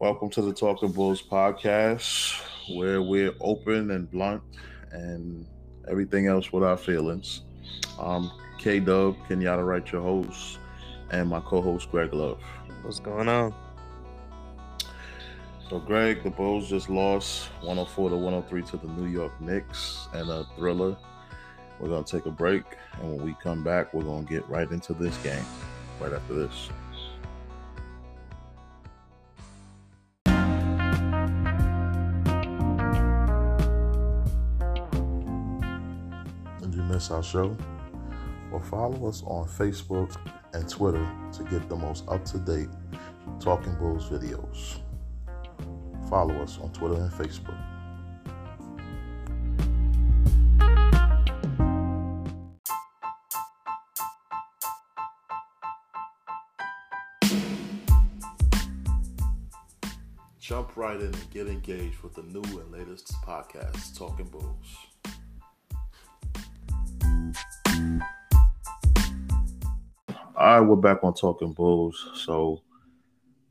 Welcome 0.00 0.30
to 0.30 0.40
the 0.40 0.54
Talking 0.54 0.92
Bulls 0.92 1.20
podcast, 1.20 2.40
where 2.74 3.02
we're 3.02 3.34
open 3.38 3.90
and 3.90 4.10
blunt 4.10 4.42
and 4.92 5.44
everything 5.90 6.26
else 6.26 6.50
with 6.54 6.64
our 6.64 6.78
feelings. 6.78 7.42
Um, 7.98 8.32
K 8.58 8.80
Dub, 8.80 9.14
Kenyatta 9.28 9.62
Wright, 9.62 9.92
your 9.92 10.00
host, 10.00 10.58
and 11.10 11.28
my 11.28 11.40
co 11.40 11.60
host, 11.60 11.90
Greg 11.90 12.14
Love. 12.14 12.40
What's 12.80 12.98
going 12.98 13.28
on? 13.28 13.54
So, 15.68 15.78
Greg, 15.80 16.24
the 16.24 16.30
Bulls 16.30 16.70
just 16.70 16.88
lost 16.88 17.50
104 17.60 18.08
to 18.08 18.16
103 18.16 18.62
to 18.62 18.76
the 18.78 18.90
New 18.94 19.10
York 19.10 19.38
Knicks 19.38 20.08
and 20.14 20.30
a 20.30 20.46
thriller. 20.56 20.96
We're 21.78 21.88
going 21.90 22.04
to 22.04 22.10
take 22.10 22.24
a 22.24 22.30
break, 22.30 22.64
and 22.94 23.16
when 23.18 23.26
we 23.26 23.36
come 23.42 23.62
back, 23.62 23.92
we're 23.92 24.04
going 24.04 24.26
to 24.26 24.32
get 24.32 24.48
right 24.48 24.70
into 24.70 24.94
this 24.94 25.14
game 25.18 25.44
right 26.00 26.14
after 26.14 26.32
this. 26.32 26.70
Miss 37.00 37.10
our 37.10 37.22
show? 37.22 37.56
Well, 38.50 38.60
follow 38.60 39.08
us 39.08 39.22
on 39.22 39.48
Facebook 39.48 40.14
and 40.52 40.68
Twitter 40.68 41.10
to 41.32 41.44
get 41.44 41.66
the 41.66 41.74
most 41.74 42.06
up 42.08 42.26
to 42.26 42.38
date 42.38 42.68
Talking 43.40 43.74
Bulls 43.76 44.10
videos. 44.10 44.80
Follow 46.10 46.34
us 46.42 46.58
on 46.58 46.70
Twitter 46.74 46.96
and 46.96 47.10
Facebook. 47.10 47.56
Jump 60.38 60.76
right 60.76 61.00
in 61.00 61.06
and 61.06 61.30
get 61.30 61.46
engaged 61.46 62.02
with 62.02 62.14
the 62.14 62.24
new 62.24 62.42
and 62.42 62.70
latest 62.70 63.14
podcast, 63.24 63.96
Talking 63.96 64.26
Bulls. 64.26 64.89
All 70.40 70.58
right, 70.58 70.66
we're 70.66 70.76
back 70.76 71.04
on 71.04 71.12
Talking 71.12 71.52
Bulls. 71.52 72.08
So 72.14 72.62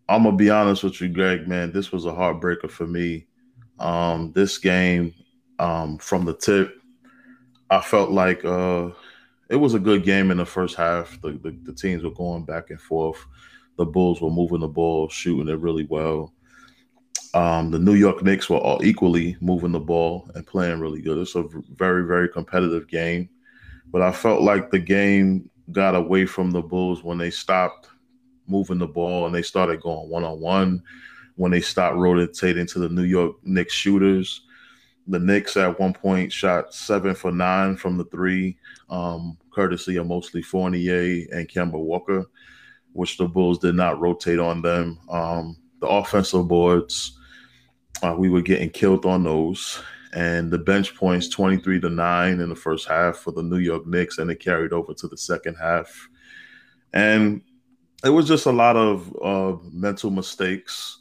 I'm 0.09 0.23
gonna 0.23 0.35
be 0.35 0.49
honest 0.49 0.83
with 0.83 0.99
you, 0.99 1.07
Greg. 1.07 1.47
Man, 1.47 1.71
this 1.71 1.91
was 1.91 2.07
a 2.07 2.11
heartbreaker 2.11 2.67
for 2.67 2.87
me. 2.87 3.27
Um, 3.77 4.31
this 4.31 4.57
game, 4.57 5.13
um, 5.59 5.99
from 5.99 6.25
the 6.25 6.33
tip, 6.33 6.81
I 7.69 7.81
felt 7.81 8.09
like 8.09 8.43
uh, 8.43 8.89
it 9.51 9.57
was 9.57 9.75
a 9.75 9.79
good 9.79 10.03
game 10.03 10.31
in 10.31 10.37
the 10.37 10.47
first 10.47 10.75
half. 10.75 11.21
The, 11.21 11.33
the 11.33 11.55
the 11.61 11.73
teams 11.75 12.03
were 12.03 12.09
going 12.09 12.43
back 12.43 12.71
and 12.71 12.81
forth. 12.81 13.23
The 13.77 13.85
Bulls 13.85 14.19
were 14.19 14.31
moving 14.31 14.61
the 14.61 14.67
ball, 14.67 15.09
shooting 15.09 15.47
it 15.47 15.59
really 15.59 15.85
well. 15.85 16.33
Um, 17.35 17.69
the 17.69 17.77
New 17.77 17.93
York 17.93 18.23
Knicks 18.23 18.49
were 18.49 18.57
all 18.57 18.83
equally 18.83 19.37
moving 19.41 19.73
the 19.73 19.79
ball 19.79 20.27
and 20.33 20.47
playing 20.47 20.79
really 20.79 21.03
good. 21.03 21.19
It's 21.19 21.35
a 21.35 21.45
very, 21.75 22.07
very 22.07 22.29
competitive 22.29 22.87
game. 22.87 23.29
But 23.91 24.01
I 24.01 24.11
felt 24.11 24.41
like 24.41 24.71
the 24.71 24.79
game 24.79 25.51
got 25.71 25.95
away 25.95 26.25
from 26.25 26.51
the 26.51 26.61
Bulls 26.61 27.03
when 27.03 27.17
they 27.17 27.29
stopped 27.29 27.89
moving 28.47 28.79
the 28.79 28.87
ball 28.87 29.25
and 29.25 29.33
they 29.33 29.41
started 29.41 29.81
going 29.81 30.09
one 30.09 30.23
on 30.23 30.39
one. 30.39 30.83
When 31.35 31.51
they 31.51 31.61
stopped 31.61 31.95
rotating 31.95 32.67
to 32.67 32.79
the 32.79 32.89
New 32.89 33.03
York 33.03 33.35
Knicks 33.43 33.73
shooters, 33.73 34.41
the 35.07 35.19
Knicks 35.19 35.57
at 35.57 35.79
one 35.79 35.93
point 35.93 36.31
shot 36.31 36.73
seven 36.73 37.15
for 37.15 37.31
nine 37.31 37.77
from 37.77 37.97
the 37.97 38.03
three, 38.05 38.57
um, 38.89 39.37
courtesy 39.51 39.95
of 39.95 40.07
mostly 40.07 40.41
Fournier 40.41 41.25
and 41.31 41.47
Kemba 41.47 41.79
Walker, 41.79 42.25
which 42.93 43.17
the 43.17 43.27
Bulls 43.27 43.59
did 43.59 43.75
not 43.75 43.99
rotate 43.99 44.39
on 44.39 44.61
them. 44.61 44.99
Um, 45.09 45.57
the 45.79 45.87
offensive 45.87 46.47
boards, 46.47 47.17
uh, 48.03 48.15
we 48.17 48.29
were 48.29 48.41
getting 48.41 48.69
killed 48.69 49.05
on 49.05 49.23
those 49.23 49.81
and 50.13 50.49
the 50.49 50.57
bench 50.57 50.95
points 50.95 51.29
23 51.29 51.79
to 51.81 51.89
9 51.89 52.39
in 52.39 52.49
the 52.49 52.55
first 52.55 52.87
half 52.87 53.17
for 53.17 53.31
the 53.31 53.43
New 53.43 53.57
York 53.57 53.85
Knicks 53.85 54.17
and 54.17 54.31
it 54.31 54.39
carried 54.39 54.73
over 54.73 54.93
to 54.93 55.07
the 55.07 55.17
second 55.17 55.55
half. 55.55 56.09
And 56.93 57.41
it 58.03 58.09
was 58.09 58.27
just 58.27 58.45
a 58.45 58.51
lot 58.51 58.75
of 58.75 59.15
uh, 59.23 59.57
mental 59.71 60.09
mistakes, 60.09 60.99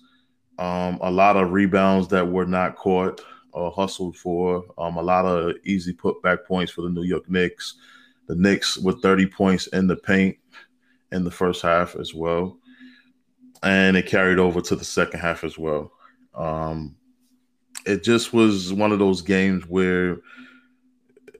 um, 0.59 0.99
a 1.01 1.11
lot 1.11 1.37
of 1.37 1.53
rebounds 1.53 2.09
that 2.09 2.27
were 2.27 2.47
not 2.47 2.77
caught 2.77 3.23
or 3.53 3.71
hustled 3.71 4.17
for, 4.17 4.65
um, 4.77 4.97
a 4.97 5.03
lot 5.03 5.25
of 5.25 5.55
easy 5.65 5.95
putback 5.95 6.45
points 6.45 6.71
for 6.71 6.83
the 6.83 6.91
New 6.91 7.05
York 7.05 7.29
Knicks. 7.31 7.77
The 8.27 8.35
Knicks 8.35 8.77
with 8.77 9.01
30 9.01 9.27
points 9.27 9.69
in 9.69 9.87
the 9.87 9.97
paint 9.97 10.37
in 11.13 11.25
the 11.25 11.31
first 11.31 11.63
half 11.63 11.97
as 11.97 12.13
well. 12.13 12.59
And 13.63 13.97
it 13.97 14.07
carried 14.07 14.39
over 14.39 14.61
to 14.61 14.77
the 14.77 14.85
second 14.85 15.21
half 15.21 15.45
as 15.45 15.57
well. 15.57 15.93
Um, 16.35 16.98
it 17.87 18.03
just 18.03 18.33
was 18.33 18.73
one 18.73 18.93
of 18.93 18.99
those 18.99 19.23
games 19.23 19.65
where, 19.67 20.19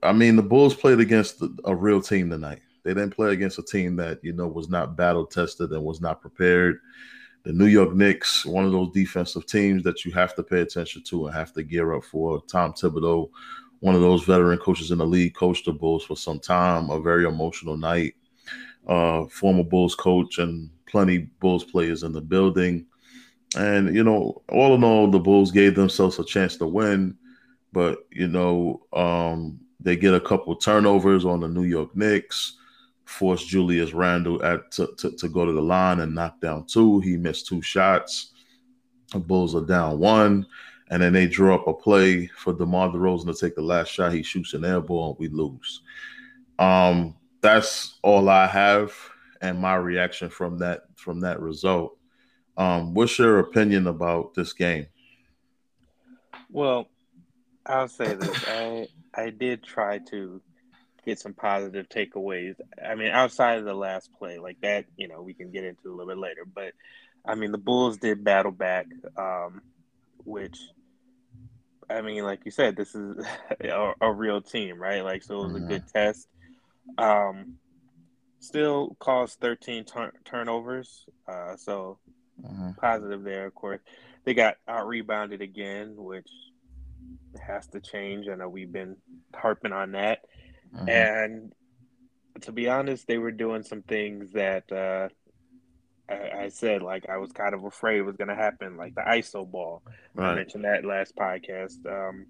I 0.03 0.13
mean, 0.13 0.35
the 0.35 0.43
Bulls 0.43 0.75
played 0.75 0.99
against 0.99 1.43
a 1.65 1.75
real 1.75 2.01
team 2.01 2.29
tonight. 2.29 2.61
They 2.83 2.93
didn't 2.93 3.15
play 3.15 3.33
against 3.33 3.59
a 3.59 3.63
team 3.63 3.95
that 3.97 4.19
you 4.23 4.33
know 4.33 4.47
was 4.47 4.69
not 4.69 4.95
battle 4.95 5.25
tested 5.25 5.71
and 5.71 5.83
was 5.83 6.01
not 6.01 6.21
prepared. 6.21 6.79
The 7.43 7.53
New 7.53 7.67
York 7.67 7.93
Knicks, 7.93 8.45
one 8.45 8.65
of 8.65 8.71
those 8.71 8.91
defensive 8.91 9.45
teams 9.45 9.83
that 9.83 10.03
you 10.05 10.11
have 10.11 10.35
to 10.35 10.43
pay 10.43 10.61
attention 10.61 11.03
to 11.03 11.27
and 11.27 11.35
have 11.35 11.53
to 11.53 11.63
gear 11.63 11.93
up 11.93 12.03
for. 12.03 12.41
Tom 12.47 12.73
Thibodeau, 12.73 13.29
one 13.79 13.95
of 13.95 14.01
those 14.01 14.23
veteran 14.23 14.57
coaches 14.59 14.91
in 14.91 14.97
the 14.97 15.05
league, 15.05 15.35
coached 15.35 15.65
the 15.65 15.73
Bulls 15.73 16.03
for 16.03 16.17
some 16.17 16.39
time. 16.39 16.89
A 16.89 16.99
very 16.99 17.25
emotional 17.25 17.77
night. 17.77 18.15
Uh, 18.87 19.25
former 19.25 19.63
Bulls 19.63 19.95
coach 19.95 20.39
and 20.39 20.69
plenty 20.85 21.29
Bulls 21.39 21.63
players 21.63 22.03
in 22.03 22.11
the 22.11 22.21
building. 22.21 22.85
And 23.57 23.95
you 23.95 24.03
know, 24.03 24.41
all 24.49 24.75
in 24.75 24.83
all, 24.83 25.09
the 25.09 25.19
Bulls 25.19 25.51
gave 25.51 25.75
themselves 25.75 26.19
a 26.19 26.23
chance 26.23 26.57
to 26.57 26.67
win, 26.67 27.17
but 27.73 28.05
you 28.11 28.27
know, 28.27 28.85
um, 28.93 29.59
they 29.79 29.95
get 29.95 30.13
a 30.13 30.19
couple 30.19 30.55
turnovers 30.55 31.25
on 31.25 31.39
the 31.39 31.47
New 31.47 31.63
York 31.63 31.95
Knicks, 31.95 32.57
force 33.05 33.43
Julius 33.43 33.93
Randle 33.93 34.43
at 34.43 34.71
to, 34.73 34.93
to, 34.97 35.11
to 35.11 35.29
go 35.29 35.45
to 35.45 35.51
the 35.51 35.61
line 35.61 36.01
and 36.01 36.13
knock 36.13 36.39
down 36.41 36.65
two. 36.67 36.99
He 36.99 37.17
missed 37.17 37.47
two 37.47 37.61
shots. 37.61 38.33
The 39.11 39.19
Bulls 39.19 39.55
are 39.55 39.65
down 39.65 39.97
one, 39.97 40.45
and 40.91 41.01
then 41.01 41.13
they 41.13 41.25
draw 41.25 41.55
up 41.55 41.67
a 41.67 41.73
play 41.73 42.27
for 42.27 42.53
DeMar 42.53 42.89
DeRozan 42.89 43.25
to 43.25 43.33
take 43.33 43.55
the 43.55 43.61
last 43.61 43.89
shot. 43.89 44.13
He 44.13 44.21
shoots 44.21 44.53
an 44.53 44.63
air 44.63 44.81
ball, 44.81 45.09
and 45.09 45.19
we 45.19 45.27
lose. 45.29 45.81
Um, 46.59 47.15
that's 47.41 47.97
all 48.03 48.29
I 48.29 48.45
have, 48.45 48.93
and 49.41 49.57
my 49.57 49.75
reaction 49.75 50.29
from 50.29 50.59
that 50.59 50.83
from 50.95 51.21
that 51.21 51.39
result. 51.39 51.98
Um, 52.59 52.93
what's 52.93 53.17
your 53.17 53.39
opinion 53.39 53.87
about 53.87 54.33
this 54.35 54.51
game? 54.51 54.87
Well, 56.51 56.89
I'll 57.65 57.87
say 57.87 58.15
this. 58.15 58.43
I 58.47 58.87
I 59.15 59.29
did 59.29 59.63
try 59.63 59.99
to 60.09 60.41
get 61.05 61.19
some 61.19 61.33
positive 61.33 61.87
takeaways. 61.87 62.55
I 62.85 62.95
mean, 62.95 63.11
outside 63.11 63.59
of 63.59 63.65
the 63.65 63.73
last 63.73 64.11
play, 64.19 64.39
like 64.39 64.59
that, 64.61 64.85
you 64.97 65.07
know, 65.07 65.21
we 65.21 65.33
can 65.33 65.51
get 65.51 65.63
into 65.63 65.87
a 65.87 65.91
little 65.91 66.07
bit 66.07 66.17
later. 66.17 66.43
But 66.53 66.73
I 67.25 67.35
mean, 67.35 67.53
the 67.53 67.57
Bulls 67.57 67.97
did 67.97 68.25
battle 68.25 68.51
back, 68.51 68.87
um, 69.17 69.61
which 70.25 70.59
I 71.89 72.01
mean, 72.01 72.23
like 72.23 72.41
you 72.43 72.51
said, 72.51 72.75
this 72.75 72.93
is 72.93 73.25
a, 73.61 73.93
a 74.01 74.11
real 74.11 74.41
team, 74.41 74.81
right? 74.81 75.01
Like, 75.01 75.23
so 75.23 75.35
it 75.35 75.43
was 75.43 75.53
mm-hmm. 75.53 75.65
a 75.65 75.67
good 75.69 75.87
test. 75.87 76.27
Um, 76.97 77.55
still 78.39 78.97
caused 78.99 79.39
13 79.39 79.85
tur- 79.85 80.13
turnovers. 80.25 81.05
Uh, 81.25 81.55
so 81.55 81.99
Mm-hmm. 82.43 82.71
Positive 82.79 83.23
there, 83.23 83.45
of 83.45 83.55
course. 83.55 83.81
They 84.25 84.33
got 84.33 84.55
out 84.67 84.87
rebounded 84.87 85.41
again, 85.41 85.95
which 85.95 86.29
has 87.45 87.67
to 87.67 87.79
change. 87.79 88.27
I 88.27 88.35
know 88.35 88.49
we've 88.49 88.71
been 88.71 88.97
harping 89.33 89.73
on 89.73 89.93
that. 89.93 90.19
Mm-hmm. 90.75 90.89
And 90.89 91.53
to 92.41 92.51
be 92.51 92.69
honest, 92.69 93.07
they 93.07 93.17
were 93.17 93.31
doing 93.31 93.63
some 93.63 93.81
things 93.81 94.31
that 94.33 94.71
uh, 94.71 95.09
I, 96.09 96.43
I, 96.43 96.49
said, 96.49 96.81
like, 96.81 97.09
I 97.09 97.17
was 97.17 97.31
kind 97.31 97.53
of 97.53 97.63
afraid 97.63 98.01
was 98.01 98.17
going 98.17 98.29
to 98.29 98.35
happen, 98.35 98.77
like 98.77 98.95
the 98.95 99.01
ISO 99.01 99.49
ball. 99.49 99.83
Right. 100.13 100.31
I 100.31 100.35
mentioned 100.35 100.65
that 100.65 100.85
last 100.85 101.15
podcast. 101.15 101.85
Um, 101.85 102.27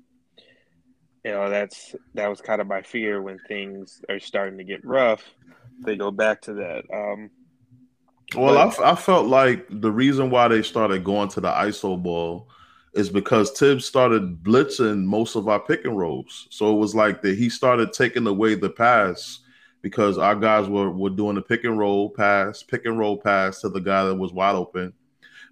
you 1.24 1.32
know, 1.32 1.50
that's 1.50 1.96
that 2.14 2.30
was 2.30 2.40
kind 2.42 2.62
of 2.62 2.68
my 2.68 2.82
fear 2.82 3.22
when 3.22 3.40
things 3.48 4.02
are 4.10 4.20
starting 4.20 4.58
to 4.58 4.64
get 4.64 4.86
rough. 4.86 5.24
They 5.82 5.96
go 5.96 6.12
back 6.12 6.42
to 6.44 6.54
that. 6.56 6.84
Um, 6.94 7.30
well, 8.36 8.58
I, 8.58 8.92
I 8.92 8.96
felt 8.96 9.28
like 9.28 9.66
the 9.70 9.92
reason 9.92 10.30
why 10.30 10.48
they 10.48 10.62
started 10.62 11.04
going 11.04 11.30
to 11.30 11.42
the 11.42 11.50
ISO 11.50 12.02
ball 12.02 12.50
is 12.94 13.10
because 13.10 13.52
Thibs 13.52 13.86
started 13.86 14.44
blitzing 14.44 15.04
most 15.04 15.36
of 15.36 15.48
our 15.48 15.60
pick 15.60 15.86
and 15.86 15.98
rolls. 15.98 16.48
So 16.50 16.74
it 16.74 16.78
was 16.78 16.96
like 16.96 17.22
that 17.22 17.38
he 17.38 17.50
started 17.50 17.94
taking 17.94 18.28
away 18.28 18.56
the 18.56 18.70
pass 18.70 19.40
because 19.82 20.18
our 20.18 20.36
guys 20.36 20.68
were, 20.68 20.92
were 20.92 21.10
doing 21.10 21.36
the 21.36 21.42
pick 21.42 21.64
and 21.64 21.78
roll 21.78 22.10
pass, 22.10 22.64
pick 22.64 22.86
and 22.86 22.98
roll 22.98 23.18
pass 23.18 23.62
to 23.62 23.70
the 23.70 23.80
guy 23.80 24.06
that 24.06 24.16
was 24.16 24.34
wide 24.34 24.56
open. 24.56 24.94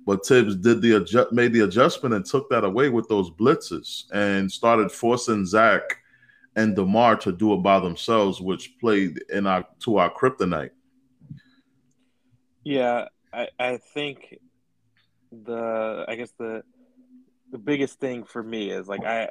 But 0.06 0.26
Thibs 0.26 0.56
did 0.56 0.82
the 0.82 0.98
adjust, 0.98 1.32
made 1.32 1.54
the 1.54 1.62
adjustment 1.62 2.16
and 2.16 2.26
took 2.26 2.50
that 2.50 2.64
away 2.64 2.90
with 2.90 3.08
those 3.08 3.30
blitzes 3.30 4.06
and 4.14 4.52
started 4.52 4.92
forcing 4.92 5.46
Zach 5.46 5.82
and 6.56 6.76
Demar 6.76 7.18
to 7.18 7.32
do 7.32 7.54
it 7.54 7.58
by 7.58 7.80
themselves, 7.80 8.42
which 8.42 8.78
played 8.80 9.22
in 9.30 9.46
our 9.46 9.66
to 9.82 9.98
our 9.98 10.10
kryptonite. 10.10 10.72
Yeah, 12.68 13.06
I, 13.32 13.48
I 13.58 13.78
think 13.78 14.40
the 15.32 16.04
I 16.06 16.16
guess 16.16 16.34
the 16.38 16.64
the 17.50 17.58
biggest 17.58 17.98
thing 17.98 18.26
for 18.26 18.44
me 18.44 18.72
is 18.72 18.90
like 18.90 19.06
I 19.06 19.30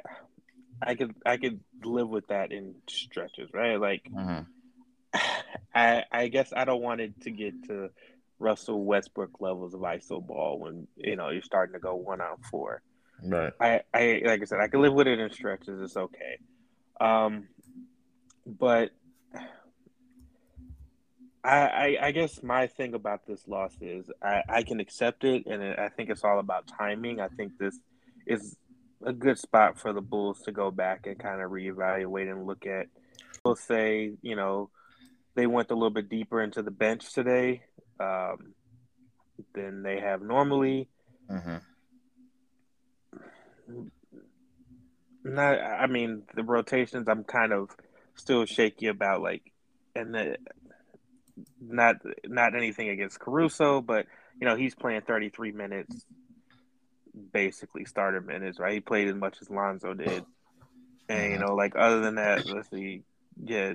I 0.81 0.95
could 0.95 1.13
I 1.23 1.37
could 1.37 1.59
live 1.83 2.09
with 2.09 2.25
that 2.29 2.51
in 2.51 2.73
stretches, 2.89 3.51
right? 3.53 3.79
Like 3.79 4.09
mm-hmm. 4.11 5.19
I 5.75 6.03
I 6.11 6.29
guess 6.29 6.51
I 6.55 6.65
don't 6.65 6.81
want 6.81 6.99
it 7.01 7.21
to 7.21 7.29
get 7.29 7.67
to 7.67 7.91
Russell 8.39 8.83
Westbrook 8.83 9.39
levels 9.39 9.75
of 9.75 9.81
ISO 9.81 10.25
ball 10.25 10.57
when 10.57 10.87
you 10.95 11.15
know 11.15 11.29
you're 11.29 11.43
starting 11.43 11.73
to 11.73 11.79
go 11.79 11.93
one 11.93 12.21
on 12.21 12.37
four. 12.49 12.81
Right. 13.23 13.53
I, 13.61 13.81
I 13.93 14.21
like 14.25 14.41
I 14.41 14.45
said, 14.45 14.61
I 14.61 14.67
can 14.67 14.81
live 14.81 14.93
with 14.93 15.05
it 15.05 15.19
in 15.19 15.31
stretches. 15.31 15.79
It's 15.79 15.95
okay. 15.95 16.39
Um, 16.99 17.49
but 18.47 18.89
I, 21.47 21.97
I, 22.01 22.11
guess 22.11 22.43
my 22.43 22.67
thing 22.67 22.93
about 22.93 23.25
this 23.25 23.47
loss 23.47 23.71
is 23.79 24.09
I, 24.21 24.41
I 24.49 24.63
can 24.63 24.79
accept 24.81 25.23
it, 25.23 25.45
and 25.45 25.63
I 25.63 25.87
think 25.87 26.09
it's 26.09 26.23
all 26.23 26.39
about 26.39 26.67
timing. 26.67 27.21
I 27.21 27.29
think 27.29 27.57
this 27.57 27.79
is 28.25 28.57
a 29.05 29.13
good 29.13 29.39
spot 29.39 29.79
for 29.79 29.93
the 29.93 30.01
Bulls 30.01 30.41
to 30.41 30.51
go 30.51 30.71
back 30.71 31.07
and 31.07 31.17
kind 31.17 31.41
of 31.41 31.51
reevaluate 31.51 32.29
and 32.29 32.45
look 32.45 32.65
at. 32.65 32.87
We'll 33.45 33.55
say, 33.55 34.11
you 34.21 34.35
know, 34.35 34.69
they 35.35 35.47
went 35.47 35.71
a 35.71 35.73
little 35.73 35.89
bit 35.89 36.09
deeper 36.09 36.41
into 36.41 36.61
the 36.61 36.71
bench 36.71 37.13
today 37.13 37.63
um, 37.99 38.53
than 39.53 39.83
they 39.83 40.01
have 40.01 40.21
normally. 40.21 40.89
Mm-hmm. 41.31 41.57
Not, 45.23 45.61
I 45.61 45.87
mean, 45.87 46.23
the 46.35 46.43
rotations. 46.43 47.07
I'm 47.07 47.23
kind 47.23 47.53
of 47.53 47.69
still 48.15 48.45
shaky 48.45 48.87
about, 48.87 49.21
like, 49.21 49.53
and 49.95 50.13
the 50.13 50.37
not 51.61 51.97
not 52.25 52.55
anything 52.55 52.89
against 52.89 53.19
Caruso, 53.19 53.81
but 53.81 54.05
you 54.39 54.47
know 54.47 54.55
he's 54.55 54.75
playing 54.75 55.01
33 55.01 55.51
minutes, 55.51 56.05
basically 57.33 57.85
starter 57.85 58.21
minutes, 58.21 58.59
right? 58.59 58.73
He 58.73 58.79
played 58.79 59.07
as 59.07 59.15
much 59.15 59.37
as 59.41 59.49
Lonzo 59.49 59.93
did, 59.93 60.23
and 61.09 61.31
you 61.31 61.39
know, 61.39 61.55
like 61.55 61.73
other 61.77 62.01
than 62.01 62.15
that, 62.15 62.45
let's 62.45 62.69
see, 62.69 63.03
yeah, 63.41 63.73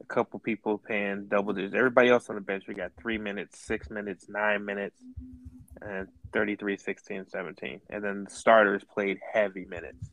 a 0.00 0.14
couple 0.14 0.38
people 0.38 0.78
paying 0.78 1.26
double 1.26 1.52
digits. 1.52 1.74
Everybody 1.74 2.10
else 2.10 2.28
on 2.28 2.36
the 2.36 2.40
bench, 2.40 2.64
we 2.68 2.74
got 2.74 2.92
three 3.00 3.18
minutes, 3.18 3.58
six 3.58 3.90
minutes, 3.90 4.28
nine 4.28 4.64
minutes, 4.64 5.00
and 5.80 6.08
33, 6.32 6.76
16, 6.76 7.26
17. 7.28 7.80
And 7.90 8.04
then 8.04 8.24
the 8.24 8.30
starters 8.30 8.82
played 8.84 9.18
heavy 9.32 9.64
minutes. 9.64 10.10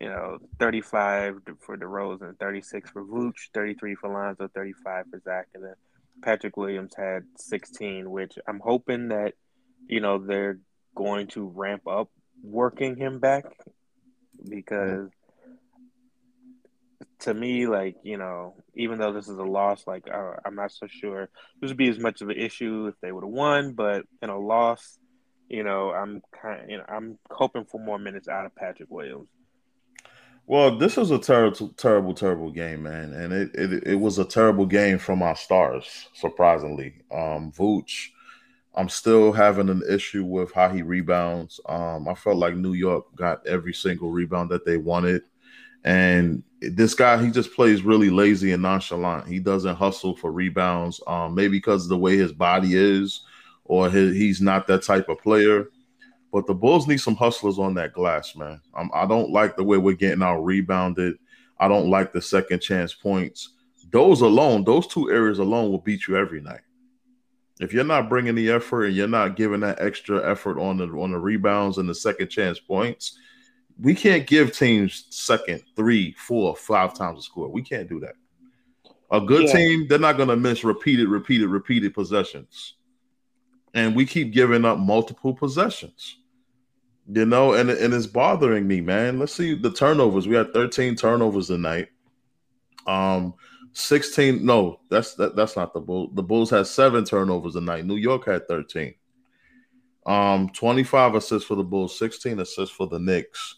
You 0.00 0.08
know, 0.08 0.38
35 0.58 1.40
for 1.60 1.76
DeRozan, 1.76 2.38
36 2.38 2.90
for 2.90 3.04
Vooch, 3.04 3.50
33 3.54 3.94
for 3.94 4.10
Lonzo, 4.10 4.48
35 4.54 5.04
for 5.10 5.20
Zach. 5.20 5.46
And 5.54 5.64
then 5.64 5.74
Patrick 6.22 6.56
Williams 6.56 6.94
had 6.96 7.24
16, 7.36 8.10
which 8.10 8.38
I'm 8.46 8.60
hoping 8.60 9.08
that, 9.08 9.34
you 9.86 10.00
know, 10.00 10.18
they're 10.18 10.58
going 10.94 11.28
to 11.28 11.46
ramp 11.54 11.86
up 11.86 12.10
working 12.42 12.96
him 12.96 13.18
back 13.18 13.44
because 14.48 15.10
to 17.20 17.34
me, 17.34 17.66
like 17.66 17.96
you 18.02 18.18
know, 18.18 18.54
even 18.74 18.98
though 18.98 19.12
this 19.12 19.28
is 19.28 19.38
a 19.38 19.42
loss, 19.42 19.86
like 19.86 20.08
uh, 20.12 20.34
I'm 20.44 20.54
not 20.54 20.72
so 20.72 20.86
sure 20.86 21.28
this 21.60 21.68
would 21.68 21.76
be 21.76 21.88
as 21.88 21.98
much 21.98 22.20
of 22.20 22.28
an 22.28 22.36
issue 22.36 22.86
if 22.86 22.94
they 23.00 23.12
would 23.12 23.24
have 23.24 23.32
won. 23.32 23.72
But 23.72 24.04
in 24.22 24.30
a 24.30 24.38
loss, 24.38 24.98
you 25.48 25.64
know, 25.64 25.90
I'm 25.90 26.22
kind, 26.40 26.64
of, 26.64 26.70
you 26.70 26.78
know, 26.78 26.84
I'm 26.88 27.18
hoping 27.30 27.64
for 27.64 27.80
more 27.80 27.98
minutes 27.98 28.28
out 28.28 28.46
of 28.46 28.54
Patrick 28.54 28.90
Williams. 28.90 29.28
Well, 30.46 30.78
this 30.78 30.96
was 30.96 31.10
a 31.10 31.18
terrible, 31.18 31.68
terrible, 31.76 32.14
terrible 32.14 32.50
game, 32.52 32.84
man, 32.84 33.12
and 33.14 33.32
it, 33.32 33.50
it 33.54 33.84
it 33.88 33.94
was 33.96 34.18
a 34.18 34.24
terrible 34.24 34.66
game 34.66 34.98
from 34.98 35.22
our 35.22 35.34
stars. 35.34 36.08
Surprisingly, 36.14 37.02
um, 37.10 37.50
Vooch, 37.52 38.10
I'm 38.74 38.88
still 38.88 39.32
having 39.32 39.68
an 39.70 39.82
issue 39.88 40.24
with 40.24 40.52
how 40.52 40.68
he 40.68 40.82
rebounds. 40.82 41.60
Um, 41.68 42.06
I 42.08 42.14
felt 42.14 42.36
like 42.36 42.54
New 42.56 42.74
York 42.74 43.06
got 43.16 43.44
every 43.46 43.74
single 43.74 44.10
rebound 44.12 44.50
that 44.50 44.64
they 44.64 44.76
wanted. 44.76 45.22
And 45.84 46.42
this 46.60 46.94
guy, 46.94 47.22
he 47.24 47.30
just 47.30 47.54
plays 47.54 47.82
really 47.82 48.10
lazy 48.10 48.52
and 48.52 48.62
nonchalant. 48.62 49.28
He 49.28 49.38
doesn't 49.40 49.76
hustle 49.76 50.16
for 50.16 50.32
rebounds. 50.32 51.00
Um, 51.06 51.34
maybe 51.34 51.58
because 51.58 51.84
of 51.84 51.88
the 51.90 51.98
way 51.98 52.16
his 52.16 52.32
body 52.32 52.74
is, 52.74 53.22
or 53.64 53.90
his, 53.90 54.14
he's 54.16 54.40
not 54.40 54.66
that 54.68 54.82
type 54.84 55.08
of 55.08 55.18
player. 55.18 55.70
But 56.32 56.46
the 56.46 56.54
Bulls 56.54 56.86
need 56.86 56.98
some 56.98 57.16
hustlers 57.16 57.58
on 57.58 57.74
that 57.74 57.92
glass, 57.92 58.34
man. 58.36 58.60
Um, 58.74 58.90
I 58.92 59.06
don't 59.06 59.30
like 59.30 59.56
the 59.56 59.64
way 59.64 59.78
we're 59.78 59.94
getting 59.94 60.22
out 60.22 60.40
rebounded. 60.40 61.16
I 61.58 61.68
don't 61.68 61.88
like 61.88 62.12
the 62.12 62.20
second 62.20 62.60
chance 62.60 62.92
points. 62.92 63.54
Those 63.90 64.20
alone, 64.20 64.64
those 64.64 64.86
two 64.86 65.10
areas 65.10 65.38
alone 65.38 65.70
will 65.70 65.78
beat 65.78 66.06
you 66.06 66.16
every 66.16 66.40
night. 66.40 66.60
If 67.58 67.72
you're 67.72 67.84
not 67.84 68.08
bringing 68.08 68.34
the 68.34 68.50
effort 68.50 68.84
and 68.84 68.94
you're 68.94 69.08
not 69.08 69.36
giving 69.36 69.60
that 69.60 69.80
extra 69.80 70.28
effort 70.30 70.60
on 70.60 70.76
the 70.76 70.86
on 70.88 71.12
the 71.12 71.18
rebounds 71.18 71.78
and 71.78 71.88
the 71.88 71.94
second 71.94 72.28
chance 72.28 72.58
points, 72.58 73.18
we 73.80 73.94
can't 73.94 74.26
give 74.26 74.52
teams 74.52 75.06
second, 75.10 75.62
three, 75.74 76.12
four, 76.12 76.54
five 76.56 76.94
times 76.94 77.18
the 77.18 77.22
score. 77.22 77.48
We 77.48 77.62
can't 77.62 77.88
do 77.88 78.00
that. 78.00 78.14
A 79.10 79.20
good 79.20 79.46
yeah. 79.46 79.52
team, 79.52 79.86
they're 79.88 79.98
not 79.98 80.16
going 80.16 80.28
to 80.28 80.36
miss 80.36 80.64
repeated, 80.64 81.08
repeated, 81.08 81.48
repeated 81.48 81.94
possessions. 81.94 82.74
And 83.76 83.94
we 83.94 84.06
keep 84.06 84.32
giving 84.32 84.64
up 84.64 84.78
multiple 84.78 85.34
possessions. 85.34 86.16
You 87.08 87.24
know, 87.24 87.52
and, 87.52 87.70
and 87.70 87.94
it's 87.94 88.06
bothering 88.06 88.66
me, 88.66 88.80
man. 88.80 89.20
Let's 89.20 89.34
see 89.34 89.54
the 89.54 89.70
turnovers. 89.70 90.26
We 90.26 90.34
had 90.34 90.52
13 90.52 90.96
turnovers 90.96 91.46
tonight. 91.46 91.88
Um, 92.88 93.34
16. 93.74 94.44
No, 94.44 94.80
that's 94.88 95.14
that, 95.14 95.36
that's 95.36 95.54
not 95.54 95.72
the 95.72 95.80
Bulls. 95.80 96.10
The 96.14 96.22
Bulls 96.22 96.50
had 96.50 96.66
seven 96.66 97.04
turnovers 97.04 97.52
tonight. 97.52 97.86
New 97.86 97.96
York 97.96 98.26
had 98.26 98.48
13. 98.48 98.94
Um, 100.06 100.48
25 100.50 101.16
assists 101.16 101.46
for 101.46 101.56
the 101.56 101.64
Bulls, 101.64 101.98
16 101.98 102.40
assists 102.40 102.74
for 102.74 102.86
the 102.86 102.98
Knicks. 102.98 103.56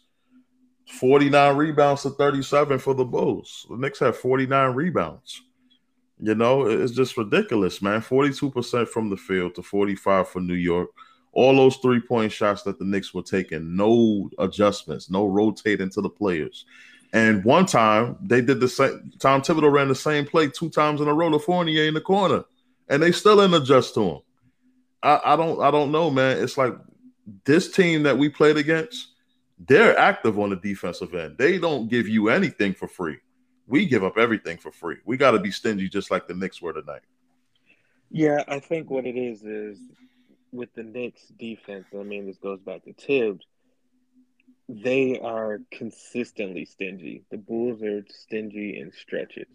49 0.98 1.56
rebounds 1.56 2.02
to 2.02 2.10
37 2.10 2.78
for 2.78 2.94
the 2.94 3.04
Bulls. 3.04 3.66
The 3.70 3.76
Knicks 3.76 3.98
had 4.00 4.16
49 4.16 4.74
rebounds. 4.74 5.42
You 6.20 6.34
know, 6.34 6.66
it's 6.66 6.92
just 6.92 7.16
ridiculous, 7.16 7.80
man. 7.80 8.00
42% 8.00 8.88
from 8.88 9.08
the 9.10 9.16
field 9.16 9.54
to 9.54 9.62
45 9.62 10.28
for 10.28 10.40
New 10.40 10.54
York. 10.54 10.90
All 11.32 11.54
those 11.54 11.76
three 11.76 12.00
point 12.00 12.32
shots 12.32 12.62
that 12.62 12.78
the 12.78 12.84
Knicks 12.84 13.14
were 13.14 13.22
taking, 13.22 13.76
no 13.76 14.28
adjustments, 14.38 15.10
no 15.10 15.26
rotating 15.26 15.90
to 15.90 16.00
the 16.00 16.08
players. 16.08 16.64
And 17.12 17.44
one 17.44 17.66
time 17.66 18.16
they 18.20 18.40
did 18.40 18.60
the 18.60 18.68
same. 18.68 19.12
Tom 19.18 19.42
Thibodeau 19.42 19.72
ran 19.72 19.88
the 19.88 19.94
same 19.94 20.26
play 20.26 20.48
two 20.48 20.68
times 20.68 21.00
in 21.00 21.08
a 21.08 21.14
row 21.14 21.30
to 21.30 21.38
Fournier 21.38 21.84
in 21.84 21.94
the 21.94 22.00
corner, 22.00 22.44
and 22.88 23.02
they 23.02 23.12
still 23.12 23.36
didn't 23.36 23.62
adjust 23.62 23.94
to 23.94 24.02
him. 24.02 24.18
I, 25.02 25.20
I 25.24 25.36
don't, 25.36 25.60
I 25.62 25.70
don't 25.70 25.92
know, 25.92 26.10
man. 26.10 26.42
It's 26.42 26.58
like 26.58 26.74
this 27.44 27.70
team 27.70 28.02
that 28.02 28.18
we 28.18 28.28
played 28.28 28.56
against 28.56 29.08
they're 29.66 29.98
active 29.98 30.38
on 30.38 30.50
the 30.50 30.56
defensive 30.56 31.14
end. 31.14 31.36
They 31.36 31.58
don't 31.58 31.88
give 31.88 32.06
you 32.06 32.28
anything 32.28 32.74
for 32.74 32.86
free. 32.86 33.18
We 33.68 33.86
give 33.86 34.02
up 34.02 34.18
everything 34.18 34.56
for 34.56 34.72
free. 34.72 34.96
We 35.04 35.16
got 35.16 35.32
to 35.32 35.38
be 35.38 35.52
stingy 35.52 35.88
just 35.88 36.10
like 36.10 36.26
the 36.26 36.34
Knicks 36.34 36.60
were 36.60 36.72
tonight. 36.72 37.02
Yeah, 38.10 38.42
I 38.48 38.58
think 38.58 38.90
what 38.90 39.04
it 39.06 39.16
is 39.16 39.44
is 39.44 39.78
with 40.50 40.72
the 40.74 40.82
Knicks 40.82 41.28
defense, 41.38 41.84
I 41.94 42.02
mean, 42.02 42.26
this 42.26 42.38
goes 42.38 42.60
back 42.60 42.82
to 42.84 42.94
Thibs, 42.94 43.46
they 44.68 45.20
are 45.20 45.60
consistently 45.70 46.64
stingy. 46.64 47.24
The 47.30 47.36
Bulls 47.36 47.82
are 47.82 48.04
stingy 48.08 48.80
in 48.80 48.90
stretches. 48.92 49.46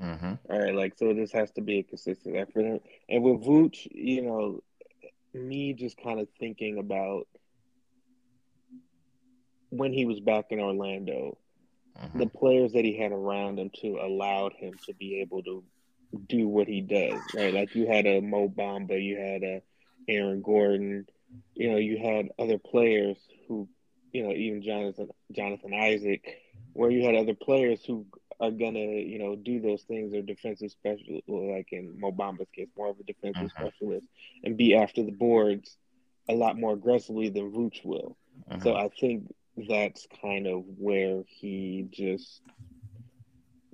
Mm-hmm. 0.00 0.34
All 0.50 0.60
right, 0.60 0.74
like, 0.74 0.98
so 0.98 1.12
this 1.14 1.32
has 1.32 1.50
to 1.52 1.62
be 1.62 1.78
a 1.78 1.82
consistent 1.82 2.36
effort. 2.36 2.82
And 3.08 3.22
with 3.22 3.42
Vooch, 3.42 3.88
you 3.90 4.22
know, 4.22 4.62
me 5.34 5.72
just 5.72 5.96
kind 5.96 6.20
of 6.20 6.28
thinking 6.38 6.78
about– 6.78 7.26
when 9.70 9.90
he 9.94 10.04
was 10.04 10.20
back 10.20 10.46
in 10.50 10.60
Orlando, 10.60 11.38
mm-hmm. 12.00 12.18
the 12.18 12.26
players 12.26 12.72
that 12.72 12.84
he 12.84 12.96
had 12.96 13.12
around 13.12 13.58
him 13.58 13.70
to 13.80 13.98
allowed 14.00 14.52
him 14.54 14.74
to 14.86 14.94
be 14.94 15.20
able 15.20 15.42
to 15.42 15.64
do 16.28 16.48
what 16.48 16.68
he 16.68 16.80
does, 16.80 17.20
right? 17.34 17.54
Like 17.54 17.74
you 17.74 17.86
had 17.86 18.06
a 18.06 18.20
Mo 18.20 18.48
Bamba, 18.48 19.02
you 19.02 19.16
had 19.16 19.42
a 19.42 19.62
Aaron 20.08 20.42
Gordon, 20.42 21.06
you 21.54 21.70
know, 21.70 21.78
you 21.78 21.98
had 21.98 22.28
other 22.38 22.58
players 22.58 23.16
who, 23.48 23.68
you 24.12 24.22
know, 24.22 24.32
even 24.32 24.62
Jonathan 24.62 25.08
Jonathan 25.30 25.72
Isaac, 25.74 26.38
where 26.72 26.90
you 26.90 27.04
had 27.04 27.14
other 27.14 27.34
players 27.34 27.84
who 27.84 28.06
are 28.40 28.50
gonna, 28.50 28.80
you 28.80 29.18
know, 29.18 29.36
do 29.36 29.60
those 29.60 29.82
things 29.82 30.12
or 30.14 30.22
defensive 30.22 30.70
specialist, 30.70 31.28
like 31.28 31.68
in 31.72 31.98
Mo 31.98 32.12
Bamba's 32.12 32.48
case, 32.54 32.68
more 32.76 32.90
of 32.90 32.98
a 32.98 33.04
defensive 33.04 33.44
mm-hmm. 33.44 33.66
specialist, 33.66 34.06
and 34.44 34.56
be 34.56 34.74
after 34.74 35.02
the 35.02 35.12
boards 35.12 35.76
a 36.28 36.34
lot 36.34 36.58
more 36.58 36.74
aggressively 36.74 37.28
than 37.28 37.52
Vooch 37.52 37.84
will. 37.84 38.16
Mm-hmm. 38.50 38.62
So 38.62 38.74
I 38.74 38.88
think 39.00 39.32
that's 39.56 40.06
kind 40.20 40.46
of 40.46 40.64
where 40.78 41.22
he 41.26 41.86
just 41.90 42.40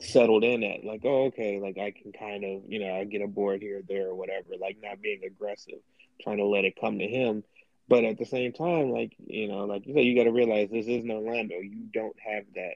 settled 0.00 0.44
in 0.44 0.62
at. 0.64 0.84
Like 0.84 1.02
oh 1.04 1.26
okay 1.26 1.60
like 1.60 1.78
i 1.78 1.90
can 1.90 2.12
kind 2.12 2.44
of 2.44 2.62
you 2.68 2.80
know 2.80 2.94
i 2.94 3.04
get 3.04 3.22
a 3.22 3.26
board 3.26 3.62
here 3.62 3.82
there 3.88 4.08
or 4.08 4.14
whatever 4.14 4.50
like 4.60 4.78
not 4.82 5.02
being 5.02 5.22
aggressive 5.24 5.78
trying 6.22 6.38
to 6.38 6.46
let 6.46 6.64
it 6.64 6.74
come 6.80 6.98
to 6.98 7.06
him. 7.06 7.44
But 7.88 8.04
at 8.04 8.18
the 8.18 8.26
same 8.26 8.52
time 8.52 8.90
like 8.90 9.12
you 9.18 9.48
know 9.48 9.64
like 9.64 9.86
you 9.86 9.94
said 9.94 10.04
you 10.04 10.16
got 10.16 10.24
to 10.24 10.32
realize 10.32 10.68
this 10.70 10.86
isn't 10.86 11.10
orlando. 11.10 11.56
You 11.56 11.88
don't 11.92 12.16
have 12.20 12.44
that 12.54 12.74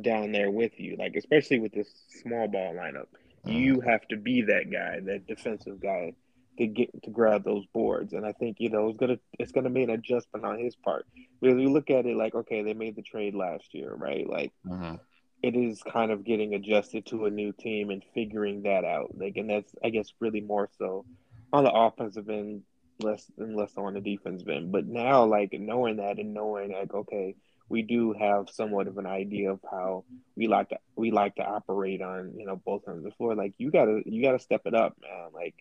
down 0.00 0.32
there 0.32 0.50
with 0.50 0.78
you 0.78 0.96
like 0.98 1.14
especially 1.16 1.58
with 1.58 1.72
this 1.72 1.88
small 2.22 2.48
ball 2.48 2.74
lineup. 2.74 3.06
You 3.44 3.78
uh-huh. 3.80 3.90
have 3.90 4.08
to 4.08 4.16
be 4.16 4.42
that 4.42 4.70
guy 4.70 5.00
that 5.00 5.26
defensive 5.26 5.80
guy 5.80 6.12
to 6.60 6.66
get 6.66 7.02
to 7.02 7.10
grab 7.10 7.42
those 7.42 7.64
boards. 7.72 8.12
And 8.12 8.26
I 8.26 8.32
think 8.32 8.58
you 8.60 8.68
know 8.68 8.88
it's 8.88 8.98
gonna 8.98 9.18
it's 9.38 9.50
gonna 9.52 9.70
be 9.70 9.82
an 9.82 9.90
adjustment 9.90 10.44
on 10.44 10.58
his 10.58 10.76
part 10.76 11.06
because 11.40 11.56
we 11.56 11.66
look 11.66 11.90
at 11.90 12.06
it 12.06 12.16
like 12.16 12.34
okay, 12.34 12.62
they 12.62 12.74
made 12.74 12.96
the 12.96 13.02
trade 13.02 13.34
last 13.34 13.74
year, 13.74 13.92
right? 13.94 14.28
Like 14.28 14.52
mm-hmm. 14.66 14.96
it 15.42 15.56
is 15.56 15.82
kind 15.82 16.10
of 16.10 16.24
getting 16.24 16.54
adjusted 16.54 17.06
to 17.06 17.24
a 17.24 17.30
new 17.30 17.52
team 17.52 17.90
and 17.90 18.04
figuring 18.14 18.62
that 18.64 18.84
out. 18.84 19.16
Like, 19.16 19.36
and 19.36 19.48
that's 19.48 19.74
I 19.82 19.88
guess 19.88 20.12
really 20.20 20.42
more 20.42 20.68
so 20.78 21.06
on 21.52 21.64
the 21.64 21.72
offensive 21.72 22.28
end, 22.28 22.62
less 23.00 23.30
and 23.38 23.56
less 23.56 23.72
on 23.76 23.94
the 23.94 24.00
defensive 24.00 24.48
end. 24.48 24.70
But 24.70 24.86
now, 24.86 25.24
like 25.24 25.52
knowing 25.54 25.96
that 25.96 26.18
and 26.18 26.34
knowing 26.34 26.72
like 26.72 26.92
okay 26.92 27.36
we 27.70 27.82
do 27.82 28.12
have 28.12 28.50
somewhat 28.50 28.88
of 28.88 28.98
an 28.98 29.06
idea 29.06 29.52
of 29.52 29.60
how 29.70 30.04
we 30.36 30.48
like 30.48 30.68
to 30.68 30.78
we 30.96 31.12
like 31.12 31.36
to 31.36 31.42
operate 31.42 32.02
on 32.02 32.34
you 32.36 32.44
know 32.44 32.56
both 32.56 32.82
ends 32.86 32.98
of 32.98 33.04
the 33.04 33.16
floor. 33.16 33.34
Like 33.34 33.54
you 33.56 33.70
gotta 33.70 34.02
you 34.04 34.22
gotta 34.22 34.40
step 34.40 34.62
it 34.66 34.74
up, 34.74 34.96
man. 35.00 35.30
Like 35.32 35.54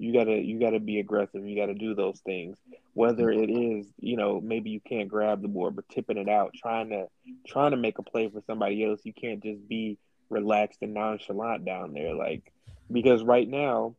you 0.00 0.14
gotta 0.14 0.32
you 0.32 0.58
gotta 0.58 0.80
be 0.80 0.98
aggressive. 0.98 1.46
You 1.46 1.54
gotta 1.54 1.74
do 1.74 1.94
those 1.94 2.18
things. 2.20 2.56
Whether 2.94 3.30
it 3.30 3.50
is 3.50 3.86
you 3.98 4.16
know 4.16 4.40
maybe 4.40 4.70
you 4.70 4.80
can't 4.80 5.10
grab 5.10 5.42
the 5.42 5.48
board, 5.48 5.76
but 5.76 5.88
tipping 5.90 6.16
it 6.16 6.28
out, 6.28 6.54
trying 6.54 6.88
to 6.88 7.06
trying 7.46 7.72
to 7.72 7.76
make 7.76 7.98
a 7.98 8.02
play 8.02 8.30
for 8.30 8.40
somebody 8.46 8.82
else. 8.82 9.00
You 9.04 9.12
can't 9.12 9.42
just 9.42 9.68
be 9.68 9.98
relaxed 10.30 10.78
and 10.80 10.94
nonchalant 10.94 11.66
down 11.66 11.92
there, 11.92 12.14
like 12.14 12.50
because 12.90 13.22
right 13.22 13.46
now 13.46 13.94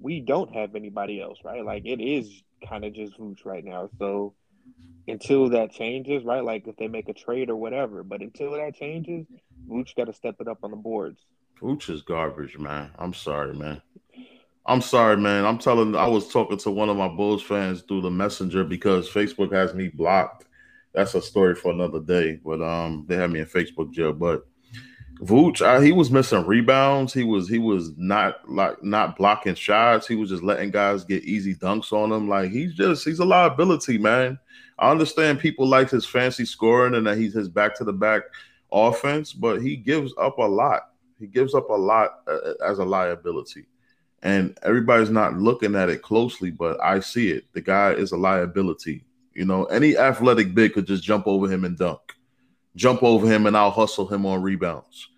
we 0.00 0.20
don't 0.20 0.54
have 0.54 0.74
anybody 0.74 1.20
else, 1.20 1.38
right? 1.44 1.62
Like 1.62 1.82
it 1.84 2.00
is 2.00 2.42
kind 2.66 2.86
of 2.86 2.94
just 2.94 3.18
Vooch 3.18 3.44
right 3.44 3.64
now. 3.64 3.90
So 3.98 4.32
until 5.06 5.50
that 5.50 5.72
changes, 5.72 6.24
right? 6.24 6.42
Like 6.42 6.66
if 6.66 6.76
they 6.76 6.88
make 6.88 7.10
a 7.10 7.14
trade 7.14 7.50
or 7.50 7.56
whatever. 7.56 8.02
But 8.02 8.22
until 8.22 8.52
that 8.52 8.74
changes, 8.74 9.26
Vooch 9.68 9.94
got 9.94 10.06
to 10.06 10.14
step 10.14 10.36
it 10.40 10.48
up 10.48 10.60
on 10.62 10.70
the 10.70 10.76
boards. 10.76 11.20
Vooch 11.60 11.90
is 11.90 12.02
garbage, 12.02 12.56
man. 12.58 12.90
I'm 12.98 13.12
sorry, 13.12 13.54
man. 13.54 13.82
I'm 14.64 14.80
sorry, 14.80 15.16
man. 15.16 15.44
I'm 15.44 15.58
telling. 15.58 15.96
I 15.96 16.06
was 16.06 16.28
talking 16.28 16.58
to 16.58 16.70
one 16.70 16.88
of 16.88 16.96
my 16.96 17.08
Bulls 17.08 17.42
fans 17.42 17.82
through 17.82 18.02
the 18.02 18.10
messenger 18.10 18.62
because 18.62 19.10
Facebook 19.10 19.52
has 19.52 19.74
me 19.74 19.88
blocked. 19.88 20.46
That's 20.94 21.14
a 21.14 21.22
story 21.22 21.54
for 21.54 21.72
another 21.72 22.00
day. 22.00 22.38
But 22.44 22.62
um, 22.62 23.04
they 23.08 23.16
had 23.16 23.30
me 23.30 23.40
in 23.40 23.46
Facebook 23.46 23.92
jail. 23.92 24.12
But 24.12 24.46
Vooch, 25.22 25.62
uh, 25.62 25.80
he 25.80 25.90
was 25.90 26.10
missing 26.10 26.46
rebounds. 26.46 27.12
He 27.12 27.24
was 27.24 27.48
he 27.48 27.58
was 27.58 27.92
not 27.96 28.48
like 28.48 28.82
not 28.84 29.16
blocking 29.16 29.54
shots. 29.54 30.06
He 30.06 30.14
was 30.14 30.30
just 30.30 30.44
letting 30.44 30.70
guys 30.70 31.04
get 31.04 31.24
easy 31.24 31.54
dunks 31.54 31.92
on 31.92 32.12
him. 32.12 32.28
Like 32.28 32.50
he's 32.50 32.74
just 32.74 33.04
he's 33.04 33.18
a 33.18 33.24
liability, 33.24 33.98
man. 33.98 34.38
I 34.78 34.90
understand 34.90 35.38
people 35.38 35.66
like 35.66 35.90
his 35.90 36.06
fancy 36.06 36.44
scoring 36.44 36.94
and 36.94 37.06
that 37.06 37.18
he's 37.18 37.34
his 37.34 37.48
back 37.48 37.74
to 37.76 37.84
the 37.84 37.92
back 37.92 38.22
offense, 38.72 39.32
but 39.32 39.60
he 39.60 39.76
gives 39.76 40.12
up 40.18 40.38
a 40.38 40.42
lot. 40.42 40.90
He 41.18 41.26
gives 41.26 41.54
up 41.54 41.70
a 41.70 41.74
lot 41.74 42.20
uh, 42.26 42.54
as 42.64 42.78
a 42.80 42.84
liability. 42.84 43.66
And 44.22 44.56
everybody's 44.62 45.10
not 45.10 45.36
looking 45.36 45.74
at 45.74 45.90
it 45.90 46.02
closely, 46.02 46.50
but 46.50 46.80
I 46.80 47.00
see 47.00 47.30
it. 47.30 47.44
The 47.52 47.60
guy 47.60 47.92
is 47.92 48.12
a 48.12 48.16
liability. 48.16 49.04
You 49.34 49.44
know, 49.44 49.64
any 49.64 49.96
athletic 49.96 50.54
big 50.54 50.74
could 50.74 50.86
just 50.86 51.02
jump 51.02 51.26
over 51.26 51.50
him 51.50 51.64
and 51.64 51.76
dunk, 51.76 52.00
jump 52.76 53.02
over 53.02 53.26
him, 53.26 53.46
and 53.46 53.56
I'll 53.56 53.70
hustle 53.70 54.06
him 54.06 54.26
on 54.26 54.42
rebounds. 54.42 55.08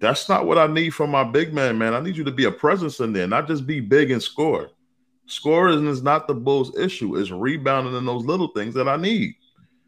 That's 0.00 0.28
not 0.28 0.46
what 0.46 0.58
I 0.58 0.68
need 0.68 0.90
from 0.90 1.10
my 1.10 1.24
big 1.24 1.52
man, 1.52 1.76
man. 1.76 1.94
I 1.94 2.00
need 2.00 2.16
you 2.16 2.24
to 2.24 2.30
be 2.30 2.44
a 2.44 2.52
presence 2.52 3.00
in 3.00 3.12
there, 3.12 3.26
not 3.26 3.48
just 3.48 3.66
be 3.66 3.80
big 3.80 4.10
and 4.10 4.22
score. 4.22 4.70
Scoring 5.26 5.86
is 5.88 6.02
not 6.02 6.28
the 6.28 6.34
Bulls' 6.34 6.76
issue. 6.78 7.16
It's 7.16 7.30
rebounding 7.30 7.96
and 7.96 8.06
those 8.06 8.24
little 8.24 8.48
things 8.48 8.74
that 8.74 8.88
I 8.88 8.96
need. 8.96 9.34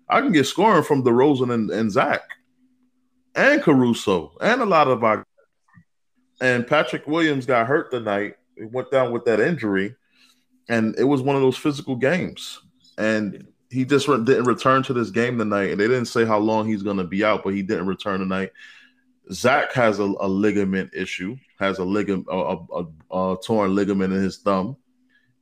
I 0.09 0.21
can 0.21 0.33
get 0.33 0.47
scoring 0.47 0.83
from 0.83 1.05
DeRozan 1.05 1.55
and, 1.55 1.71
and 1.71 1.91
Zach 1.91 2.23
and 3.35 3.63
Caruso 3.63 4.33
and 4.41 4.61
a 4.61 4.67
lot 4.67 4.89
of 4.89 5.05
our. 5.05 5.25
And 6.41 6.67
Patrick 6.67 7.07
Williams 7.07 7.47
got 7.47 7.67
hurt 7.67 7.91
tonight. 7.91 8.37
Went 8.67 8.91
down 8.91 9.13
with 9.13 9.25
that 9.25 9.41
injury, 9.41 9.95
and 10.69 10.97
it 10.99 11.05
was 11.05 11.23
one 11.23 11.37
of 11.37 11.43
those 11.43 11.57
physical 11.57 11.97
games. 11.97 12.61
And 12.99 13.47
he 13.71 13.85
just 13.85 14.09
re- 14.09 14.23
didn't 14.23 14.45
return 14.45 14.83
to 14.85 14.93
this 14.93 15.11
game 15.11 15.39
tonight. 15.39 15.71
And 15.71 15.81
they 15.81 15.89
didn't 15.89 16.07
say 16.07 16.25
how 16.25 16.39
long 16.39 16.67
he's 16.69 16.83
going 16.83 16.97
to 16.99 17.05
be 17.05 17.25
out, 17.25 17.45
but 17.45 17.55
he 17.55 17.63
didn't 17.63 17.87
return 17.87 18.21
tonight. 18.21 18.51
Zach 19.33 19.73
has 19.73 20.01
a, 20.01 20.13
a 20.21 20.29
ligament 20.29 20.91
issue, 20.93 21.37
has 21.59 21.79
a 21.79 21.85
ligament, 21.85 22.27
a, 22.31 22.57
a, 22.75 22.87
a 23.17 23.37
torn 23.45 23.75
ligament 23.75 24.13
in 24.13 24.23
his 24.23 24.39
thumb 24.39 24.77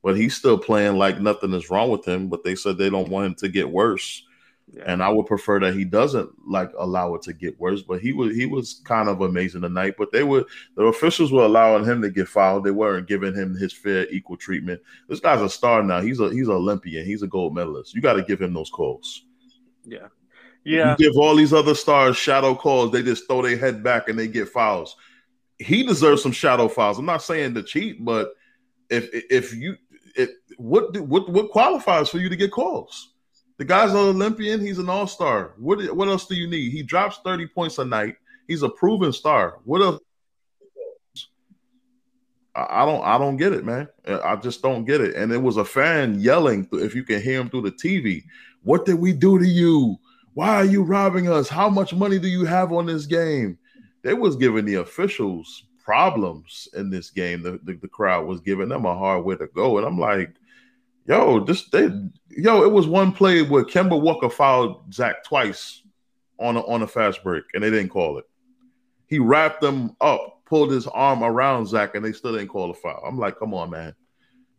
but 0.03 0.17
he's 0.17 0.35
still 0.35 0.57
playing 0.57 0.97
like 0.97 1.19
nothing 1.19 1.53
is 1.53 1.69
wrong 1.69 1.89
with 1.89 2.07
him. 2.07 2.29
But 2.29 2.43
they 2.43 2.55
said 2.55 2.77
they 2.77 2.89
don't 2.89 3.09
want 3.09 3.27
him 3.27 3.35
to 3.35 3.49
get 3.49 3.69
worse. 3.69 4.23
Yeah. 4.71 4.83
And 4.85 5.01
I 5.01 5.09
would 5.09 5.25
prefer 5.25 5.59
that 5.61 5.73
he 5.73 5.83
doesn't 5.83 6.29
like 6.47 6.71
allow 6.77 7.15
it 7.15 7.23
to 7.23 7.33
get 7.33 7.59
worse. 7.59 7.81
But 7.81 8.01
he 8.01 8.13
was 8.13 8.35
he 8.35 8.45
was 8.45 8.81
kind 8.85 9.09
of 9.09 9.21
amazing 9.21 9.61
tonight. 9.61 9.95
But 9.97 10.11
they 10.11 10.23
were 10.23 10.45
the 10.75 10.83
officials 10.83 11.31
were 11.31 11.43
allowing 11.43 11.85
him 11.85 12.01
to 12.03 12.09
get 12.09 12.27
fouled. 12.27 12.63
They 12.63 12.71
weren't 12.71 13.07
giving 13.07 13.33
him 13.33 13.55
his 13.55 13.73
fair 13.73 14.07
equal 14.09 14.37
treatment. 14.37 14.81
This 15.07 15.19
guy's 15.19 15.41
a 15.41 15.49
star 15.49 15.81
now. 15.81 16.01
He's 16.01 16.19
a 16.19 16.29
he's 16.29 16.47
an 16.47 16.55
Olympian. 16.55 17.05
He's 17.05 17.23
a 17.23 17.27
gold 17.27 17.55
medalist. 17.55 17.95
You 17.95 18.01
got 18.01 18.13
to 18.13 18.23
give 18.23 18.41
him 18.41 18.53
those 18.53 18.69
calls. 18.69 19.25
Yeah. 19.85 20.07
Yeah. 20.63 20.95
You 20.99 21.09
give 21.09 21.17
all 21.17 21.35
these 21.35 21.53
other 21.53 21.73
stars 21.73 22.15
shadow 22.15 22.53
calls, 22.53 22.91
they 22.91 23.01
just 23.01 23.27
throw 23.27 23.41
their 23.41 23.57
head 23.57 23.83
back 23.83 24.07
and 24.07 24.19
they 24.19 24.27
get 24.27 24.49
fouls. 24.49 24.97
He 25.57 25.83
deserves 25.83 26.21
some 26.21 26.31
shadow 26.31 26.67
fouls. 26.67 26.99
I'm 26.99 27.05
not 27.05 27.23
saying 27.23 27.55
to 27.55 27.63
cheat, 27.63 28.05
but 28.05 28.33
if 28.89 29.09
if 29.11 29.53
you 29.53 29.77
it, 30.15 30.31
what 30.57 30.95
what 30.99 31.29
what 31.29 31.49
qualifies 31.49 32.09
for 32.09 32.19
you 32.19 32.29
to 32.29 32.35
get 32.35 32.51
calls? 32.51 33.08
The 33.59 33.65
guy's 33.65 33.91
an 33.91 33.97
Olympian. 33.97 34.61
He's 34.61 34.79
an 34.79 34.89
All 34.89 35.05
Star. 35.05 35.53
What 35.57 35.93
what 35.93 36.07
else 36.07 36.25
do 36.25 36.33
you 36.33 36.47
need? 36.47 36.71
He 36.71 36.81
drops 36.81 37.19
thirty 37.23 37.45
points 37.45 37.77
a 37.77 37.83
night. 37.83 38.15
He's 38.47 38.63
a 38.63 38.69
proven 38.69 39.11
star. 39.13 39.59
What 39.65 39.81
else? 39.81 39.99
I 42.55 42.85
don't 42.85 43.03
I 43.03 43.17
don't 43.17 43.35
get 43.35 43.51
it, 43.51 43.65
man. 43.65 43.89
Uh, 44.07 44.21
I 44.23 44.37
just 44.37 44.61
don't 44.61 44.85
get 44.85 45.01
it. 45.01 45.15
And 45.15 45.31
it 45.33 45.37
was 45.37 45.57
a 45.57 45.65
fan 45.65 46.19
yelling 46.21 46.67
if 46.71 46.95
you 46.95 47.03
can 47.03 47.21
hear 47.21 47.41
him 47.41 47.49
through 47.49 47.63
the 47.63 47.71
TV. 47.71 48.23
What 48.63 48.85
did 48.85 48.95
we 48.95 49.11
do 49.11 49.37
to 49.37 49.45
you? 49.45 49.97
Why 50.33 50.55
are 50.55 50.65
you 50.65 50.81
robbing 50.83 51.29
us? 51.29 51.49
How 51.49 51.69
much 51.69 51.93
money 51.93 52.17
do 52.17 52.29
you 52.29 52.45
have 52.45 52.71
on 52.71 52.85
this 52.85 53.05
game? 53.05 53.57
They 54.03 54.13
was 54.13 54.37
giving 54.37 54.63
the 54.65 54.75
officials 54.75 55.65
problems 55.83 56.69
in 56.73 56.89
this 56.89 57.11
game. 57.11 57.43
The, 57.43 57.59
the, 57.63 57.73
the 57.73 57.87
crowd 57.89 58.25
was 58.25 58.39
giving 58.39 58.69
them 58.69 58.85
a 58.85 58.97
hard 58.97 59.25
way 59.25 59.35
to 59.35 59.47
go, 59.47 59.77
and 59.77 59.85
I'm 59.85 59.99
like, 59.99 60.33
yo, 61.09 61.43
this 61.43 61.65
they 61.65 61.89
yo, 62.29 62.63
it 62.63 62.71
was 62.71 62.87
one 62.87 63.11
play 63.11 63.41
where 63.41 63.65
Kemba 63.65 63.99
Walker 63.99 64.29
fouled 64.29 64.93
Zach 64.93 65.23
twice 65.23 65.81
on 66.39 66.55
a, 66.55 66.61
on 66.61 66.83
a 66.83 66.87
fast 66.87 67.23
break, 67.23 67.43
and 67.53 67.63
they 67.63 67.71
didn't 67.71 67.89
call 67.89 68.19
it. 68.19 68.25
He 69.07 69.17
wrapped 69.17 69.59
them 69.59 69.95
up, 69.99 70.45
pulled 70.45 70.71
his 70.71 70.87
arm 70.87 71.23
around 71.23 71.65
Zach, 71.65 71.95
and 71.95 72.05
they 72.05 72.13
still 72.13 72.33
didn't 72.33 72.49
call 72.49 72.69
a 72.69 72.75
foul. 72.75 73.03
I'm 73.05 73.17
like, 73.17 73.39
come 73.39 73.55
on, 73.55 73.71
man. 73.71 73.95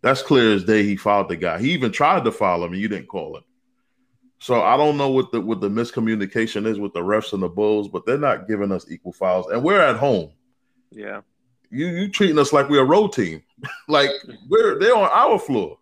That's 0.02 0.22
clear 0.22 0.52
as 0.52 0.64
day. 0.64 0.82
He 0.82 0.96
fouled 0.96 1.28
the 1.28 1.36
guy. 1.36 1.60
He 1.60 1.70
even 1.70 1.92
tried 1.92 2.24
to 2.24 2.32
foul 2.32 2.64
him, 2.64 2.72
and 2.72 2.80
you 2.80 2.88
didn't 2.88 3.08
call 3.08 3.36
it. 3.36 3.44
So 4.40 4.62
I 4.62 4.76
don't 4.76 4.96
know 4.96 5.10
what 5.10 5.30
the 5.30 5.40
what 5.40 5.60
the 5.60 5.68
miscommunication 5.68 6.66
is 6.66 6.80
with 6.80 6.94
the 6.94 7.00
refs 7.00 7.32
and 7.32 7.42
the 7.42 7.48
Bulls, 7.48 7.88
but 7.88 8.04
they're 8.06 8.18
not 8.18 8.48
giving 8.48 8.72
us 8.72 8.90
equal 8.90 9.12
fouls, 9.12 9.46
and 9.52 9.62
we're 9.62 9.80
at 9.80 9.96
home. 9.96 10.32
Yeah. 10.90 11.20
You 11.70 11.86
you 11.86 12.08
treating 12.08 12.38
us 12.38 12.52
like 12.52 12.68
we're 12.68 12.82
a 12.82 12.84
road 12.84 13.12
team. 13.12 13.42
like 13.88 14.10
we're 14.48 14.78
they're 14.80 14.96
on 14.96 15.10
our 15.12 15.38
floor. 15.38 15.78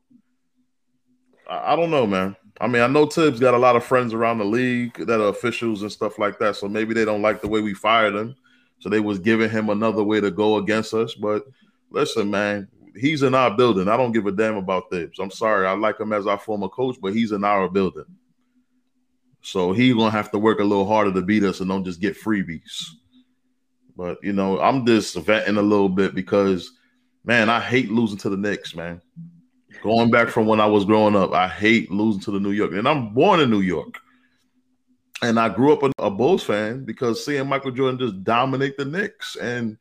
I, 1.48 1.76
don't 1.76 1.90
know, 1.90 2.06
man. 2.06 2.36
I 2.60 2.66
mean, 2.66 2.82
I 2.82 2.86
know 2.86 3.06
Thibs 3.06 3.40
got 3.40 3.54
a 3.54 3.58
lot 3.58 3.76
of 3.76 3.84
friends 3.84 4.12
around 4.12 4.38
the 4.38 4.44
league 4.44 5.06
that 5.06 5.20
are 5.20 5.28
officials 5.28 5.82
and 5.82 5.92
stuff 5.92 6.18
like 6.18 6.38
that. 6.38 6.56
So 6.56 6.68
maybe 6.68 6.94
they 6.94 7.04
don't 7.04 7.22
like 7.22 7.40
the 7.40 7.48
way 7.48 7.60
we 7.60 7.74
fired 7.74 8.14
him. 8.14 8.36
So 8.80 8.88
they 8.88 9.00
was 9.00 9.18
giving 9.18 9.50
him 9.50 9.70
another 9.70 10.04
way 10.04 10.20
to 10.20 10.30
go 10.30 10.56
against 10.56 10.94
us. 10.94 11.14
But 11.14 11.44
listen, 11.90 12.30
man, 12.30 12.68
he's 12.96 13.22
in 13.22 13.34
our 13.34 13.56
building. 13.56 13.88
I 13.88 13.96
don't 13.96 14.12
give 14.12 14.26
a 14.26 14.32
damn 14.32 14.56
about 14.56 14.90
Thibs. 14.90 15.18
I'm 15.18 15.30
sorry. 15.30 15.66
I 15.66 15.72
like 15.72 15.98
him 16.00 16.12
as 16.12 16.26
our 16.26 16.38
former 16.38 16.68
coach, 16.68 16.96
but 17.00 17.14
he's 17.14 17.32
in 17.32 17.44
our 17.44 17.68
building. 17.68 18.04
So 19.40 19.72
he's 19.72 19.94
gonna 19.94 20.10
have 20.10 20.30
to 20.32 20.38
work 20.38 20.60
a 20.60 20.64
little 20.64 20.86
harder 20.86 21.12
to 21.12 21.22
beat 21.22 21.44
us 21.44 21.60
and 21.60 21.68
don't 21.68 21.84
just 21.84 22.00
get 22.00 22.20
freebies. 22.20 22.90
But 23.96 24.18
you 24.22 24.32
know, 24.32 24.60
I'm 24.60 24.84
just 24.84 25.16
venting 25.16 25.56
a 25.56 25.62
little 25.62 25.88
bit 25.88 26.14
because, 26.14 26.72
man, 27.24 27.48
I 27.48 27.60
hate 27.60 27.90
losing 27.90 28.18
to 28.18 28.30
the 28.30 28.36
Knicks, 28.36 28.74
man. 28.74 29.00
Going 29.82 30.10
back 30.10 30.28
from 30.28 30.46
when 30.46 30.60
I 30.60 30.66
was 30.66 30.84
growing 30.84 31.14
up, 31.14 31.32
I 31.32 31.48
hate 31.48 31.90
losing 31.90 32.20
to 32.22 32.30
the 32.32 32.40
New 32.40 32.50
York, 32.50 32.72
and 32.72 32.88
I'm 32.88 33.14
born 33.14 33.40
in 33.40 33.50
New 33.50 33.60
York, 33.60 33.98
and 35.22 35.38
I 35.38 35.48
grew 35.48 35.72
up 35.72 35.82
a, 35.82 35.92
a 35.98 36.10
Bulls 36.10 36.42
fan 36.42 36.84
because 36.84 37.24
seeing 37.24 37.46
Michael 37.48 37.70
Jordan 37.70 37.98
just 37.98 38.24
dominate 38.24 38.76
the 38.76 38.84
Knicks, 38.84 39.36
and 39.36 39.78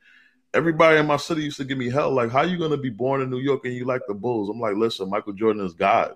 everybody 0.54 1.00
in 1.00 1.08
my 1.08 1.18
city 1.18 1.44
used 1.44 1.58
to 1.58 1.66
give 1.66 1.78
me 1.78 1.90
hell, 1.90 2.12
like, 2.12 2.32
"How 2.32 2.44
you 2.44 2.58
gonna 2.58 2.78
be 2.78 2.90
born 2.90 3.22
in 3.22 3.30
New 3.30 3.40
York 3.40 3.66
and 3.66 3.74
you 3.74 3.86
like 3.86 4.02
the 4.08 4.14
Bulls?" 4.14 4.50
I'm 4.50 4.60
like, 4.60 4.76
"Listen, 4.76 5.10
Michael 5.10 5.34
Jordan 5.34 5.66
is 5.66 5.74
God. 5.74 6.16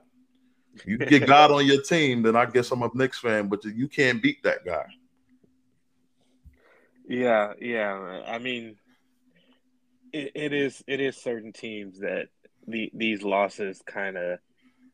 You 0.85 0.97
get 0.97 1.27
God 1.27 1.51
on 1.51 1.65
your 1.65 1.81
team, 1.81 2.21
then 2.21 2.35
I 2.35 2.45
guess 2.45 2.71
I'm 2.71 2.83
a 2.83 2.89
Knicks 2.93 3.19
fan, 3.19 3.47
but 3.47 3.63
you 3.65 3.87
can't 3.87 4.21
beat 4.21 4.43
that 4.43 4.63
guy." 4.63 4.85
Yeah, 7.07 7.53
yeah. 7.59 8.21
I 8.27 8.37
mean, 8.37 8.77
it, 10.13 10.31
it 10.35 10.53
is 10.53 10.83
it 10.87 10.99
is 10.99 11.17
certain 11.17 11.51
teams 11.51 11.99
that 11.99 12.29
the 12.71 12.91
these 12.93 13.23
losses 13.23 13.81
kind 13.85 14.17
of 14.17 14.39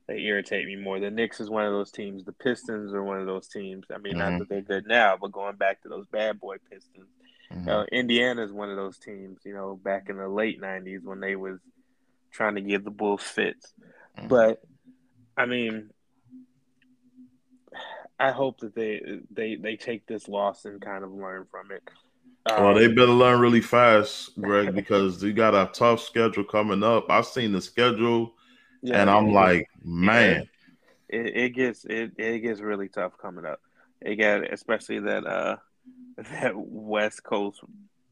they 0.07 0.19
irritate 0.19 0.65
me 0.65 0.77
more. 0.77 0.99
The 0.99 1.11
Knicks 1.11 1.41
is 1.41 1.49
one 1.49 1.65
of 1.65 1.73
those 1.73 1.91
teams. 1.91 2.23
The 2.23 2.31
Pistons 2.31 2.93
are 2.93 3.03
one 3.03 3.19
of 3.19 3.25
those 3.25 3.47
teams. 3.47 3.85
I 3.93 3.97
mean, 3.97 4.13
mm-hmm. 4.13 4.19
not 4.19 4.39
that 4.39 4.49
they're 4.49 4.61
good 4.61 4.87
now, 4.87 5.17
but 5.19 5.33
going 5.33 5.57
back 5.57 5.81
to 5.81 5.89
those 5.89 6.05
bad 6.07 6.39
boy 6.39 6.57
Pistons, 6.71 7.09
mm-hmm. 7.51 7.67
uh, 7.67 7.83
Indiana 7.91 8.43
is 8.43 8.51
one 8.53 8.69
of 8.69 8.77
those 8.77 8.97
teams. 8.97 9.39
You 9.43 9.53
know, 9.53 9.75
back 9.75 10.09
in 10.09 10.17
the 10.17 10.29
late 10.29 10.61
'90s 10.61 11.03
when 11.03 11.19
they 11.19 11.35
was 11.35 11.59
trying 12.31 12.55
to 12.55 12.61
give 12.61 12.83
the 12.83 12.91
Bulls 12.91 13.23
fits. 13.23 13.73
Mm-hmm. 14.17 14.27
But 14.29 14.61
I 15.35 15.45
mean, 15.45 15.89
I 18.19 18.31
hope 18.31 18.59
that 18.59 18.75
they 18.75 19.01
they 19.29 19.55
they 19.55 19.75
take 19.75 20.07
this 20.07 20.27
loss 20.27 20.65
and 20.65 20.81
kind 20.81 21.03
of 21.03 21.11
learn 21.11 21.45
from 21.51 21.71
it. 21.71 21.83
Um, 22.49 22.63
well, 22.63 22.73
they 22.75 22.87
better 22.87 23.07
learn 23.07 23.39
really 23.39 23.61
fast, 23.61 24.39
Greg, 24.39 24.73
because 24.73 25.23
you 25.23 25.33
got 25.33 25.55
a 25.55 25.69
tough 25.73 26.01
schedule 26.01 26.43
coming 26.43 26.83
up. 26.83 27.09
I've 27.09 27.25
seen 27.25 27.51
the 27.51 27.61
schedule, 27.61 28.33
yeah, 28.81 29.01
and 29.01 29.09
I'm 29.09 29.31
like, 29.31 29.67
man, 29.83 30.47
it, 31.09 31.37
it 31.37 31.49
gets 31.49 31.85
it 31.85 32.11
it 32.17 32.39
gets 32.39 32.59
really 32.59 32.89
tough 32.89 33.13
coming 33.17 33.45
up. 33.45 33.59
It 34.01 34.15
got 34.15 34.51
especially 34.51 34.99
that 34.99 35.25
uh 35.25 35.57
that 36.17 36.53
West 36.55 37.23
Coast 37.23 37.61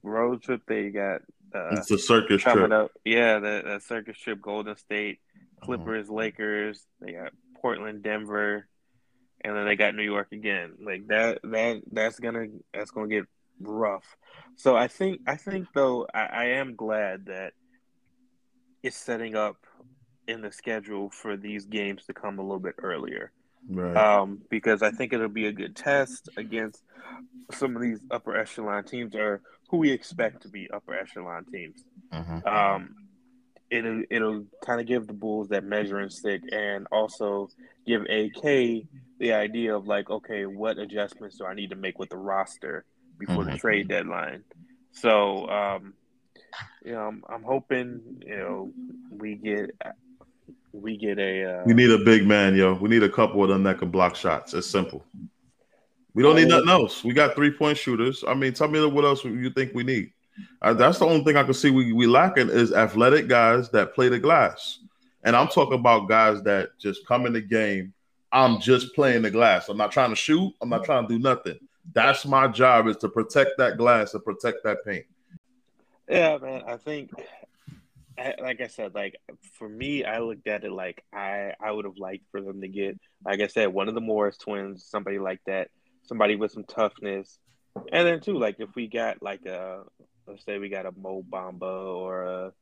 road 0.03 0.41
trip 0.41 0.61
they 0.67 0.89
got. 0.89 1.21
Uh, 1.53 1.69
it's 1.71 1.91
a 1.91 1.97
circus 1.97 2.41
trip. 2.41 2.71
Up. 2.71 2.91
Yeah, 3.05 3.39
the, 3.39 3.61
the 3.65 3.79
circus 3.79 4.17
trip. 4.17 4.41
Golden 4.41 4.75
State, 4.75 5.19
uh-huh. 5.33 5.65
Clippers, 5.65 6.07
uh-huh. 6.07 6.17
Lakers. 6.17 6.85
They 6.99 7.13
got 7.13 7.31
Portland, 7.61 8.03
Denver, 8.03 8.67
and 9.41 9.55
then 9.55 9.65
they 9.65 9.75
got 9.75 9.95
New 9.95 10.03
York 10.03 10.31
again. 10.31 10.73
Like 10.83 11.07
that. 11.07 11.39
That 11.43 11.81
that's 11.91 12.19
gonna 12.19 12.47
that's 12.73 12.91
gonna 12.91 13.07
get 13.07 13.25
rough. 13.59 14.15
So 14.55 14.75
I 14.75 14.87
think 14.87 15.21
I 15.27 15.35
think 15.35 15.67
though 15.73 16.07
I, 16.13 16.25
I 16.25 16.45
am 16.45 16.75
glad 16.75 17.25
that 17.27 17.53
it's 18.83 18.97
setting 18.97 19.35
up 19.35 19.57
in 20.27 20.41
the 20.41 20.51
schedule 20.51 21.09
for 21.09 21.37
these 21.37 21.65
games 21.65 22.05
to 22.05 22.13
come 22.13 22.39
a 22.39 22.41
little 22.41 22.59
bit 22.59 22.75
earlier. 22.81 23.31
Right. 23.67 23.95
Um, 23.95 24.41
because 24.49 24.83
I 24.83 24.91
think 24.91 25.13
it'll 25.13 25.27
be 25.27 25.47
a 25.47 25.51
good 25.51 25.75
test 25.75 26.29
against 26.37 26.83
some 27.51 27.75
of 27.75 27.81
these 27.81 27.99
upper 28.11 28.35
echelon 28.35 28.83
teams 28.83 29.15
or 29.15 29.41
who 29.69 29.77
we 29.77 29.91
expect 29.91 30.43
to 30.43 30.49
be 30.49 30.69
upper 30.71 30.93
echelon 30.93 31.45
teams. 31.45 31.83
Uh-huh. 32.11 32.41
Um, 32.45 32.95
it'll 33.69 34.03
it'll 34.09 34.45
kind 34.63 34.79
of 34.79 34.87
give 34.87 35.07
the 35.07 35.13
Bulls 35.13 35.49
that 35.49 35.63
measuring 35.63 36.09
stick 36.09 36.41
and 36.51 36.87
also 36.91 37.49
give 37.87 38.03
AK 38.03 38.43
the 39.19 39.33
idea 39.33 39.75
of 39.75 39.87
like, 39.87 40.09
okay, 40.09 40.45
what 40.45 40.77
adjustments 40.77 41.37
do 41.37 41.45
I 41.45 41.53
need 41.53 41.71
to 41.71 41.75
make 41.75 41.97
with 41.97 42.09
the 42.09 42.17
roster 42.17 42.85
before 43.17 43.41
uh-huh. 43.43 43.51
the 43.51 43.57
trade 43.57 43.87
deadline? 43.87 44.43
So, 44.91 45.49
um, 45.49 45.93
you 46.83 46.93
know, 46.93 47.01
I'm, 47.01 47.23
I'm 47.29 47.43
hoping 47.43 48.01
you 48.25 48.37
know 48.37 48.71
we 49.11 49.35
get 49.35 49.71
we 50.71 50.97
get 50.97 51.19
a. 51.19 51.59
Uh, 51.59 51.63
we 51.65 51.73
need 51.73 51.91
a 51.91 52.03
big 52.03 52.25
man, 52.25 52.55
yo. 52.55 52.73
We 52.73 52.89
need 52.89 53.03
a 53.03 53.09
couple 53.09 53.43
of 53.43 53.49
them 53.49 53.63
that 53.63 53.79
can 53.79 53.89
block 53.89 54.15
shots. 54.15 54.53
It's 54.53 54.67
simple. 54.67 55.03
We 56.13 56.23
don't 56.23 56.35
need 56.35 56.47
nothing 56.47 56.69
else. 56.69 57.03
We 57.03 57.13
got 57.13 57.35
three 57.35 57.51
point 57.51 57.77
shooters. 57.77 58.23
I 58.25 58.33
mean, 58.33 58.53
tell 58.53 58.69
me 58.69 58.85
what 58.85 59.03
else 59.03 59.23
you 59.23 59.49
think 59.49 59.73
we 59.73 59.83
need. 59.83 60.11
Uh, 60.61 60.73
that's 60.73 60.99
the 60.99 61.05
only 61.05 61.23
thing 61.23 61.37
I 61.37 61.43
can 61.43 61.53
see 61.53 61.69
we 61.69 61.93
we 61.93 62.07
lacking 62.07 62.49
is 62.49 62.73
athletic 62.73 63.27
guys 63.27 63.69
that 63.71 63.93
play 63.93 64.09
the 64.09 64.19
glass. 64.19 64.79
And 65.23 65.35
I'm 65.35 65.47
talking 65.47 65.79
about 65.79 66.07
guys 66.07 66.41
that 66.43 66.77
just 66.79 67.05
come 67.07 67.25
in 67.25 67.33
the 67.33 67.41
game. 67.41 67.93
I'm 68.31 68.59
just 68.59 68.93
playing 68.93 69.23
the 69.23 69.31
glass. 69.31 69.69
I'm 69.69 69.77
not 69.77 69.91
trying 69.91 70.09
to 70.09 70.15
shoot. 70.15 70.53
I'm 70.61 70.69
not 70.69 70.83
trying 70.83 71.07
to 71.07 71.13
do 71.13 71.19
nothing. 71.19 71.57
That's 71.93 72.25
my 72.25 72.47
job 72.47 72.87
is 72.87 72.97
to 72.97 73.09
protect 73.09 73.51
that 73.57 73.77
glass 73.77 74.13
and 74.13 74.23
protect 74.23 74.63
that 74.63 74.83
paint. 74.85 75.05
Yeah, 76.09 76.37
man. 76.37 76.63
I 76.67 76.77
think 76.77 77.11
like 78.17 78.61
I 78.61 78.67
said, 78.67 78.95
like 78.95 79.17
for 79.57 79.67
me, 79.67 80.05
I 80.05 80.19
looked 80.19 80.47
at 80.47 80.63
it 80.63 80.71
like 80.71 81.03
I 81.13 81.53
I 81.59 81.71
would 81.71 81.85
have 81.85 81.97
liked 81.97 82.25
for 82.31 82.41
them 82.41 82.61
to 82.61 82.67
get, 82.67 82.97
like 83.25 83.41
I 83.41 83.47
said, 83.47 83.73
one 83.73 83.87
of 83.87 83.95
the 83.95 84.01
Morris 84.01 84.37
twins, 84.37 84.85
somebody 84.85 85.19
like 85.19 85.41
that, 85.47 85.69
somebody 86.03 86.35
with 86.35 86.51
some 86.51 86.63
toughness, 86.63 87.39
and 87.91 88.07
then 88.07 88.21
too, 88.21 88.37
like 88.37 88.55
if 88.59 88.69
we 88.75 88.87
got 88.87 89.21
like 89.21 89.45
a, 89.45 89.83
let's 90.27 90.45
say 90.45 90.57
we 90.57 90.69
got 90.69 90.85
a 90.85 90.91
Mo 90.91 91.23
Bamba 91.29 91.95
or 91.95 92.23
a 92.23 92.53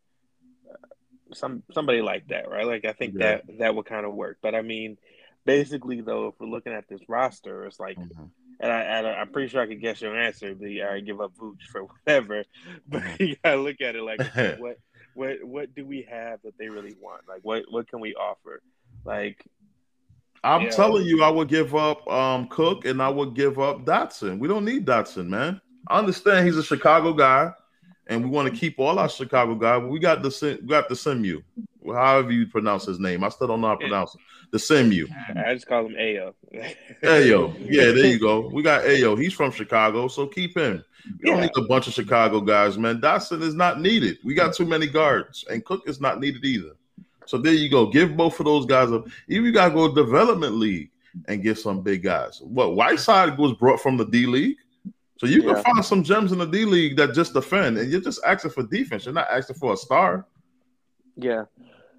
some 1.34 1.64
somebody 1.74 2.02
like 2.02 2.28
that, 2.28 2.50
right? 2.50 2.66
Like 2.66 2.86
I 2.86 2.94
think 2.94 3.16
yeah. 3.16 3.38
that 3.46 3.60
that 3.60 3.76
would 3.76 3.86
kind 3.86 4.06
of 4.06 4.14
work. 4.14 4.40
But 4.42 4.56
I 4.56 4.62
mean, 4.62 4.98
basically 5.46 6.02
though, 6.02 6.28
if 6.28 6.36
we're 6.40 6.48
looking 6.48 6.74
at 6.74 6.88
this 6.88 7.02
roster, 7.08 7.66
it's 7.66 7.80
like. 7.80 7.98
Mm-hmm. 7.98 8.24
And, 8.64 8.72
I, 8.72 9.22
am 9.22 9.30
pretty 9.30 9.50
sure 9.50 9.62
I 9.62 9.68
could 9.68 9.82
guess 9.82 10.02
your 10.02 10.18
answer. 10.18 10.54
The 10.56 10.84
I 10.84 11.02
give 11.02 11.20
up 11.20 11.34
Vooch 11.36 11.64
for 11.70 11.84
whatever, 12.06 12.46
but 12.88 13.20
you 13.20 13.36
gotta 13.44 13.62
look 13.62 13.82
at 13.82 13.96
it 13.96 14.04
like 14.04 14.22
what 14.60 14.78
what 15.16 15.44
what 15.44 15.76
do 15.76 15.86
we 15.86 16.08
have 16.10 16.40
that 16.44 16.58
they 16.58 16.70
really 16.70 16.96
want? 17.02 17.24
Like 17.28 17.42
what 17.42 17.64
what 17.70 17.90
can 17.90 18.00
we 18.00 18.16
offer? 18.16 18.62
Like 19.04 19.46
I'm 20.46 20.70
telling 20.70 21.06
you, 21.06 21.24
I 21.24 21.30
would 21.30 21.48
give 21.48 21.76
up 21.76 22.08
um, 22.10 22.48
Cook 22.48 22.86
and 22.86 23.02
I 23.02 23.10
would 23.10 23.34
give 23.34 23.60
up 23.60 23.86
Dotson. 23.86 24.40
We 24.40 24.48
don't 24.48 24.66
need 24.66 24.86
Dotson, 24.86 25.28
man. 25.28 25.62
I 25.88 26.00
understand 26.00 26.46
he's 26.46 26.58
a 26.58 26.64
Chicago 26.64 27.14
guy, 27.14 27.52
and 28.08 28.24
we 28.24 28.30
want 28.30 28.52
to 28.52 28.60
keep 28.60 28.80
all 28.80 29.00
our 29.00 29.10
Chicago 29.10 29.56
guys. 29.56 29.84
We 29.84 30.00
got 30.00 30.22
the 30.22 30.60
we 30.62 30.68
got 30.68 30.90
the 30.90 30.96
Simu, 30.96 31.44
however 31.86 32.32
you 32.32 32.48
pronounce 32.48 32.86
his 32.86 33.00
name. 33.00 33.24
I 33.24 33.30
still 33.30 33.48
don't 33.48 33.62
know 33.62 33.68
how 33.68 33.76
to 33.76 33.82
pronounce 33.82 34.16
it. 34.16 34.22
The 34.52 34.58
Simu. 34.58 35.08
I 35.36 35.54
just 35.54 35.68
call 35.68 35.86
him 35.86 35.94
Ayo. 35.94 36.34
Ayo, 37.04 37.56
yeah, 37.60 37.92
there 37.92 38.06
you 38.06 38.20
go. 38.20 38.50
We 38.50 38.62
got 38.62 38.84
Ayo. 38.84 39.20
He's 39.20 39.34
from 39.34 39.52
Chicago, 39.52 40.08
so 40.08 40.28
keep 40.28 40.58
him. 40.58 40.84
We 41.22 41.30
don't 41.30 41.42
need 41.42 41.52
a 41.58 41.62
bunch 41.64 41.88
of 41.88 41.94
Chicago 41.94 42.40
guys, 42.40 42.78
man. 42.78 43.02
Dotson 43.02 43.42
is 43.42 43.56
not 43.56 43.82
needed. 43.82 44.18
We 44.24 44.36
got 44.36 44.54
too 44.54 44.66
many 44.66 44.88
guards, 44.88 45.44
and 45.50 45.64
Cook 45.66 45.84
is 45.88 46.00
not 46.00 46.20
needed 46.20 46.46
either. 46.46 46.72
So 47.26 47.38
there 47.38 47.54
you 47.54 47.70
go. 47.70 47.88
Give 47.88 48.16
both 48.16 48.40
of 48.40 48.46
those 48.46 48.66
guys 48.66 48.92
up. 48.92 49.08
Even 49.28 49.46
you 49.46 49.52
got 49.52 49.70
to 49.70 49.74
go 49.74 49.94
development 49.94 50.56
league 50.56 50.92
and 51.28 51.44
get 51.44 51.58
some 51.58 51.82
big 51.82 52.04
guys. 52.04 52.42
What 52.42 52.76
Whiteside 52.76 53.38
was 53.38 53.54
brought 53.54 53.80
from 53.80 53.98
the 53.98 54.06
D 54.06 54.26
League, 54.26 54.58
so 55.18 55.28
you 55.28 55.44
yeah. 55.44 55.54
can 55.54 55.64
find 55.64 55.86
some 55.86 56.04
gems 56.04 56.32
in 56.32 56.40
the 56.40 56.46
D 56.46 56.66
League 56.66 56.98
that 56.98 57.14
just 57.14 57.34
defend, 57.34 57.78
and 57.78 57.92
you're 57.92 58.02
just 58.02 58.20
asking 58.26 58.52
for 58.52 58.64
defense. 58.64 59.06
You're 59.06 59.14
not 59.14 59.28
asking 59.32 59.58
for 59.58 59.74
a 59.74 59.78
star. 59.78 60.26
Yeah, 61.16 61.46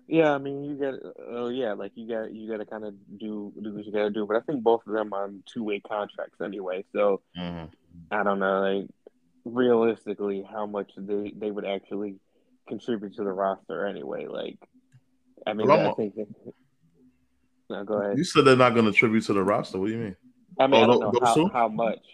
yeah. 0.09 0.33
I 0.33 0.38
mean, 0.38 0.64
you 0.64 0.74
got. 0.77 0.94
Oh, 1.31 1.46
uh, 1.46 1.48
yeah. 1.48 1.72
Like 1.72 1.92
you 1.94 2.09
got. 2.09 2.33
You 2.33 2.50
got 2.50 2.59
to 2.59 2.66
kind 2.66 2.85
of 2.85 2.94
do 3.18 3.53
do 3.62 3.74
what 3.74 3.85
you 3.85 3.92
got 3.92 4.05
to 4.05 4.11
do. 4.11 4.27
But 4.27 4.37
I 4.37 4.40
think 4.40 4.62
both 4.62 4.83
of 4.87 4.92
them 4.92 5.12
on 5.12 5.42
two 5.46 5.62
way 5.62 5.81
contracts 5.81 6.40
anyway. 6.42 6.85
So 6.92 7.22
mm-hmm. 7.38 7.66
I 8.11 8.22
don't 8.22 8.40
know. 8.40 8.61
Like 8.61 8.90
realistically, 9.44 10.44
how 10.50 10.66
much 10.66 10.90
they 10.96 11.33
they 11.37 11.50
would 11.50 11.64
actually 11.64 12.16
contribute 12.68 13.14
to 13.16 13.24
the 13.24 13.33
roster 13.33 13.87
anyway. 13.87 14.27
Like, 14.27 14.59
I 15.46 15.53
mean, 15.53 15.70
I 15.70 15.92
think. 15.92 16.16
That, 16.16 16.27
no, 17.70 17.85
go 17.85 17.94
ahead. 17.94 18.18
You 18.18 18.24
said 18.24 18.44
they're 18.44 18.57
not 18.57 18.74
going 18.74 18.85
to 18.85 18.90
contribute 18.90 19.22
to 19.27 19.33
the 19.33 19.42
roster. 19.42 19.79
What 19.79 19.87
do 19.87 19.92
you 19.92 19.98
mean? 19.98 20.16
I 20.59 20.66
mean, 20.66 20.81
oh, 20.81 20.85
I 20.85 20.87
don't 20.87 21.00
know 21.00 21.20
how, 21.22 21.48
how, 21.48 21.68
much. 21.68 22.05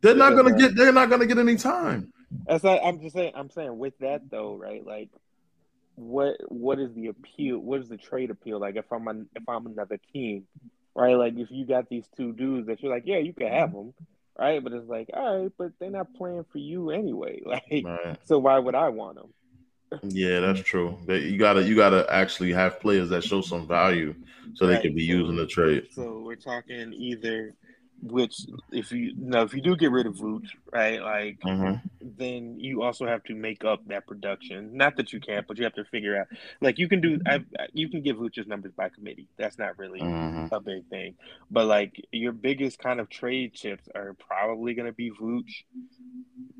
They're 0.00 0.14
not 0.14 0.34
going 0.34 0.52
to 0.52 0.58
get. 0.58 0.76
They're 0.76 0.92
not 0.92 1.08
going 1.08 1.20
to 1.20 1.26
get 1.26 1.38
any 1.38 1.56
time. 1.56 2.12
That's 2.46 2.64
not, 2.64 2.84
I'm 2.84 3.00
just 3.00 3.14
saying. 3.14 3.32
I'm 3.34 3.50
saying 3.50 3.76
with 3.78 3.98
that 3.98 4.30
though, 4.30 4.56
right? 4.56 4.84
Like, 4.84 5.10
what 5.94 6.36
what 6.48 6.78
is 6.78 6.92
the 6.94 7.08
appeal? 7.08 7.58
What 7.58 7.80
is 7.80 7.88
the 7.88 7.96
trade 7.96 8.30
appeal? 8.30 8.60
Like, 8.60 8.76
if 8.76 8.92
I'm 8.92 9.08
a, 9.08 9.14
if 9.34 9.48
I'm 9.48 9.66
another 9.66 9.98
team, 10.12 10.46
right? 10.94 11.14
Like, 11.14 11.34
if 11.36 11.50
you 11.50 11.66
got 11.66 11.88
these 11.88 12.04
two 12.16 12.32
dudes 12.32 12.66
that 12.66 12.82
you're 12.82 12.92
like, 12.92 13.04
yeah, 13.06 13.18
you 13.18 13.32
can 13.32 13.48
have 13.48 13.72
them, 13.72 13.94
right? 14.38 14.62
But 14.62 14.72
it's 14.72 14.88
like, 14.88 15.10
all 15.12 15.42
right, 15.42 15.52
but 15.56 15.72
they're 15.78 15.90
not 15.90 16.14
playing 16.14 16.44
for 16.52 16.58
you 16.58 16.90
anyway. 16.90 17.42
Like, 17.46 17.84
right. 17.84 18.18
so 18.24 18.38
why 18.38 18.58
would 18.58 18.74
I 18.74 18.88
want 18.90 19.16
them? 19.16 19.32
yeah, 20.02 20.40
that's 20.40 20.60
true. 20.60 20.98
You 21.08 21.38
gotta 21.38 21.62
you 21.62 21.76
gotta 21.76 22.06
actually 22.10 22.52
have 22.52 22.80
players 22.80 23.08
that 23.10 23.22
show 23.22 23.40
some 23.40 23.66
value 23.68 24.14
so 24.54 24.66
right. 24.66 24.76
they 24.76 24.82
can 24.82 24.94
be 24.94 25.04
used 25.04 25.30
in 25.30 25.36
the 25.36 25.46
trade. 25.46 25.88
So 25.92 26.22
we're 26.24 26.34
talking 26.34 26.92
either 26.92 27.54
which 28.02 28.36
if 28.72 28.92
you, 28.92 29.14
know 29.16 29.42
if 29.42 29.54
you 29.54 29.60
do 29.60 29.76
get 29.76 29.90
rid 29.90 30.06
of 30.06 30.16
Vooch, 30.16 30.48
right, 30.72 31.00
like 31.00 31.40
mm-hmm. 31.40 31.76
then 32.00 32.58
you 32.60 32.82
also 32.82 33.06
have 33.06 33.22
to 33.24 33.34
make 33.34 33.64
up 33.64 33.86
that 33.88 34.06
production. 34.06 34.76
Not 34.76 34.96
that 34.96 35.12
you 35.12 35.20
can't, 35.20 35.46
but 35.46 35.58
you 35.58 35.64
have 35.64 35.74
to 35.74 35.84
figure 35.84 36.16
out 36.18 36.26
like 36.60 36.78
you 36.78 36.88
can 36.88 37.00
do 37.00 37.20
I, 37.26 37.44
you 37.72 37.88
can 37.88 38.02
give 38.02 38.16
Vooch's 38.16 38.46
numbers 38.46 38.72
by 38.76 38.88
committee. 38.90 39.28
That's 39.36 39.58
not 39.58 39.78
really 39.78 40.00
mm-hmm. 40.00 40.54
a 40.54 40.60
big 40.60 40.86
thing. 40.88 41.14
But 41.50 41.66
like 41.66 42.00
your 42.12 42.32
biggest 42.32 42.78
kind 42.78 43.00
of 43.00 43.08
trade 43.08 43.54
chips 43.54 43.88
are 43.94 44.14
probably 44.14 44.74
going 44.74 44.86
to 44.86 44.92
be 44.92 45.10
Vooch, 45.10 45.64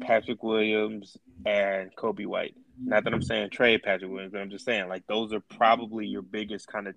Patrick 0.01 0.43
Williams, 0.43 1.17
and 1.45 1.95
Coby 1.97 2.27
White. 2.27 2.55
Not 2.83 3.05
that 3.05 3.15
I'm 3.15 3.23
saying 3.23 3.51
trade 3.51 3.83
Patrick 3.83 4.11
Williams, 4.11 4.33
but 4.33 4.41
I'm 4.41 4.51
just 4.51 4.65
saying 4.65 4.89
like 4.89 5.07
those 5.07 5.33
are 5.33 5.41
probably 5.41 6.07
your 6.07 6.23
biggest 6.23 6.67
kind 6.67 6.89
of 6.89 6.95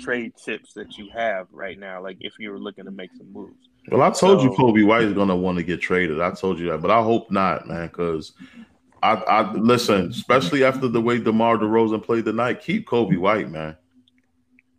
trade 0.00 0.32
chips 0.42 0.72
that 0.74 0.96
you 0.98 1.08
have 1.12 1.46
right 1.52 1.78
now. 1.78 2.02
Like 2.02 2.18
if 2.20 2.34
you 2.38 2.50
were 2.50 2.58
looking 2.58 2.84
to 2.84 2.90
make 2.90 3.10
some 3.16 3.32
moves. 3.32 3.68
Well, 3.90 4.02
I 4.02 4.10
told 4.10 4.40
so, 4.40 4.42
you 4.42 4.50
Coby 4.50 4.86
White 4.86 5.02
is 5.02 5.14
going 5.14 5.28
to 5.28 5.36
want 5.36 5.58
to 5.58 5.64
get 5.64 5.80
traded. 5.80 6.20
I 6.20 6.30
told 6.32 6.58
you 6.58 6.70
that, 6.70 6.82
but 6.82 6.90
I 6.90 7.02
hope 7.02 7.30
not, 7.30 7.66
man. 7.66 7.86
Because 7.86 8.32
I, 9.02 9.14
I 9.14 9.52
listen, 9.52 10.10
especially 10.10 10.64
after 10.64 10.88
the 10.88 11.00
way 11.00 11.18
DeMar 11.18 11.58
DeRozan 11.58 12.04
played 12.04 12.24
tonight. 12.24 12.60
Keep 12.60 12.86
Coby 12.86 13.18
White, 13.18 13.50
man. 13.50 13.76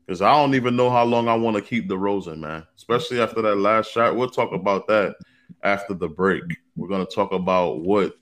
Because 0.05 0.21
I 0.21 0.31
don't 0.31 0.55
even 0.55 0.75
know 0.75 0.89
how 0.89 1.05
long 1.05 1.27
I 1.27 1.35
want 1.35 1.55
to 1.55 1.61
keep 1.61 1.87
DeRozan, 1.87 2.39
man. 2.39 2.65
Especially 2.75 3.21
after 3.21 3.41
that 3.43 3.55
last 3.57 3.91
shot. 3.91 4.15
We'll 4.15 4.29
talk 4.29 4.51
about 4.51 4.87
that 4.87 5.15
after 5.63 5.93
the 5.93 6.07
break. 6.07 6.43
We're 6.75 6.87
going 6.87 7.05
to 7.05 7.13
talk 7.13 7.31
about 7.31 7.81
what 7.81 8.17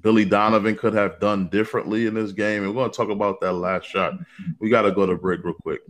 Billy 0.00 0.24
Donovan 0.24 0.76
could 0.76 0.92
have 0.94 1.18
done 1.20 1.48
differently 1.48 2.06
in 2.06 2.14
this 2.14 2.32
game. 2.32 2.62
And 2.62 2.70
we're 2.70 2.82
going 2.82 2.90
to 2.90 2.96
talk 2.96 3.10
about 3.10 3.40
that 3.40 3.52
last 3.52 3.86
shot. 3.86 4.14
We 4.58 4.70
got 4.70 4.82
to 4.82 4.92
go 4.92 5.06
to 5.06 5.16
break 5.16 5.44
real 5.44 5.54
quick. 5.54 5.80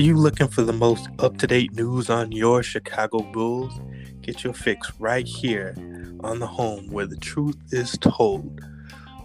Are 0.00 0.02
you 0.02 0.16
looking 0.16 0.48
for 0.48 0.62
the 0.62 0.72
most 0.72 1.10
up 1.18 1.36
to 1.36 1.46
date 1.46 1.74
news 1.74 2.08
on 2.08 2.32
your 2.32 2.62
Chicago 2.62 3.18
Bulls? 3.18 3.78
Get 4.22 4.42
your 4.42 4.54
fix 4.54 4.90
right 4.98 5.26
here 5.26 5.76
on 6.20 6.38
the 6.38 6.46
home 6.46 6.90
where 6.90 7.04
the 7.04 7.18
truth 7.18 7.58
is 7.70 7.98
told, 7.98 8.62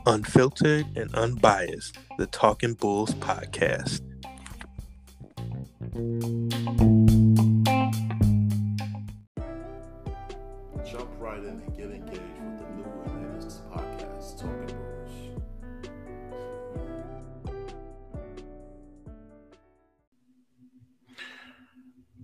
unfiltered 0.05 0.85
and 0.97 1.15
unbiased, 1.15 1.97
the 2.17 2.25
Talking 2.25 2.73
Bulls 2.73 3.13
podcast. 3.13 4.01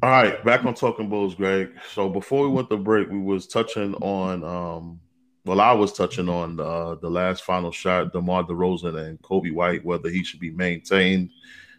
All 0.03 0.09
right, 0.09 0.43
back 0.43 0.65
on 0.65 0.73
Talking 0.73 1.09
Bulls, 1.09 1.35
Greg. 1.35 1.73
So 1.93 2.09
before 2.09 2.41
we 2.41 2.49
went 2.49 2.71
to 2.71 2.77
break, 2.77 3.09
we 3.09 3.19
was 3.19 3.45
touching 3.45 3.93
on 3.95 4.43
um 4.43 4.99
well, 5.45 5.61
I 5.61 5.73
was 5.73 5.93
touching 5.93 6.29
on 6.29 6.59
uh, 6.59 6.95
the 6.95 7.09
last 7.09 7.43
final 7.43 7.71
shot, 7.71 8.13
DeMar 8.13 8.43
DeRozan 8.43 9.07
and 9.07 9.19
Coby 9.23 9.51
White, 9.51 9.83
whether 9.83 10.09
he 10.09 10.23
should 10.23 10.39
be 10.39 10.51
maintained 10.51 11.31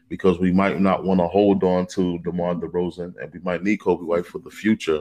because 0.08 0.38
we 0.38 0.52
might 0.52 0.80
not 0.80 1.04
want 1.04 1.20
to 1.20 1.28
hold 1.28 1.62
on 1.62 1.87
to 1.87 2.18
DeMar 2.18 2.56
DeRozan 2.56 3.14
and 3.22 3.32
we 3.32 3.38
might 3.40 3.62
need 3.62 3.78
Coby 3.78 4.04
White 4.04 4.26
for 4.26 4.38
the 4.38 4.50
future. 4.50 5.00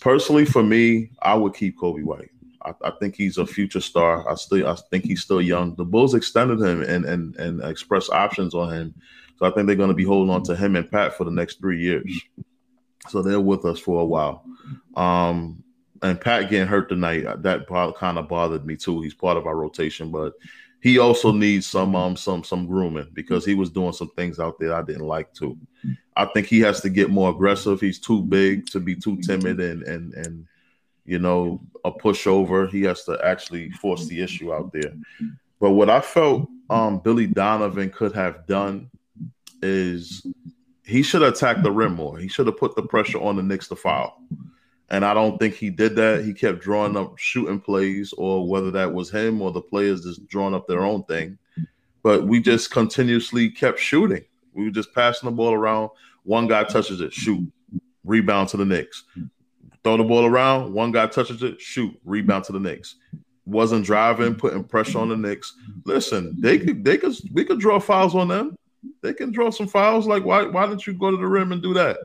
Personally, 0.00 0.44
for 0.44 0.62
me, 0.62 1.10
I 1.22 1.34
would 1.34 1.54
keep 1.54 1.78
Coby 1.78 2.02
White. 2.02 2.30
I, 2.64 2.72
I, 2.84 2.90
think 3.00 3.16
he's 3.16 3.38
a 3.38 3.46
future 3.46 3.80
star. 3.80 4.28
I 4.28 4.34
still 4.34 4.68
I 4.68 4.76
think 4.90 5.04
he's 5.04 5.22
still 5.22 5.42
young. 5.42 5.74
The 5.76 5.84
Bulls 5.84 6.14
extended 6.14 6.60
him 6.60 6.82
and 6.82 7.04
and 7.04 7.36
and 7.36 7.62
expressed 7.64 8.10
options 8.10 8.54
on 8.54 8.72
him. 8.72 8.94
So 9.42 9.48
I 9.48 9.50
think 9.50 9.66
they're 9.66 9.74
going 9.74 9.88
to 9.88 9.94
be 9.94 10.04
holding 10.04 10.32
on 10.32 10.44
to 10.44 10.54
him 10.54 10.76
and 10.76 10.88
Pat 10.88 11.14
for 11.14 11.24
the 11.24 11.30
next 11.32 11.58
three 11.58 11.80
years. 11.80 12.22
So 13.08 13.22
they're 13.22 13.40
with 13.40 13.64
us 13.64 13.80
for 13.80 14.00
a 14.00 14.04
while. 14.04 14.44
Um, 14.94 15.64
and 16.00 16.20
Pat 16.20 16.48
getting 16.48 16.68
hurt 16.68 16.88
tonight, 16.88 17.24
that 17.42 17.66
kind 17.98 18.18
of 18.18 18.28
bothered 18.28 18.64
me 18.64 18.76
too. 18.76 19.00
He's 19.00 19.14
part 19.14 19.36
of 19.36 19.48
our 19.48 19.56
rotation, 19.56 20.12
but 20.12 20.34
he 20.80 21.00
also 21.00 21.32
needs 21.32 21.66
some 21.66 21.96
um 21.96 22.16
some 22.16 22.44
some 22.44 22.68
grooming 22.68 23.08
because 23.14 23.44
he 23.44 23.54
was 23.54 23.68
doing 23.68 23.92
some 23.92 24.10
things 24.10 24.38
out 24.38 24.60
there 24.60 24.74
I 24.74 24.82
didn't 24.82 25.08
like 25.08 25.32
too. 25.34 25.58
I 26.14 26.26
think 26.26 26.46
he 26.46 26.60
has 26.60 26.80
to 26.82 26.88
get 26.88 27.10
more 27.10 27.30
aggressive. 27.30 27.80
He's 27.80 27.98
too 27.98 28.22
big 28.22 28.66
to 28.66 28.78
be 28.78 28.94
too 28.94 29.20
timid 29.22 29.58
and 29.58 29.82
and 29.82 30.14
and 30.14 30.46
you 31.04 31.18
know 31.18 31.60
a 31.84 31.90
pushover. 31.90 32.70
He 32.70 32.82
has 32.82 33.02
to 33.06 33.18
actually 33.24 33.72
force 33.72 34.06
the 34.06 34.22
issue 34.22 34.54
out 34.54 34.72
there. 34.72 34.92
But 35.58 35.72
what 35.72 35.90
I 35.90 36.00
felt 36.00 36.48
um 36.70 37.00
Billy 37.00 37.26
Donovan 37.26 37.90
could 37.90 38.14
have 38.14 38.46
done 38.46 38.88
is 39.62 40.26
he 40.84 41.02
should 41.02 41.22
attack 41.22 41.62
the 41.62 41.70
rim 41.70 41.94
more. 41.94 42.18
He 42.18 42.28
should 42.28 42.46
have 42.46 42.58
put 42.58 42.74
the 42.74 42.82
pressure 42.82 43.20
on 43.20 43.36
the 43.36 43.42
Knicks 43.42 43.68
to 43.68 43.76
foul. 43.76 44.20
And 44.90 45.04
I 45.06 45.14
don't 45.14 45.38
think 45.38 45.54
he 45.54 45.70
did 45.70 45.96
that. 45.96 46.24
He 46.24 46.34
kept 46.34 46.60
drawing 46.60 46.96
up 46.96 47.16
shooting 47.16 47.60
plays, 47.60 48.12
or 48.12 48.46
whether 48.46 48.70
that 48.72 48.92
was 48.92 49.10
him 49.10 49.40
or 49.40 49.50
the 49.50 49.62
players 49.62 50.04
just 50.04 50.26
drawing 50.28 50.54
up 50.54 50.66
their 50.66 50.84
own 50.84 51.04
thing. 51.04 51.38
But 52.02 52.26
we 52.26 52.40
just 52.40 52.70
continuously 52.70 53.48
kept 53.48 53.78
shooting. 53.78 54.24
We 54.52 54.64
were 54.64 54.70
just 54.70 54.94
passing 54.94 55.28
the 55.30 55.34
ball 55.34 55.54
around. 55.54 55.90
One 56.24 56.46
guy 56.46 56.64
touches 56.64 57.00
it, 57.00 57.12
shoot, 57.12 57.50
rebound 58.04 58.50
to 58.50 58.56
the 58.58 58.66
Knicks. 58.66 59.04
Throw 59.82 59.96
the 59.96 60.04
ball 60.04 60.26
around. 60.26 60.72
One 60.74 60.92
guy 60.92 61.06
touches 61.06 61.42
it, 61.42 61.60
shoot, 61.60 61.98
rebound 62.04 62.44
to 62.44 62.52
the 62.52 62.60
Knicks. 62.60 62.96
Wasn't 63.46 63.86
driving, 63.86 64.34
putting 64.34 64.62
pressure 64.62 64.98
on 64.98 65.08
the 65.08 65.16
Knicks. 65.16 65.54
Listen, 65.84 66.36
they 66.38 66.58
could, 66.58 66.84
they 66.84 66.98
could, 66.98 67.14
we 67.32 67.44
could 67.44 67.60
draw 67.60 67.80
fouls 67.80 68.14
on 68.14 68.28
them. 68.28 68.56
They 69.02 69.14
can 69.14 69.32
draw 69.32 69.50
some 69.50 69.68
fouls. 69.68 70.06
Like 70.06 70.24
why, 70.24 70.44
why 70.44 70.66
didn't 70.66 70.86
you 70.86 70.94
go 70.94 71.10
to 71.10 71.16
the 71.16 71.26
rim 71.26 71.52
and 71.52 71.62
do 71.62 71.74
that? 71.74 71.98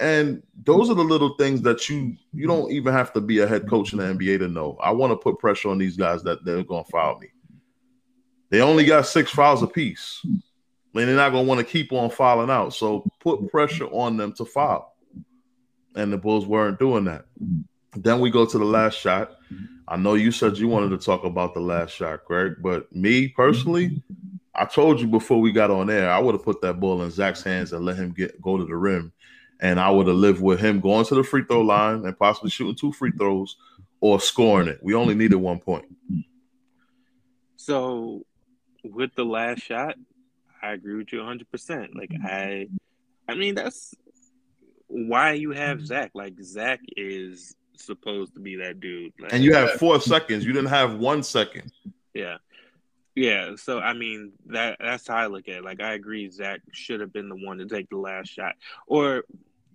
And 0.00 0.42
those 0.64 0.90
are 0.90 0.94
the 0.94 1.04
little 1.04 1.34
things 1.36 1.62
that 1.62 1.88
you 1.88 2.16
you 2.32 2.46
don't 2.46 2.70
even 2.72 2.92
have 2.92 3.12
to 3.12 3.20
be 3.20 3.38
a 3.40 3.46
head 3.46 3.68
coach 3.68 3.92
in 3.92 3.98
the 3.98 4.04
NBA 4.04 4.40
to 4.40 4.48
know. 4.48 4.76
I 4.82 4.90
want 4.90 5.12
to 5.12 5.16
put 5.16 5.38
pressure 5.38 5.68
on 5.68 5.78
these 5.78 5.96
guys 5.96 6.22
that 6.24 6.44
they're 6.44 6.64
gonna 6.64 6.84
foul 6.84 7.18
me. 7.18 7.28
They 8.50 8.60
only 8.60 8.84
got 8.84 9.06
six 9.06 9.30
fouls 9.30 9.62
apiece. 9.62 10.20
And 10.24 11.08
they're 11.08 11.16
not 11.16 11.30
gonna 11.30 11.48
want 11.48 11.58
to 11.58 11.64
keep 11.64 11.92
on 11.92 12.10
fouling 12.10 12.50
out. 12.50 12.74
So 12.74 13.04
put 13.20 13.50
pressure 13.50 13.86
on 13.86 14.16
them 14.16 14.32
to 14.34 14.44
foul. 14.44 14.96
And 15.96 16.12
the 16.12 16.18
Bulls 16.18 16.46
weren't 16.46 16.78
doing 16.78 17.04
that. 17.04 17.26
Then 17.96 18.20
we 18.20 18.30
go 18.30 18.44
to 18.44 18.58
the 18.58 18.64
last 18.64 18.98
shot. 18.98 19.36
I 19.86 19.96
know 19.96 20.14
you 20.14 20.32
said 20.32 20.58
you 20.58 20.68
wanted 20.68 20.90
to 20.90 21.04
talk 21.04 21.24
about 21.24 21.54
the 21.54 21.60
last 21.60 21.90
shot, 21.90 22.24
Greg, 22.24 22.54
but 22.60 22.94
me 22.94 23.28
personally, 23.28 24.02
I 24.54 24.64
told 24.66 25.00
you 25.00 25.06
before 25.06 25.40
we 25.40 25.52
got 25.52 25.70
on 25.70 25.90
air, 25.90 26.10
I 26.10 26.18
would 26.18 26.34
have 26.34 26.44
put 26.44 26.60
that 26.62 26.78
ball 26.78 27.02
in 27.02 27.10
Zach's 27.10 27.42
hands 27.42 27.72
and 27.72 27.84
let 27.84 27.96
him 27.96 28.12
get 28.12 28.40
go 28.40 28.56
to 28.56 28.64
the 28.64 28.76
rim 28.76 29.12
and 29.60 29.80
I 29.80 29.90
would 29.90 30.06
have 30.06 30.16
lived 30.16 30.42
with 30.42 30.60
him 30.60 30.80
going 30.80 31.04
to 31.06 31.14
the 31.14 31.24
free 31.24 31.42
throw 31.44 31.62
line 31.62 32.04
and 32.04 32.18
possibly 32.18 32.50
shooting 32.50 32.74
two 32.74 32.92
free 32.92 33.12
throws 33.12 33.56
or 34.00 34.20
scoring 34.20 34.68
it. 34.68 34.78
We 34.82 34.94
only 34.94 35.14
needed 35.14 35.36
one 35.36 35.58
point. 35.58 35.86
So, 37.56 38.26
with 38.82 39.14
the 39.14 39.24
last 39.24 39.62
shot, 39.62 39.94
I 40.62 40.72
agree 40.72 40.96
with 40.96 41.12
you 41.12 41.20
100%. 41.20 41.94
Like, 41.94 42.10
I, 42.22 42.68
I 43.26 43.34
mean, 43.34 43.54
that's 43.54 43.94
why 44.88 45.32
you 45.32 45.52
have 45.52 45.86
Zach. 45.86 46.10
Like, 46.14 46.34
Zach 46.42 46.80
is 46.96 47.54
supposed 47.76 48.34
to 48.34 48.40
be 48.40 48.56
that 48.56 48.80
dude. 48.80 49.12
Like, 49.18 49.32
and 49.32 49.42
you 49.42 49.54
have 49.54 49.72
four 49.72 50.00
seconds. 50.00 50.44
You 50.44 50.52
didn't 50.52 50.68
have 50.68 50.96
one 50.96 51.22
second. 51.22 51.72
Yeah. 52.12 52.36
Yeah, 53.14 53.54
so 53.56 53.78
I 53.78 53.92
mean 53.92 54.32
that 54.46 54.78
that's 54.80 55.06
how 55.06 55.16
I 55.16 55.26
look 55.26 55.48
at 55.48 55.56
it. 55.56 55.64
Like 55.64 55.80
I 55.80 55.94
agree, 55.94 56.28
Zach 56.30 56.60
should 56.72 57.00
have 57.00 57.12
been 57.12 57.28
the 57.28 57.36
one 57.36 57.58
to 57.58 57.66
take 57.66 57.88
the 57.88 57.96
last 57.96 58.28
shot, 58.28 58.56
or 58.86 59.24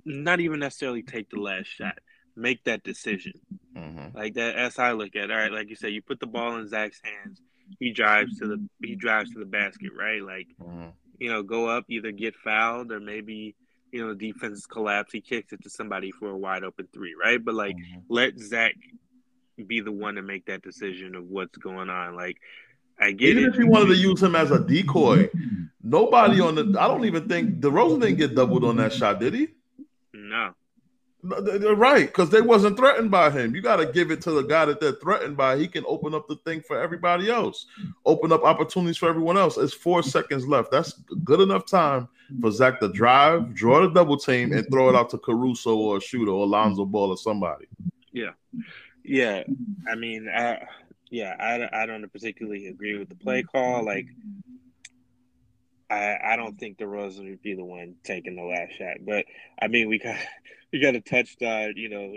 not 0.05 0.39
even 0.41 0.59
necessarily 0.59 1.03
take 1.03 1.29
the 1.29 1.39
last 1.39 1.67
shot. 1.67 1.99
Make 2.35 2.63
that 2.65 2.83
decision. 2.83 3.33
Mm-hmm. 3.75 4.17
Like 4.17 4.33
that. 4.33 4.55
That's 4.55 4.77
how 4.77 4.85
I 4.85 4.91
look 4.91 5.15
at 5.15 5.25
it. 5.25 5.31
All 5.31 5.37
right, 5.37 5.51
like 5.51 5.69
you 5.69 5.75
said, 5.75 5.93
you 5.93 6.01
put 6.01 6.19
the 6.19 6.27
ball 6.27 6.57
in 6.57 6.67
Zach's 6.67 7.01
hands. 7.03 7.41
He 7.79 7.91
drives 7.91 8.39
to 8.39 8.47
the 8.47 8.67
he 8.83 8.95
drives 8.95 9.31
to 9.33 9.39
the 9.39 9.45
basket, 9.45 9.91
right? 9.97 10.21
Like 10.21 10.47
mm-hmm. 10.61 10.89
you 11.19 11.29
know, 11.29 11.41
go 11.41 11.67
up, 11.67 11.85
either 11.87 12.11
get 12.11 12.35
fouled 12.35 12.91
or 12.91 12.99
maybe 12.99 13.55
you 13.91 14.05
know 14.05 14.13
the 14.13 14.31
defense 14.31 14.65
collapse. 14.65 15.13
He 15.13 15.21
kicks 15.21 15.53
it 15.53 15.63
to 15.63 15.69
somebody 15.69 16.11
for 16.11 16.29
a 16.29 16.37
wide 16.37 16.63
open 16.65 16.87
three, 16.93 17.15
right? 17.21 17.43
But 17.43 17.55
like 17.55 17.77
mm-hmm. 17.77 17.99
let 18.09 18.37
Zach 18.37 18.75
be 19.67 19.81
the 19.81 19.91
one 19.91 20.15
to 20.15 20.21
make 20.21 20.45
that 20.45 20.61
decision 20.61 21.15
of 21.15 21.25
what's 21.25 21.57
going 21.57 21.89
on. 21.89 22.15
Like 22.15 22.37
I 22.99 23.11
get 23.11 23.29
even 23.29 23.45
it. 23.45 23.53
if 23.53 23.55
you 23.57 23.67
wanted 23.67 23.87
to 23.87 23.95
use 23.95 24.21
him 24.21 24.35
as 24.35 24.51
a 24.51 24.59
decoy, 24.59 25.23
mm-hmm. 25.27 25.63
nobody 25.83 26.41
on 26.41 26.55
the. 26.55 26.77
I 26.79 26.87
don't 26.87 27.05
even 27.05 27.27
think 27.27 27.59
DeRozan 27.59 28.01
didn't 28.01 28.17
get 28.17 28.35
doubled 28.35 28.63
on 28.65 28.77
that 28.77 28.93
shot, 28.93 29.19
did 29.19 29.33
he? 29.33 29.47
No. 30.13 30.53
They're 31.21 31.75
right, 31.75 32.07
because 32.07 32.29
they 32.29 32.39
wasn't 32.39 32.77
threatened 32.77 33.11
by 33.11 33.29
him. 33.29 33.53
You 33.53 33.61
got 33.61 33.75
to 33.77 33.85
give 33.85 34.09
it 34.09 34.21
to 34.21 34.31
the 34.31 34.41
guy 34.41 34.63
that 34.63 34.79
they're 34.79 34.93
threatened 34.93 35.35
by. 35.35 35.57
He 35.57 35.67
can 35.67 35.83
open 35.85 36.13
up 36.13 36.29
the 36.29 36.37
thing 36.45 36.61
for 36.61 36.81
everybody 36.81 37.29
else, 37.29 37.65
open 38.05 38.31
up 38.31 38.45
opportunities 38.45 38.95
for 38.95 39.09
everyone 39.09 39.37
else. 39.37 39.57
It's 39.57 39.73
four 39.73 40.01
seconds 40.01 40.47
left. 40.47 40.71
That's 40.71 40.93
good 41.25 41.41
enough 41.41 41.65
time 41.65 42.07
for 42.39 42.51
Zach 42.51 42.79
to 42.79 42.87
drive, 42.87 43.53
draw 43.53 43.81
the 43.81 43.89
double 43.89 44.17
team, 44.17 44.53
and 44.53 44.65
throw 44.71 44.87
it 44.87 44.95
out 44.95 45.09
to 45.09 45.17
Caruso 45.17 45.75
or 45.75 45.97
a 45.97 46.01
shooter 46.01 46.31
or 46.31 46.47
Lonzo 46.47 46.85
Ball 46.85 47.09
or 47.09 47.17
somebody. 47.17 47.65
Yeah, 48.13 48.31
yeah. 49.03 49.43
I 49.91 49.95
mean, 49.95 50.29
I, 50.29 50.65
yeah, 51.09 51.35
I, 51.39 51.83
I 51.83 51.85
don't 51.85 52.11
particularly 52.11 52.67
agree 52.67 52.97
with 52.97 53.09
the 53.09 53.15
play 53.15 53.43
call. 53.43 53.83
Like, 53.83 54.07
I 55.89 56.17
I 56.23 56.35
don't 56.35 56.57
think 56.59 56.77
DeRozan 56.77 57.29
would 57.29 57.41
be 57.41 57.55
the 57.55 57.65
one 57.65 57.95
taking 58.03 58.35
the 58.35 58.43
last 58.43 58.73
shot. 58.77 58.97
But 59.05 59.25
I 59.61 59.67
mean, 59.67 59.89
we 59.89 59.99
got 59.99 60.17
we 60.73 60.79
got 60.79 60.93
touch 61.05 61.35
on 61.41 61.73
you 61.75 61.89
know 61.89 62.15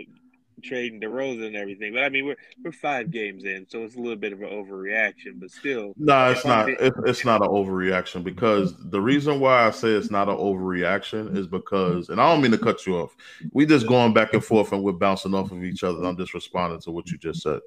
trading 0.63 1.01
DeRozan 1.01 1.47
and 1.47 1.55
everything. 1.55 1.93
But 1.93 2.03
I 2.03 2.09
mean, 2.09 2.25
we're 2.25 2.37
we're 2.63 2.71
five 2.71 3.09
games 3.09 3.45
in, 3.45 3.65
so 3.67 3.83
it's 3.83 3.95
a 3.95 3.99
little 3.99 4.15
bit 4.15 4.33
of 4.33 4.41
an 4.41 4.49
overreaction. 4.49 5.39
But 5.39 5.49
still, 5.49 5.93
no, 5.97 6.31
it's 6.31 6.45
not. 6.45 6.69
It's, 6.69 6.97
it's 7.05 7.25
not 7.25 7.41
an 7.41 7.49
overreaction 7.49 8.23
because 8.23 8.75
the 8.77 9.01
reason 9.01 9.39
why 9.39 9.65
I 9.65 9.71
say 9.71 9.89
it's 9.89 10.11
not 10.11 10.29
an 10.29 10.37
overreaction 10.37 11.35
is 11.35 11.47
because, 11.47 12.09
and 12.09 12.21
I 12.21 12.31
don't 12.31 12.41
mean 12.41 12.51
to 12.51 12.57
cut 12.57 12.85
you 12.85 12.97
off. 12.97 13.15
We 13.51 13.65
just 13.65 13.87
going 13.87 14.13
back 14.13 14.33
and 14.33 14.43
forth 14.43 14.71
and 14.71 14.83
we're 14.83 14.91
bouncing 14.93 15.33
off 15.33 15.51
of 15.51 15.63
each 15.63 15.83
other. 15.83 16.03
I'm 16.03 16.17
just 16.17 16.33
responding 16.33 16.79
to 16.81 16.91
what 16.91 17.09
you 17.09 17.17
just 17.17 17.41
said. 17.41 17.59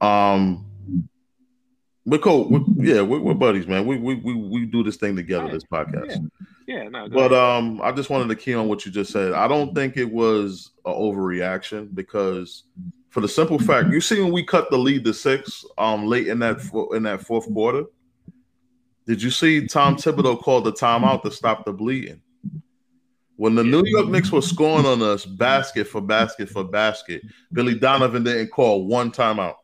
Um, 0.00 0.64
we're 2.08 2.18
cool. 2.18 2.48
We're, 2.48 2.64
yeah, 2.76 3.02
we're, 3.02 3.20
we're, 3.20 3.34
buddies, 3.34 3.66
man. 3.66 3.84
We, 3.84 3.96
we 3.98 4.14
we 4.14 4.34
we 4.34 4.66
do 4.66 4.82
this 4.82 4.96
thing 4.96 5.14
together. 5.14 5.50
This 5.50 5.64
podcast. 5.64 6.26
Yeah, 6.66 6.84
yeah 6.84 6.88
no. 6.88 7.08
But 7.08 7.34
um, 7.34 7.80
I 7.82 7.92
just 7.92 8.08
wanted 8.08 8.28
to 8.28 8.36
key 8.36 8.54
on 8.54 8.66
what 8.66 8.86
you 8.86 8.92
just 8.92 9.12
said. 9.12 9.34
I 9.34 9.46
don't 9.46 9.74
think 9.74 9.96
it 9.96 10.10
was 10.10 10.70
an 10.86 10.94
overreaction 10.94 11.94
because, 11.94 12.64
for 13.10 13.20
the 13.20 13.28
simple 13.28 13.58
fact, 13.58 13.90
you 13.90 14.00
see 14.00 14.22
when 14.22 14.32
we 14.32 14.42
cut 14.42 14.70
the 14.70 14.78
lead 14.78 15.04
to 15.04 15.12
six, 15.12 15.64
um, 15.76 16.06
late 16.06 16.28
in 16.28 16.38
that 16.38 16.60
in 16.94 17.02
that 17.02 17.20
fourth 17.20 17.52
quarter, 17.52 17.84
did 19.06 19.22
you 19.22 19.30
see 19.30 19.66
Tom 19.66 19.96
Thibodeau 19.96 20.40
called 20.40 20.64
the 20.64 20.72
timeout 20.72 21.22
to 21.24 21.30
stop 21.30 21.66
the 21.66 21.72
bleeding? 21.72 22.22
When 23.36 23.54
the 23.54 23.62
New 23.62 23.84
York 23.84 24.08
Knicks 24.08 24.32
were 24.32 24.42
scoring 24.42 24.84
on 24.84 25.00
us 25.00 25.24
basket 25.24 25.86
for 25.86 26.00
basket 26.00 26.48
for 26.48 26.64
basket, 26.64 27.22
Billy 27.52 27.74
Donovan 27.74 28.24
didn't 28.24 28.48
call 28.48 28.86
one 28.86 29.12
timeout. 29.12 29.54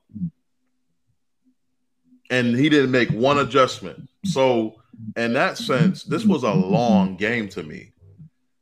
And 2.31 2.57
he 2.57 2.69
didn't 2.69 2.91
make 2.91 3.11
one 3.11 3.39
adjustment. 3.39 4.09
So, 4.25 4.77
in 5.17 5.35
that 5.35 5.59
sense, 5.59 6.05
this 6.05 6.25
was 6.25 6.43
a 6.43 6.53
long 6.53 7.17
game 7.17 7.49
to 7.51 7.63
me 7.63 7.93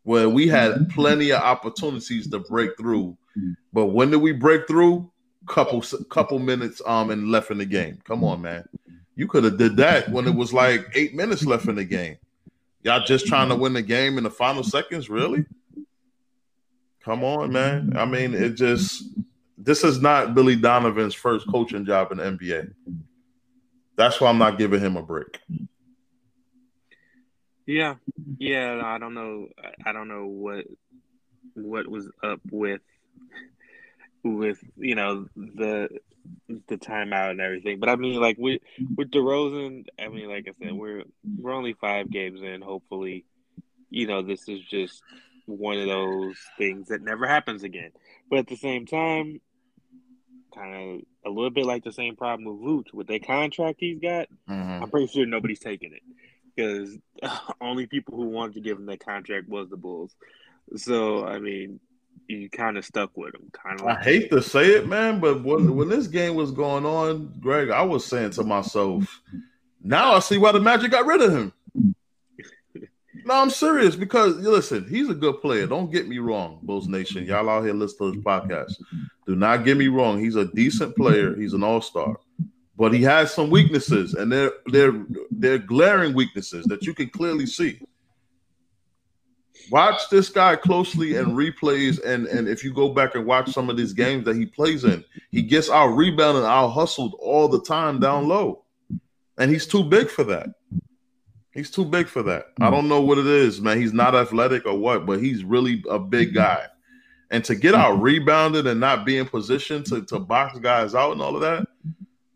where 0.03 0.29
we 0.29 0.48
had 0.48 0.88
plenty 0.90 1.31
of 1.31 1.40
opportunities 1.40 2.29
to 2.31 2.40
break 2.40 2.77
through. 2.77 3.16
But 3.72 3.87
when 3.87 4.11
did 4.11 4.20
we 4.20 4.33
break 4.33 4.66
through? 4.66 5.12
couple 5.46 5.83
couple 6.09 6.38
minutes 6.38 6.81
um 6.87 7.11
and 7.11 7.31
left 7.31 7.51
in 7.51 7.59
the 7.59 7.66
game. 7.66 7.98
Come 8.05 8.25
on, 8.25 8.42
man. 8.42 8.64
You 9.14 9.27
could 9.27 9.44
have 9.44 9.59
did 9.59 9.77
that 9.77 10.09
when 10.11 10.27
it 10.27 10.35
was 10.35 10.53
like 10.53 10.90
eight 10.94 11.14
minutes 11.14 11.44
left 11.44 11.66
in 11.68 11.75
the 11.75 11.85
game. 11.85 12.16
Y'all 12.83 13.05
just 13.05 13.27
trying 13.27 13.48
to 13.48 13.55
win 13.55 13.72
the 13.72 13.83
game 13.83 14.18
in 14.18 14.25
the 14.25 14.31
final 14.31 14.62
seconds, 14.62 15.09
really? 15.09 15.44
Come 17.05 17.22
on, 17.22 17.53
man. 17.53 17.92
I 17.96 18.05
mean, 18.05 18.35
it 18.35 18.55
just 18.55 19.05
this 19.59 19.85
is 19.85 20.01
not 20.01 20.35
Billy 20.35 20.57
Donovan's 20.57 21.14
first 21.14 21.46
coaching 21.48 21.85
job 21.85 22.12
in 22.12 22.18
the 22.18 22.25
NBA. 22.25 22.72
That's 23.96 24.20
why 24.20 24.28
I'm 24.28 24.38
not 24.38 24.59
giving 24.59 24.81
him 24.81 24.96
a 24.96 25.02
break. 25.02 25.40
Yeah, 27.66 27.96
yeah. 28.38 28.81
I 28.85 28.98
don't 28.98 29.14
know. 29.14 29.48
I 29.85 29.92
don't 29.92 30.09
know 30.09 30.26
what 30.26 30.66
what 31.55 31.87
was 31.87 32.09
up 32.22 32.40
with 32.50 32.81
with 34.24 34.59
you 34.76 34.94
know 34.94 35.26
the 35.37 35.88
the 36.68 36.76
timeout 36.76 37.31
and 37.31 37.40
everything. 37.40 37.81
But 37.81 37.88
I 37.88 37.96
mean, 37.96 38.20
like 38.20 38.37
with 38.38 38.61
with 38.96 39.11
DeRozan, 39.11 39.87
I 39.98 40.09
mean, 40.09 40.28
like 40.28 40.48
I 40.48 40.52
said, 40.52 40.72
we're 40.72 41.05
we're 41.38 41.52
only 41.52 41.74
five 41.74 42.11
games 42.11 42.40
in. 42.42 42.62
Hopefully, 42.62 43.24
you 43.90 44.07
know, 44.07 44.22
this 44.22 44.48
is 44.48 44.61
just 44.61 45.02
one 45.46 45.78
of 45.78 45.87
those 45.87 46.37
things 46.59 46.88
that 46.88 47.02
never 47.02 47.26
happens 47.26 47.62
again. 47.62 47.90
But 48.31 48.40
at 48.40 48.46
the 48.46 48.57
same 48.57 48.87
time, 48.87 49.40
kind 50.55 50.75
of 50.75 51.31
a 51.31 51.35
little 51.35 51.51
bit 51.51 51.67
like 51.67 51.85
the 51.85 51.93
same 51.93 52.17
problem 52.17 52.45
with 52.45 52.67
Vooch 52.67 52.95
with 52.95 53.07
the 53.07 53.19
contract 53.19 53.79
he's 53.81 53.99
got. 53.99 54.29
Mm-hmm. 54.49 54.83
I'm 54.83 54.91
pretty 54.91 55.07
sure 55.07 55.27
nobody's 55.27 55.61
taking 55.61 55.93
it 55.93 56.03
because 56.55 56.99
only 57.61 57.87
people 57.87 58.17
who 58.17 58.29
wanted 58.29 58.55
to 58.55 58.61
give 58.61 58.79
him 58.79 58.87
that 58.87 59.05
contract 59.05 59.49
was 59.49 59.69
the 59.69 59.77
Bulls. 59.77 60.15
So 60.77 61.27
I 61.27 61.38
mean, 61.38 61.81
you 62.29 62.51
kind 62.51 62.77
of 62.77 62.85
stuck 62.85 63.17
with 63.17 63.35
him. 63.35 63.51
Kind 63.53 63.81
of. 63.81 63.87
Like 63.87 63.99
I 63.99 64.03
hate 64.03 64.31
to 64.31 64.43
say 64.43 64.73
it, 64.73 64.87
man, 64.87 65.21
but 65.21 65.43
when 65.43 65.77
when 65.77 65.88
this 65.88 66.07
game 66.07 66.35
was 66.35 66.51
going 66.51 66.87
on, 66.87 67.35
Greg, 67.41 67.71
I 67.71 67.83
was 67.83 68.05
saying 68.05 68.31
to 68.33 68.45
myself, 68.45 69.21
now 69.83 70.12
I 70.12 70.21
see 70.21 70.38
why 70.38 70.53
the 70.53 70.61
Magic 70.61 70.91
got 70.91 71.07
rid 71.07 71.23
of 71.23 71.33
him. 71.33 71.53
No, 73.24 73.35
I'm 73.35 73.50
serious 73.50 73.96
because 73.96 74.37
listen, 74.37 74.87
he's 74.88 75.08
a 75.08 75.14
good 75.14 75.40
player. 75.40 75.66
Don't 75.66 75.90
get 75.90 76.08
me 76.08 76.18
wrong, 76.18 76.58
Bulls 76.62 76.88
Nation. 76.88 77.24
Y'all 77.24 77.48
out 77.48 77.64
here 77.64 77.74
listening 77.74 78.12
to 78.12 78.16
this 78.16 78.24
podcast. 78.24 78.74
Do 79.26 79.37
not 79.37 79.64
get 79.64 79.76
me 79.76 79.88
wrong. 79.88 80.20
He's 80.20 80.37
a 80.37 80.46
decent 80.46 80.96
player. 80.96 81.37
He's 81.37 81.52
an 81.52 81.62
all 81.62 81.80
star, 81.80 82.16
but 82.76 82.92
he 82.92 83.02
has 83.02 83.32
some 83.32 83.50
weaknesses, 83.50 84.14
and 84.14 84.32
they're 84.32 84.52
they're 84.66 85.04
they're 85.30 85.58
glaring 85.58 86.14
weaknesses 86.14 86.64
that 86.66 86.82
you 86.82 86.94
can 86.94 87.08
clearly 87.08 87.46
see. 87.46 87.80
Watch 89.70 90.08
this 90.11 90.28
guy 90.28 90.56
closely 90.56 91.16
and 91.16 91.28
replays, 91.28 92.02
and 92.04 92.26
and 92.26 92.48
if 92.48 92.64
you 92.64 92.72
go 92.72 92.88
back 92.88 93.14
and 93.14 93.24
watch 93.26 93.52
some 93.52 93.70
of 93.70 93.76
these 93.76 93.92
games 93.92 94.24
that 94.24 94.37
he 94.37 94.46
plays 94.46 94.85
in, 94.85 95.04
he 95.30 95.42
gets 95.42 95.70
out 95.70 95.88
rebounded, 95.88 96.42
and 96.42 96.52
out 96.52 96.70
hustled 96.70 97.14
all 97.20 97.48
the 97.48 97.62
time 97.62 98.00
down 98.00 98.26
low, 98.26 98.64
and 99.38 99.50
he's 99.50 99.66
too 99.66 99.85
big 99.85 100.08
for 100.08 100.24
that. 100.24 100.48
He's 101.53 101.71
too 101.71 101.85
big 101.85 102.09
for 102.09 102.23
that. 102.25 102.47
I 102.61 102.67
hmm. 102.67 102.73
don't 102.73 102.88
know 102.88 103.01
what 103.01 103.19
it 103.19 103.27
is, 103.27 103.61
man. 103.61 103.81
He's 103.81 103.93
not 103.93 104.15
athletic 104.15 104.67
or 104.67 104.79
what, 104.79 105.07
but 105.07 105.23
he's 105.23 105.45
really 105.45 105.85
a 105.88 105.99
big 105.99 106.31
hmm. 106.31 106.37
guy. 106.37 106.67
And 107.31 107.45
to 107.45 107.55
get 107.55 107.75
out 107.75 107.97
hmm. 107.97 108.03
rebounded 108.03 108.67
and 108.67 108.81
not 108.81 109.05
be 109.05 109.19
in 109.19 109.27
position 109.27 109.83
to, 109.85 110.03
to 110.07 110.19
box 110.19 110.59
guys 110.59 110.95
out 110.95 111.12
and 111.12 111.23
all 111.23 111.35
of 111.35 111.43
that, 111.43 111.67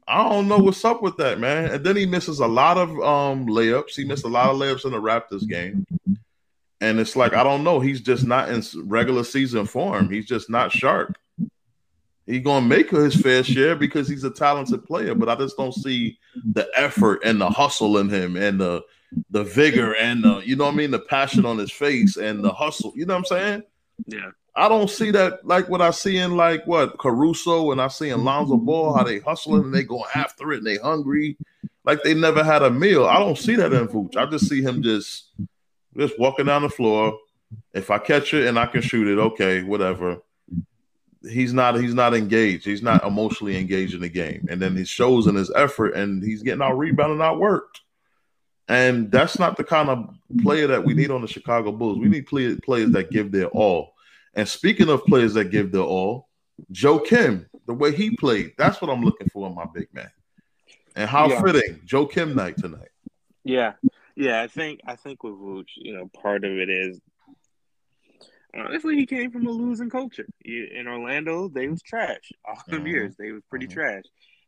I 0.08 0.28
don't 0.28 0.46
know 0.46 0.58
what's 0.58 0.84
up 0.84 1.02
with 1.02 1.16
that, 1.16 1.40
man. 1.40 1.72
And 1.72 1.84
then 1.84 1.96
he 1.96 2.06
misses 2.06 2.38
a 2.40 2.46
lot 2.46 2.78
of 2.78 2.90
um 3.00 3.46
layups. 3.46 3.96
He 3.96 4.04
missed 4.04 4.24
a 4.24 4.28
lot 4.28 4.50
of 4.50 4.56
layups 4.56 4.84
in 4.84 4.92
the 4.92 5.00
Raptors 5.00 5.48
game. 5.48 5.86
And 6.80 7.00
it's 7.00 7.16
like, 7.16 7.32
I 7.32 7.42
don't 7.42 7.64
know. 7.64 7.80
He's 7.80 8.02
just 8.02 8.24
not 8.24 8.50
in 8.50 8.62
regular 8.84 9.24
season 9.24 9.64
form. 9.64 10.10
He's 10.10 10.26
just 10.26 10.50
not 10.50 10.70
sharp. 10.70 11.16
He's 12.26 12.42
gonna 12.42 12.66
make 12.66 12.90
his 12.90 13.14
fair 13.14 13.42
share 13.42 13.76
because 13.76 14.08
he's 14.08 14.24
a 14.24 14.30
talented 14.30 14.84
player, 14.84 15.14
but 15.14 15.28
I 15.28 15.36
just 15.36 15.56
don't 15.56 15.72
see 15.72 16.18
the 16.52 16.68
effort 16.74 17.20
and 17.24 17.40
the 17.40 17.48
hustle 17.48 17.98
in 17.98 18.08
him 18.08 18.36
and 18.36 18.60
the 18.60 18.82
the 19.30 19.44
vigor 19.44 19.94
and 19.94 20.24
the 20.24 20.38
you 20.44 20.56
know 20.56 20.64
what 20.64 20.74
I 20.74 20.76
mean, 20.76 20.90
the 20.90 20.98
passion 20.98 21.46
on 21.46 21.58
his 21.58 21.72
face 21.72 22.16
and 22.16 22.44
the 22.44 22.52
hustle. 22.52 22.92
You 22.94 23.06
know 23.06 23.14
what 23.14 23.18
I'm 23.20 23.24
saying? 23.24 23.62
Yeah. 24.06 24.30
I 24.56 24.70
don't 24.70 24.88
see 24.88 25.10
that 25.10 25.46
like 25.46 25.68
what 25.68 25.82
I 25.82 25.90
see 25.90 26.16
in 26.16 26.36
like 26.36 26.66
what 26.66 26.98
Caruso 26.98 27.72
and 27.72 27.80
I 27.80 27.88
see 27.88 28.08
in 28.08 28.24
Lonzo 28.24 28.56
Ball, 28.56 28.94
how 28.94 29.04
they 29.04 29.18
hustling 29.18 29.64
and 29.64 29.74
they 29.74 29.82
go 29.82 30.04
after 30.14 30.52
it 30.52 30.58
and 30.58 30.66
they 30.66 30.78
hungry, 30.78 31.36
like 31.84 32.02
they 32.02 32.14
never 32.14 32.42
had 32.42 32.62
a 32.62 32.70
meal. 32.70 33.04
I 33.04 33.18
don't 33.18 33.36
see 33.36 33.54
that 33.56 33.74
in 33.74 33.86
Vooch. 33.86 34.16
I 34.16 34.24
just 34.26 34.48
see 34.48 34.62
him 34.62 34.82
just 34.82 35.30
just 35.96 36.18
walking 36.18 36.46
down 36.46 36.62
the 36.62 36.70
floor. 36.70 37.18
If 37.74 37.90
I 37.90 37.98
catch 37.98 38.32
it 38.32 38.46
and 38.46 38.58
I 38.58 38.66
can 38.66 38.80
shoot 38.80 39.06
it, 39.06 39.20
okay, 39.20 39.62
whatever. 39.62 40.18
He's 41.22 41.52
not 41.52 41.78
he's 41.78 41.94
not 41.94 42.14
engaged. 42.14 42.64
He's 42.64 42.82
not 42.82 43.04
emotionally 43.04 43.58
engaged 43.58 43.94
in 43.94 44.00
the 44.00 44.08
game. 44.08 44.46
And 44.48 44.60
then 44.60 44.74
he 44.74 44.84
shows 44.84 45.26
in 45.26 45.34
his 45.34 45.52
effort 45.54 45.94
and 45.94 46.22
he's 46.22 46.42
getting 46.42 46.62
out 46.62 46.78
rebounded, 46.78 47.20
out 47.20 47.38
worked. 47.38 47.82
And 48.68 49.10
that's 49.12 49.38
not 49.38 49.56
the 49.56 49.64
kind 49.64 49.88
of 49.88 50.14
player 50.42 50.66
that 50.66 50.84
we 50.84 50.94
need 50.94 51.10
on 51.10 51.22
the 51.22 51.28
Chicago 51.28 51.70
Bulls. 51.70 51.98
We 51.98 52.08
need 52.08 52.26
play, 52.26 52.56
players 52.56 52.90
that 52.92 53.10
give 53.10 53.30
their 53.30 53.46
all. 53.46 53.94
And 54.34 54.48
speaking 54.48 54.88
of 54.88 55.04
players 55.04 55.34
that 55.34 55.46
give 55.46 55.70
their 55.72 55.82
all, 55.82 56.28
Joakim, 56.72 57.46
the 57.66 57.74
way 57.74 57.94
he 57.94 58.16
played, 58.16 58.52
that's 58.58 58.80
what 58.80 58.90
I'm 58.90 59.02
looking 59.02 59.28
for 59.28 59.46
in 59.46 59.54
my 59.54 59.66
big 59.72 59.88
man. 59.92 60.10
And 60.96 61.08
how 61.08 61.28
yeah. 61.28 61.42
fitting 61.42 61.80
Joakim 61.86 62.34
night 62.34 62.56
tonight. 62.56 62.88
Yeah. 63.44 63.74
Yeah, 64.16 64.40
I 64.40 64.46
think 64.46 64.80
I 64.86 64.96
think 64.96 65.22
with 65.22 65.34
Vooch, 65.34 65.68
you 65.76 65.94
know, 65.94 66.08
part 66.22 66.44
of 66.44 66.52
it 66.52 66.70
is 66.70 67.00
honestly 68.58 68.96
he 68.96 69.04
came 69.04 69.30
from 69.30 69.46
a 69.46 69.50
losing 69.50 69.90
culture. 69.90 70.26
In 70.42 70.86
Orlando, 70.88 71.48
they 71.48 71.68
was 71.68 71.82
trash 71.82 72.32
all 72.48 72.56
them 72.66 72.78
mm-hmm. 72.78 72.86
years. 72.86 73.14
They 73.18 73.32
was 73.32 73.42
pretty 73.50 73.66
mm-hmm. 73.66 73.74
trash. 73.74 74.04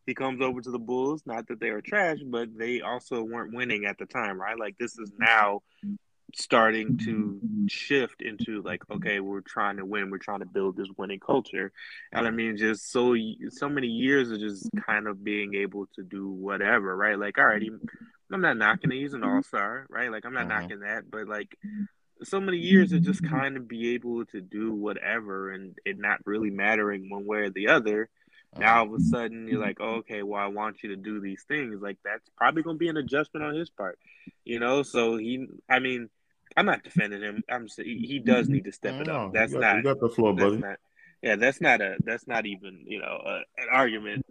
He 0.08 0.14
comes 0.14 0.40
over 0.40 0.60
to 0.60 0.70
the 0.70 0.78
Bulls, 0.78 1.22
not 1.26 1.46
that 1.48 1.60
they 1.60 1.70
were 1.70 1.82
trash, 1.82 2.18
but 2.24 2.48
they 2.56 2.80
also 2.80 3.22
weren't 3.22 3.54
winning 3.54 3.84
at 3.84 3.98
the 3.98 4.06
time, 4.06 4.40
right? 4.40 4.58
Like 4.58 4.76
this 4.78 4.98
is 4.98 5.12
now 5.18 5.62
starting 6.34 6.98
to 6.98 7.40
shift 7.70 8.20
into 8.20 8.60
like 8.60 8.82
okay 8.90 9.18
we're 9.18 9.40
trying 9.40 9.78
to 9.78 9.84
win 9.86 10.10
we're 10.10 10.18
trying 10.18 10.40
to 10.40 10.46
build 10.46 10.76
this 10.76 10.90
winning 10.98 11.18
culture 11.18 11.72
and 12.12 12.26
i 12.26 12.30
mean 12.30 12.54
just 12.54 12.92
so 12.92 13.16
so 13.48 13.66
many 13.66 13.86
years 13.86 14.30
of 14.30 14.38
just 14.38 14.68
kind 14.84 15.06
of 15.06 15.24
being 15.24 15.54
able 15.54 15.86
to 15.94 16.02
do 16.02 16.28
whatever 16.28 16.94
right 16.94 17.18
like 17.18 17.38
all 17.38 17.46
right 17.46 17.62
he, 17.62 17.70
I'm 18.32 18.40
not 18.40 18.56
knocking 18.56 18.92
it. 18.92 18.96
He's 18.96 19.14
an 19.14 19.24
all 19.24 19.42
star, 19.42 19.86
right? 19.88 20.10
Like 20.10 20.24
I'm 20.24 20.34
not 20.34 20.50
uh-huh. 20.50 20.60
knocking 20.60 20.80
that, 20.80 21.10
but 21.10 21.28
like 21.28 21.56
so 22.22 22.40
many 22.40 22.58
years 22.58 22.92
of 22.92 23.02
just 23.02 23.24
kind 23.24 23.56
of 23.56 23.68
be 23.68 23.94
able 23.94 24.24
to 24.26 24.40
do 24.40 24.72
whatever 24.72 25.52
and 25.52 25.76
it 25.84 25.98
not 25.98 26.18
really 26.26 26.50
mattering 26.50 27.08
one 27.08 27.26
way 27.26 27.38
or 27.38 27.50
the 27.50 27.68
other. 27.68 28.08
Now 28.56 28.78
all 28.78 28.94
of 28.94 29.00
a 29.00 29.04
sudden 29.04 29.46
you're 29.48 29.60
like, 29.60 29.78
oh, 29.80 29.96
okay, 29.96 30.22
well 30.22 30.40
I 30.40 30.46
want 30.46 30.82
you 30.82 30.90
to 30.90 30.96
do 30.96 31.20
these 31.20 31.44
things. 31.46 31.80
Like 31.80 31.98
that's 32.04 32.28
probably 32.36 32.62
gonna 32.62 32.78
be 32.78 32.88
an 32.88 32.96
adjustment 32.96 33.44
on 33.44 33.54
his 33.54 33.70
part, 33.70 33.98
you 34.44 34.58
know. 34.58 34.82
So 34.82 35.16
he, 35.16 35.46
I 35.68 35.78
mean, 35.78 36.08
I'm 36.56 36.66
not 36.66 36.82
defending 36.82 37.22
him. 37.22 37.42
I'm 37.48 37.68
he, 37.76 38.20
does 38.24 38.48
need 38.48 38.64
to 38.64 38.72
step 38.72 39.00
it 39.00 39.08
up. 39.08 39.32
That's 39.32 39.52
you 39.52 39.60
got, 39.60 39.66
not. 39.66 39.76
You 39.76 39.82
got 39.82 40.00
the 40.00 40.08
floor, 40.08 40.34
buddy. 40.34 40.56
Not, 40.56 40.78
yeah, 41.22 41.36
that's 41.36 41.60
not 41.60 41.80
a. 41.80 41.96
That's 42.04 42.26
not 42.26 42.46
even 42.46 42.84
you 42.86 43.00
know 43.00 43.20
a, 43.24 43.36
an 43.58 43.68
argument 43.70 44.24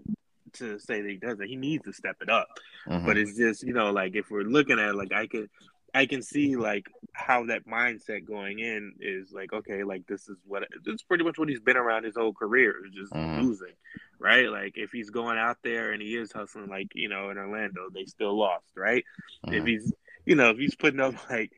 to 0.54 0.80
say 0.80 1.02
that 1.02 1.10
he 1.10 1.18
doesn't. 1.18 1.48
He 1.48 1.56
needs 1.56 1.86
to 1.86 1.94
step 1.94 2.18
it 2.22 2.30
up. 2.30 2.48
Mm-hmm. 2.88 3.06
But 3.06 3.18
it's 3.18 3.38
just 3.38 3.64
you 3.64 3.74
know 3.74 3.92
like 3.92 4.16
if 4.16 4.32
we're 4.32 4.44
looking 4.44 4.80
at 4.80 4.90
it, 4.90 4.96
like 4.96 5.14
I 5.14 5.28
can 5.28 5.50
I 5.94 6.06
can 6.06 6.22
see 6.22 6.56
like 6.56 6.88
how 7.14 7.46
that 7.46 7.68
mindset 7.68 8.26
going 8.26 8.60
in 8.60 8.94
is 9.00 9.32
like 9.32 9.52
okay 9.54 9.84
like 9.84 10.06
this 10.08 10.28
is 10.30 10.38
what 10.46 10.64
it's 10.86 11.04
pretty 11.04 11.24
much 11.24 11.38
what 11.38 11.50
he's 11.50 11.60
been 11.60 11.78
around 11.78 12.04
his 12.04 12.16
whole 12.16 12.34
career 12.34 12.76
is 12.86 12.94
just 12.94 13.14
mm-hmm. 13.14 13.42
losing 13.42 13.74
right 14.20 14.50
like 14.50 14.74
if 14.76 14.92
he's 14.92 15.10
going 15.10 15.38
out 15.38 15.58
there 15.64 15.92
and 15.92 16.02
he 16.02 16.16
is 16.16 16.32
hustling 16.32 16.70
like 16.70 16.90
you 16.94 17.10
know 17.10 17.30
in 17.30 17.38
Orlando 17.38 17.90
they 17.94 18.06
still 18.06 18.38
lost 18.38 18.76
right 18.76 19.04
mm-hmm. 19.46 19.56
if 19.56 19.66
he's 19.66 19.94
you 20.26 20.36
know 20.36 20.52
if 20.52 20.58
he's 20.58 20.76
putting 20.76 21.00
up 21.00 21.16
like 21.30 21.52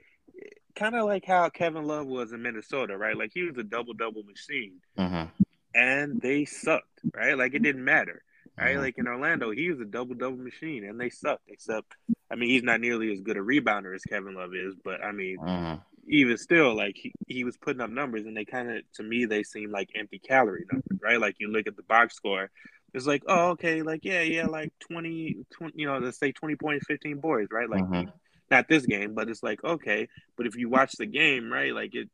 kind 0.75 0.95
of 0.95 1.05
like 1.05 1.25
how 1.25 1.49
Kevin 1.49 1.85
Love 1.85 2.07
was 2.07 2.31
in 2.31 2.41
Minnesota 2.41 2.97
right 2.97 3.17
like 3.17 3.31
he 3.33 3.43
was 3.43 3.57
a 3.57 3.63
double 3.63 3.93
double 3.93 4.23
machine 4.23 4.75
mm-hmm. 4.97 5.25
and 5.75 6.21
they 6.21 6.45
sucked 6.45 7.01
right 7.13 7.37
like 7.37 7.53
it 7.53 7.63
didn't 7.63 7.83
matter 7.83 8.23
right? 8.59 8.73
Mm-hmm. 8.73 8.81
Like 8.81 8.97
in 8.97 9.07
Orlando, 9.07 9.51
he 9.51 9.69
was 9.69 9.79
a 9.79 9.85
double 9.85 10.15
double 10.15 10.37
machine, 10.37 10.83
and 10.83 10.99
they 10.99 11.09
sucked. 11.09 11.43
Except, 11.47 11.95
I 12.31 12.35
mean, 12.35 12.49
he's 12.49 12.63
not 12.63 12.81
nearly 12.81 13.11
as 13.11 13.21
good 13.21 13.37
a 13.37 13.41
rebounder 13.41 13.95
as 13.95 14.03
Kevin 14.03 14.35
Love 14.35 14.53
is, 14.53 14.75
but 14.83 15.03
I 15.03 15.11
mean, 15.11 15.37
mm-hmm. 15.37 15.81
even 16.07 16.37
still, 16.37 16.75
like 16.75 16.95
he, 16.97 17.13
he 17.27 17.43
was 17.43 17.57
putting 17.57 17.81
up 17.81 17.89
numbers, 17.89 18.25
and 18.25 18.35
they 18.35 18.45
kind 18.45 18.69
of, 18.71 18.83
to 18.95 19.03
me, 19.03 19.25
they 19.25 19.43
seem 19.43 19.71
like 19.71 19.89
empty 19.95 20.19
calorie 20.19 20.65
numbers, 20.71 20.99
right? 21.01 21.19
Like 21.19 21.35
you 21.39 21.51
look 21.51 21.67
at 21.67 21.75
the 21.75 21.83
box 21.83 22.15
score, 22.15 22.49
it's 22.93 23.07
like, 23.07 23.23
oh, 23.27 23.51
okay, 23.51 23.81
like 23.81 24.03
yeah, 24.03 24.21
yeah, 24.21 24.47
like 24.47 24.73
20, 24.79 25.45
20 25.51 25.73
you 25.75 25.87
know, 25.87 25.97
let's 25.97 26.19
say 26.19 26.31
twenty 26.31 26.55
points, 26.55 26.85
fifteen 26.87 27.19
boards, 27.19 27.49
right? 27.51 27.69
Like. 27.69 27.83
Mm-hmm. 27.83 28.09
Not 28.51 28.67
this 28.67 28.83
game, 28.87 29.13
but 29.13 29.29
it's 29.29 29.43
like 29.43 29.63
okay. 29.63 30.07
But 30.35 30.47
if 30.47 30.55
you 30.55 30.69
watch 30.69 30.93
the 30.97 31.05
game, 31.05 31.53
right, 31.53 31.71
like 31.71 31.93
it, 31.93 32.09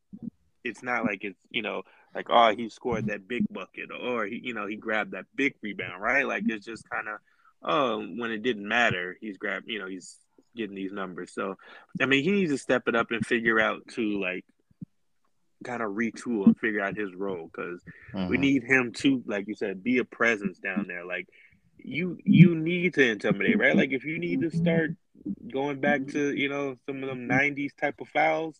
it's 0.66 0.84
not 0.84 1.06
like 1.06 1.24
it's 1.24 1.40
you 1.50 1.62
know 1.62 1.84
like 2.14 2.28
oh 2.30 2.56
he 2.56 2.70
scored 2.70 3.08
that 3.08 3.28
big 3.28 3.46
bucket 3.52 3.90
or 3.92 4.26
he 4.26 4.42
you 4.44 4.54
know 4.54 4.68
he 4.68 4.76
grabbed 4.76 5.12
that 5.12 5.26
big 5.36 5.54
rebound 5.62 6.02
right 6.02 6.28
like 6.28 6.44
it's 6.48 6.66
just 6.66 6.90
kind 6.90 7.08
of 7.08 7.20
oh 7.64 8.02
when 8.18 8.32
it 8.32 8.44
didn't 8.44 8.68
matter 8.68 9.18
he's 9.22 9.38
grabbed 9.38 9.68
you 9.68 9.80
know 9.80 9.88
he's 9.88 10.18
getting 10.56 10.76
these 10.76 10.92
numbers 10.92 11.34
so 11.34 11.56
i 12.02 12.06
mean 12.06 12.24
he 12.24 12.32
needs 12.32 12.52
to 12.52 12.58
step 12.58 12.84
it 12.88 12.96
up 12.96 13.12
and 13.12 13.26
figure 13.26 13.60
out 13.60 13.82
to 13.88 14.20
like 14.22 14.46
kind 15.66 15.82
of 15.82 15.92
retool 15.92 16.46
and 16.46 16.58
figure 16.58 16.82
out 16.82 16.96
his 16.96 17.14
role 17.14 17.50
because 17.52 17.82
mm-hmm. 18.14 18.28
we 18.28 18.38
need 18.38 18.64
him 18.64 18.94
to, 18.94 19.24
like 19.26 19.48
you 19.48 19.56
said, 19.56 19.84
be 19.84 19.98
a 19.98 20.06
presence 20.06 20.60
down 20.60 20.86
there. 20.88 21.06
Like 21.06 21.28
you, 21.78 22.18
you 22.24 22.56
need 22.56 22.94
to 22.94 23.10
intimidate, 23.10 23.58
right? 23.58 23.76
Like 23.76 23.92
if 23.92 24.06
you 24.06 24.20
need 24.20 24.42
to 24.42 24.52
start 24.52 24.92
going 25.52 25.80
back 25.80 26.08
to 26.08 26.36
you 26.36 26.50
know 26.50 26.76
some 26.86 27.04
of 27.04 27.10
them 27.10 27.28
'90s 27.28 27.76
type 27.76 28.00
of 28.00 28.08
fouls, 28.10 28.60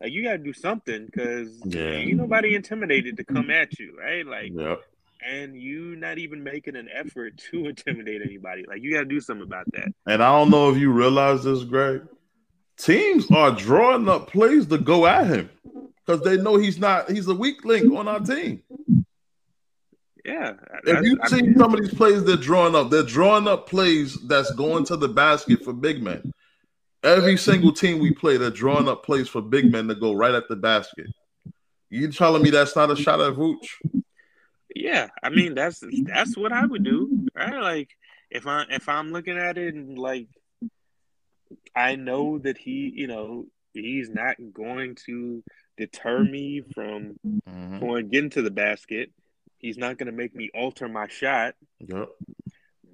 like 0.00 0.12
you 0.12 0.22
got 0.22 0.32
to 0.32 0.38
do 0.38 0.52
something 0.52 1.06
because 1.06 1.60
yeah. 1.64 1.82
ain't 1.82 2.16
nobody 2.16 2.54
intimidated 2.54 3.16
to 3.16 3.24
come 3.24 3.50
at 3.50 3.78
you, 3.78 3.96
right? 3.98 4.26
Like. 4.26 4.52
Yep 4.54 4.82
and 5.20 5.60
you 5.60 5.96
not 5.96 6.18
even 6.18 6.42
making 6.42 6.76
an 6.76 6.88
effort 6.92 7.36
to 7.36 7.66
intimidate 7.68 8.22
anybody. 8.22 8.64
Like 8.66 8.82
you 8.82 8.92
got 8.92 9.00
to 9.00 9.04
do 9.04 9.20
something 9.20 9.46
about 9.46 9.66
that. 9.72 9.92
And 10.06 10.22
I 10.22 10.30
don't 10.30 10.50
know 10.50 10.70
if 10.70 10.76
you 10.76 10.92
realize 10.92 11.44
this, 11.44 11.64
Greg, 11.64 12.02
teams 12.76 13.30
are 13.30 13.50
drawing 13.52 14.08
up 14.08 14.30
plays 14.30 14.66
to 14.66 14.78
go 14.78 15.06
at 15.06 15.26
him 15.26 15.50
because 16.06 16.22
they 16.22 16.36
know 16.36 16.56
he's 16.56 16.78
not 16.78 17.10
he's 17.10 17.28
a 17.28 17.34
weak 17.34 17.64
link 17.64 17.92
on 17.92 18.08
our 18.08 18.20
team. 18.20 18.62
Yeah. 20.24 20.54
If 20.84 21.04
you 21.04 21.18
see 21.26 21.42
mean, 21.42 21.58
some 21.58 21.74
of 21.74 21.80
these 21.80 21.94
plays 21.94 22.22
they're 22.24 22.36
drawing 22.36 22.74
up, 22.74 22.90
they're 22.90 23.02
drawing 23.02 23.48
up 23.48 23.68
plays 23.68 24.14
that's 24.26 24.50
going 24.54 24.84
to 24.86 24.96
the 24.96 25.08
basket 25.08 25.64
for 25.64 25.72
big 25.72 26.02
men. 26.02 26.32
Every 27.02 27.36
single 27.36 27.72
team 27.72 28.00
we 28.00 28.12
play, 28.12 28.36
they're 28.36 28.50
drawing 28.50 28.88
up 28.88 29.04
plays 29.04 29.28
for 29.28 29.40
big 29.40 29.70
men 29.70 29.88
to 29.88 29.94
go 29.94 30.14
right 30.14 30.34
at 30.34 30.48
the 30.48 30.56
basket. 30.56 31.06
You 31.90 32.10
telling 32.10 32.42
me 32.42 32.50
that's 32.50 32.76
not 32.76 32.90
a 32.90 32.96
shot 32.96 33.20
at 33.20 33.34
Vooch? 33.34 33.66
Yeah, 34.74 35.08
I 35.22 35.30
mean 35.30 35.54
that's 35.54 35.82
that's 36.04 36.36
what 36.36 36.52
I 36.52 36.66
would 36.66 36.84
do. 36.84 37.26
Right? 37.34 37.60
Like 37.60 37.90
if 38.30 38.46
I 38.46 38.64
if 38.70 38.88
I'm 38.88 39.12
looking 39.12 39.38
at 39.38 39.58
it 39.58 39.74
and 39.74 39.98
like 39.98 40.28
I 41.74 41.96
know 41.96 42.38
that 42.38 42.58
he, 42.58 42.92
you 42.94 43.06
know, 43.06 43.46
he's 43.72 44.10
not 44.10 44.36
going 44.52 44.96
to 45.06 45.42
deter 45.76 46.22
me 46.22 46.62
from 46.74 47.18
mm-hmm. 47.26 47.78
going 47.78 48.08
getting 48.08 48.30
to 48.30 48.42
the 48.42 48.50
basket. 48.50 49.10
He's 49.58 49.78
not 49.78 49.98
going 49.98 50.06
to 50.06 50.16
make 50.16 50.34
me 50.34 50.50
alter 50.54 50.88
my 50.88 51.08
shot. 51.08 51.54
Yep. 51.80 52.08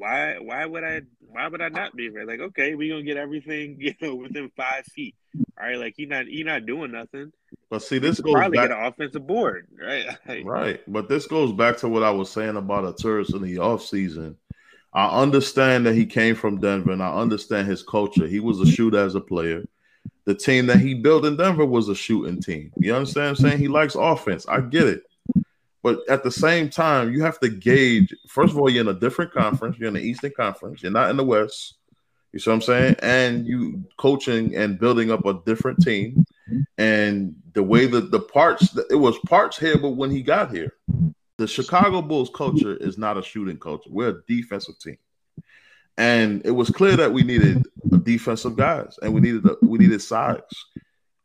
Why? 0.05 0.37
Why 0.39 0.67
would 0.67 0.85
I? 0.85 1.01
Why 1.31 1.49
would 1.49 1.63
I 1.63 1.69
not 1.69 1.97
be 1.97 2.11
right? 2.11 2.27
Like, 2.27 2.41
okay, 2.41 2.75
we 2.75 2.89
gonna 2.89 3.03
get 3.03 3.17
everything, 3.17 3.77
you 3.81 3.95
know, 4.01 4.15
within 4.15 4.51
five 4.57 4.85
feet. 4.87 5.15
All 5.59 5.67
right, 5.67 5.79
like 5.79 5.95
he 5.97 6.07
not 6.07 6.27
he 6.27 6.43
not 6.45 6.67
doing 6.67 6.93
nothing. 6.93 7.33
But 7.71 7.83
see, 7.83 7.99
this 7.99 8.21
goes 8.21 8.35
probably 8.35 8.59
back, 8.59 8.69
get 8.69 8.79
an 8.79 8.85
offensive 8.85 9.27
board, 9.27 9.69
right? 9.81 10.07
right. 10.45 10.81
But 10.87 11.09
this 11.09 11.27
goes 11.27 11.53
back 11.53 11.79
to 11.79 11.89
what 11.89 12.03
I 12.03 12.11
was 12.11 12.31
saying 12.31 12.57
about 12.57 12.85
Arturas 12.85 13.35
in 13.35 13.43
the 13.43 13.59
off 13.59 13.83
season 13.83 14.37
I 14.95 15.23
understand 15.23 15.87
that 15.87 15.95
he 15.95 16.07
came 16.07 16.37
from 16.37 16.61
Denver 16.61 16.93
and 16.93 17.03
I 17.03 17.13
understand 17.13 17.67
his 17.67 17.83
culture. 17.83 18.29
He 18.29 18.39
was 18.39 18.61
a 18.61 18.67
shooter 18.67 18.99
as 18.99 19.17
a 19.17 19.21
player. 19.21 19.65
The 20.25 20.37
team 20.37 20.67
that 20.67 20.79
he 20.79 20.95
built 20.95 21.25
in 21.25 21.37
Denver 21.37 21.67
was 21.67 21.89
a 21.89 21.97
shooting 21.97 22.41
team. 22.41 22.71
You 22.79 22.95
understand 22.95 23.31
I'm 23.31 23.37
saying? 23.37 23.59
He 23.59 23.69
likes 23.69 23.97
offense. 23.97 24.47
I 24.47 24.61
get 24.61 24.87
it. 24.87 25.03
But 25.85 26.01
at 26.09 26.23
the 26.23 26.31
same 26.31 26.71
time, 26.71 27.13
you 27.13 27.23
have 27.23 27.39
to 27.41 27.51
gauge. 27.51 28.15
First 28.27 28.55
of 28.55 28.59
all, 28.59 28.71
you're 28.71 28.81
in 28.81 28.89
a 28.89 28.99
different 28.99 29.33
conference. 29.33 29.77
You're 29.79 29.89
in 29.89 29.95
the 29.95 30.01
Eastern 30.01 30.33
Conference. 30.35 30.83
You're 30.83 30.91
not 30.91 31.11
in 31.11 31.19
the 31.19 31.25
West. 31.25 31.75
You 32.33 32.39
see 32.39 32.49
what 32.49 32.55
I'm 32.55 32.63
saying? 32.63 32.97
And 33.01 33.47
you 33.47 33.85
coaching 33.99 34.57
and 34.57 34.79
building 34.79 35.13
up 35.13 35.27
a 35.27 35.43
different 35.45 35.83
team. 35.83 36.25
And 36.79 37.37
the 37.53 37.63
way 37.63 37.85
that 37.85 38.11
the 38.11 38.19
parts, 38.19 38.75
it 38.91 38.95
was 38.95 39.19
parts 39.29 39.59
here, 39.59 39.77
but 39.77 39.91
when 39.91 40.11
he 40.11 40.23
got 40.23 40.51
here, 40.51 40.73
the 41.37 41.47
Chicago 41.47 42.01
Bulls 42.01 42.31
culture 42.35 42.77
is 42.77 42.97
not 42.97 43.19
a 43.19 43.23
shooting 43.23 43.59
culture. 43.59 43.91
We're 43.91 44.09
a 44.09 44.23
defensive 44.27 44.79
team. 44.79 44.97
And 45.99 46.41
it 46.47 46.53
was 46.53 46.71
clear 46.71 46.97
that 46.97 47.13
we 47.13 47.25
needed 47.25 47.63
defensive 48.05 48.57
guys 48.57 48.99
and 49.03 49.13
we 49.13 49.21
needed 49.21 49.45
a, 49.45 49.57
we 49.61 49.77
needed 49.77 50.01
size. 50.01 50.41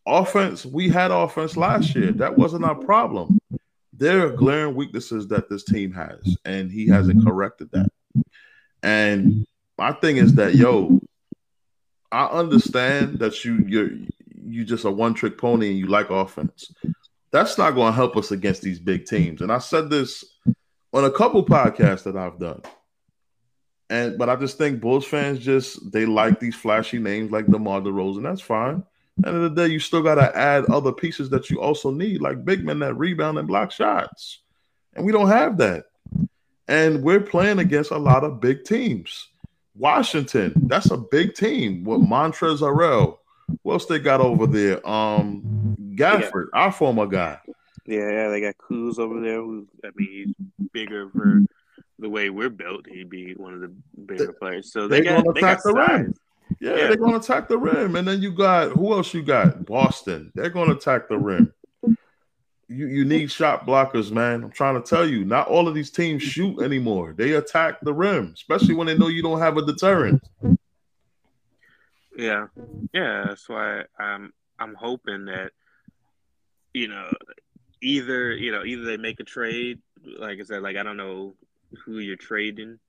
Offense, 0.05 0.65
we 0.65 0.89
had 0.89 1.11
offense 1.11 1.55
last 1.55 1.95
year. 1.95 2.11
That 2.11 2.37
wasn't 2.37 2.65
our 2.65 2.75
problem. 2.75 3.39
There 3.99 4.25
are 4.25 4.31
glaring 4.31 4.75
weaknesses 4.75 5.27
that 5.27 5.49
this 5.49 5.63
team 5.63 5.91
has, 5.93 6.37
and 6.45 6.71
he 6.71 6.87
hasn't 6.87 7.19
mm-hmm. 7.19 7.27
corrected 7.27 7.69
that. 7.73 7.89
And 8.81 9.45
my 9.77 9.91
thing 9.93 10.17
is 10.17 10.35
that 10.35 10.55
yo, 10.55 11.01
I 12.11 12.25
understand 12.25 13.19
that 13.19 13.43
you 13.45 13.63
you're 13.67 13.89
you 14.41 14.65
just 14.65 14.85
a 14.85 14.91
one 14.91 15.13
trick 15.13 15.37
pony 15.37 15.69
and 15.69 15.77
you 15.77 15.87
like 15.87 16.09
offense 16.09 16.73
that's 17.31 17.57
not 17.57 17.71
going 17.71 17.91
to 17.91 17.95
help 17.95 18.17
us 18.17 18.31
against 18.31 18.61
these 18.61 18.79
big 18.79 19.05
teams. 19.05 19.41
And 19.41 19.51
I 19.51 19.59
said 19.59 19.89
this 19.89 20.23
on 20.93 21.05
a 21.05 21.11
couple 21.11 21.45
podcasts 21.45 22.03
that 22.03 22.17
I've 22.17 22.39
done. 22.39 22.61
And 23.89 24.17
but 24.17 24.29
I 24.29 24.35
just 24.35 24.57
think 24.57 24.81
Bulls 24.81 25.05
fans 25.05 25.39
just 25.39 25.91
they 25.91 26.05
like 26.05 26.39
these 26.39 26.55
flashy 26.55 26.99
names 26.99 27.31
like 27.31 27.47
DeMar 27.47 27.81
DeRozan. 27.81 28.23
That's 28.23 28.41
fine. 28.41 28.83
End 29.25 29.35
of 29.35 29.41
the 29.41 29.49
day, 29.49 29.71
you 29.71 29.79
still 29.79 30.01
got 30.01 30.15
to 30.15 30.35
add 30.35 30.65
other 30.65 30.91
pieces 30.91 31.29
that 31.31 31.49
you 31.49 31.59
also 31.61 31.91
need, 31.91 32.21
like 32.21 32.45
big 32.45 32.65
men 32.65 32.79
that 32.79 32.93
rebound 32.95 33.37
and 33.37 33.47
block 33.47 33.71
shots. 33.71 34.39
And 34.95 35.05
we 35.05 35.11
don't 35.11 35.27
have 35.27 35.57
that. 35.57 35.85
And 36.67 37.03
we're 37.03 37.19
playing 37.19 37.59
against 37.59 37.91
a 37.91 37.97
lot 37.97 38.23
of 38.23 38.39
big 38.39 38.63
teams. 38.63 39.29
Washington, 39.75 40.53
that's 40.67 40.91
a 40.91 40.97
big 40.97 41.33
team 41.33 41.83
with 41.83 42.01
Montrezl 42.01 42.61
Harrell. 42.61 43.17
What 43.63 43.73
else 43.73 43.85
they 43.85 43.99
got 43.99 44.21
over 44.21 44.45
there? 44.45 44.87
Um, 44.87 45.75
Gafford, 45.95 46.47
yeah. 46.53 46.61
our 46.61 46.71
former 46.71 47.07
guy. 47.07 47.39
Yeah, 47.85 48.11
yeah, 48.11 48.27
they 48.29 48.41
got 48.41 48.55
Kuz 48.57 48.99
over 48.99 49.19
there. 49.19 49.37
Who 49.37 49.67
I 49.83 49.89
mean, 49.95 50.35
he's 50.37 50.67
bigger 50.71 51.09
for 51.09 51.41
the 51.97 52.09
way 52.09 52.29
we're 52.29 52.49
built. 52.49 52.87
He'd 52.87 53.09
be 53.09 53.33
one 53.33 53.53
of 53.53 53.61
the 53.61 53.73
bigger 54.05 54.27
they, 54.27 54.33
players. 54.33 54.71
So 54.71 54.87
they, 54.87 54.99
they 54.99 55.05
got, 55.05 55.33
they 55.33 55.41
got 55.41 55.63
the 55.63 55.73
rim. 55.73 56.13
Yeah, 56.59 56.71
yeah, 56.71 56.87
they're 56.87 56.97
going 56.97 57.11
to 57.11 57.19
attack 57.19 57.47
the 57.47 57.57
rim, 57.57 57.95
and 57.95 58.07
then 58.07 58.21
you 58.21 58.31
got 58.31 58.71
who 58.71 58.93
else? 58.93 59.13
You 59.13 59.21
got 59.21 59.65
Boston. 59.65 60.31
They're 60.33 60.49
going 60.49 60.69
to 60.69 60.75
attack 60.75 61.07
the 61.07 61.17
rim. 61.17 61.53
You 62.67 62.87
you 62.87 63.05
need 63.05 63.31
shot 63.31 63.65
blockers, 63.65 64.11
man. 64.11 64.43
I'm 64.43 64.51
trying 64.51 64.81
to 64.81 64.87
tell 64.87 65.07
you, 65.07 65.25
not 65.25 65.47
all 65.47 65.67
of 65.67 65.75
these 65.75 65.91
teams 65.91 66.21
shoot 66.23 66.61
anymore. 66.61 67.13
They 67.17 67.33
attack 67.33 67.81
the 67.81 67.93
rim, 67.93 68.31
especially 68.33 68.75
when 68.75 68.87
they 68.87 68.97
know 68.97 69.07
you 69.07 69.21
don't 69.23 69.39
have 69.39 69.57
a 69.57 69.65
deterrent. 69.65 70.21
Yeah, 72.17 72.47
yeah. 72.93 73.25
That's 73.27 73.47
why 73.47 73.83
I'm 73.97 74.33
I'm 74.59 74.75
hoping 74.75 75.25
that 75.25 75.51
you 76.73 76.87
know 76.87 77.09
either 77.81 78.33
you 78.33 78.51
know 78.51 78.65
either 78.65 78.83
they 78.83 78.97
make 78.97 79.19
a 79.19 79.23
trade, 79.23 79.79
like 80.03 80.39
I 80.39 80.43
said, 80.43 80.61
like 80.61 80.77
I 80.77 80.83
don't 80.83 80.97
know 80.97 81.35
who 81.85 81.99
you're 81.99 82.17
trading, 82.17 82.79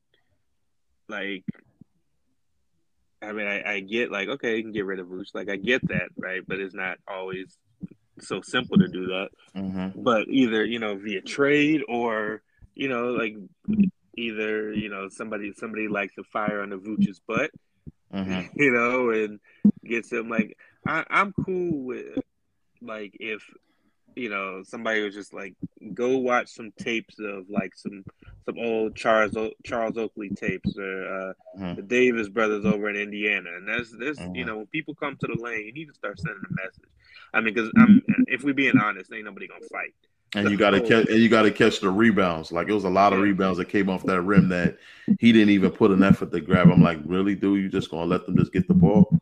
like. 1.09 1.45
I 3.23 3.33
mean, 3.33 3.47
I, 3.47 3.75
I 3.75 3.81
get 3.81 4.11
like 4.11 4.29
okay, 4.29 4.57
you 4.57 4.63
can 4.63 4.73
get 4.73 4.87
rid 4.87 4.99
of 4.99 5.09
Vooch, 5.09 5.35
like 5.35 5.49
I 5.49 5.57
get 5.57 5.87
that, 5.89 6.09
right? 6.17 6.43
But 6.47 6.61
it's 6.61 6.75
not 6.75 6.99
always 7.09 7.57
so 8.21 8.41
simple 8.41 8.79
to 8.79 8.89
do 8.89 9.07
that. 9.07 9.29
Mm-hmm. 9.57 10.03
But 10.03 10.29
either 10.29 10.65
you 10.65 10.79
know 10.79 10.97
via 10.97 11.21
trade 11.21 11.83
or 11.89 12.43
you 12.75 12.89
know 12.89 13.11
like 13.11 13.37
either 14.17 14.73
you 14.73 14.89
know 14.89 15.09
somebody 15.09 15.53
somebody 15.57 15.89
likes 15.89 16.15
to 16.15 16.25
fire 16.25 16.63
on 16.63 16.71
the 16.71 16.77
Vooch's 16.77 17.21
butt, 17.27 17.51
mm-hmm. 18.13 18.47
you 18.55 18.71
know, 18.73 19.11
and 19.11 19.41
gets 19.85 20.13
him 20.13 20.29
like 20.29 20.57
I, 20.87 21.05
I'm 21.11 21.33
cool 21.33 21.85
with 21.85 22.19
like 22.81 23.17
if 23.21 23.43
you 24.17 24.29
know 24.29 24.63
somebody 24.65 25.03
was 25.03 25.15
just 25.15 25.33
like 25.33 25.55
go 25.95 26.19
watch 26.19 26.49
some 26.49 26.73
tapes 26.79 27.19
of 27.19 27.49
like 27.49 27.75
some 27.75 28.05
some 28.45 28.59
old 28.59 28.97
Charles 28.97 29.35
Charles 29.65 29.97
Oakley 29.97 30.31
tapes 30.31 30.77
or 30.79 31.07
uh, 31.07 31.33
mm-hmm. 31.59 31.75
the 31.75 31.83
Davis 31.83 32.29
brothers 32.29 32.65
over 32.65 32.91
in 32.91 32.97
Indiana, 32.97 33.51
and 33.57 33.69
that's 33.69 33.91
this 33.91 34.19
mm-hmm. 34.19 34.35
you 34.35 34.45
know 34.45 34.59
when 34.59 34.67
people 34.67 34.95
come 34.95 35.17
to 35.17 35.27
the 35.27 35.43
lane, 35.43 35.67
you 35.67 35.73
need 35.73 35.89
to 35.89 35.95
start 35.95 36.19
sending 36.19 36.43
a 36.49 36.55
message. 36.55 36.91
I 37.33 37.41
mean, 37.41 37.55
because 37.55 37.71
I'm 37.77 38.03
if 38.27 38.43
we're 38.43 38.55
being 38.55 38.79
honest, 38.79 39.13
ain't 39.13 39.25
nobody 39.25 39.47
gonna 39.47 39.67
fight. 39.71 39.95
And 40.35 40.49
you 40.49 40.57
got 40.57 40.71
to 40.71 40.81
catch, 40.81 41.09
and 41.09 41.19
you 41.19 41.29
got 41.29 41.43
to 41.43 41.51
catch 41.51 41.81
the 41.81 41.91
rebounds. 41.91 42.53
Like 42.53 42.69
it 42.69 42.73
was 42.73 42.85
a 42.85 42.91
lot 42.91 43.13
of 43.13 43.19
rebounds 43.19 43.59
that 43.59 43.69
came 43.69 43.91
off 43.91 44.05
that 44.05 44.23
rim 44.23 44.49
that 44.51 44.79
he 45.19 45.33
didn't 45.33 45.51
even 45.51 45.73
put 45.73 45.91
an 45.91 46.05
effort 46.05 46.31
to 46.31 46.41
grab. 46.41 46.71
I'm 46.71 46.83
like, 46.83 47.01
really, 47.05 47.35
dude? 47.35 47.61
You 47.61 47.69
just 47.69 47.91
gonna 47.91 48.05
let 48.05 48.27
them 48.27 48.37
just 48.39 48.53
get 48.53 48.69
the 48.69 48.75
ball? 48.75 49.13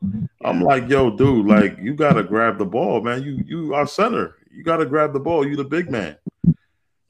I'm 0.43 0.61
like, 0.61 0.87
yo, 0.87 1.09
dude, 1.09 1.47
like 1.47 1.77
you 1.81 1.95
got 1.95 2.13
to 2.13 2.23
grab 2.23 2.59
the 2.59 2.65
ball, 2.65 3.01
man. 3.01 3.23
You 3.23 3.43
you 3.45 3.73
are 3.73 3.87
center. 3.87 4.35
You 4.51 4.63
got 4.63 4.77
to 4.77 4.85
grab 4.85 5.13
the 5.13 5.19
ball. 5.19 5.47
You 5.47 5.55
the 5.55 5.63
big 5.63 5.89
man. 5.89 6.17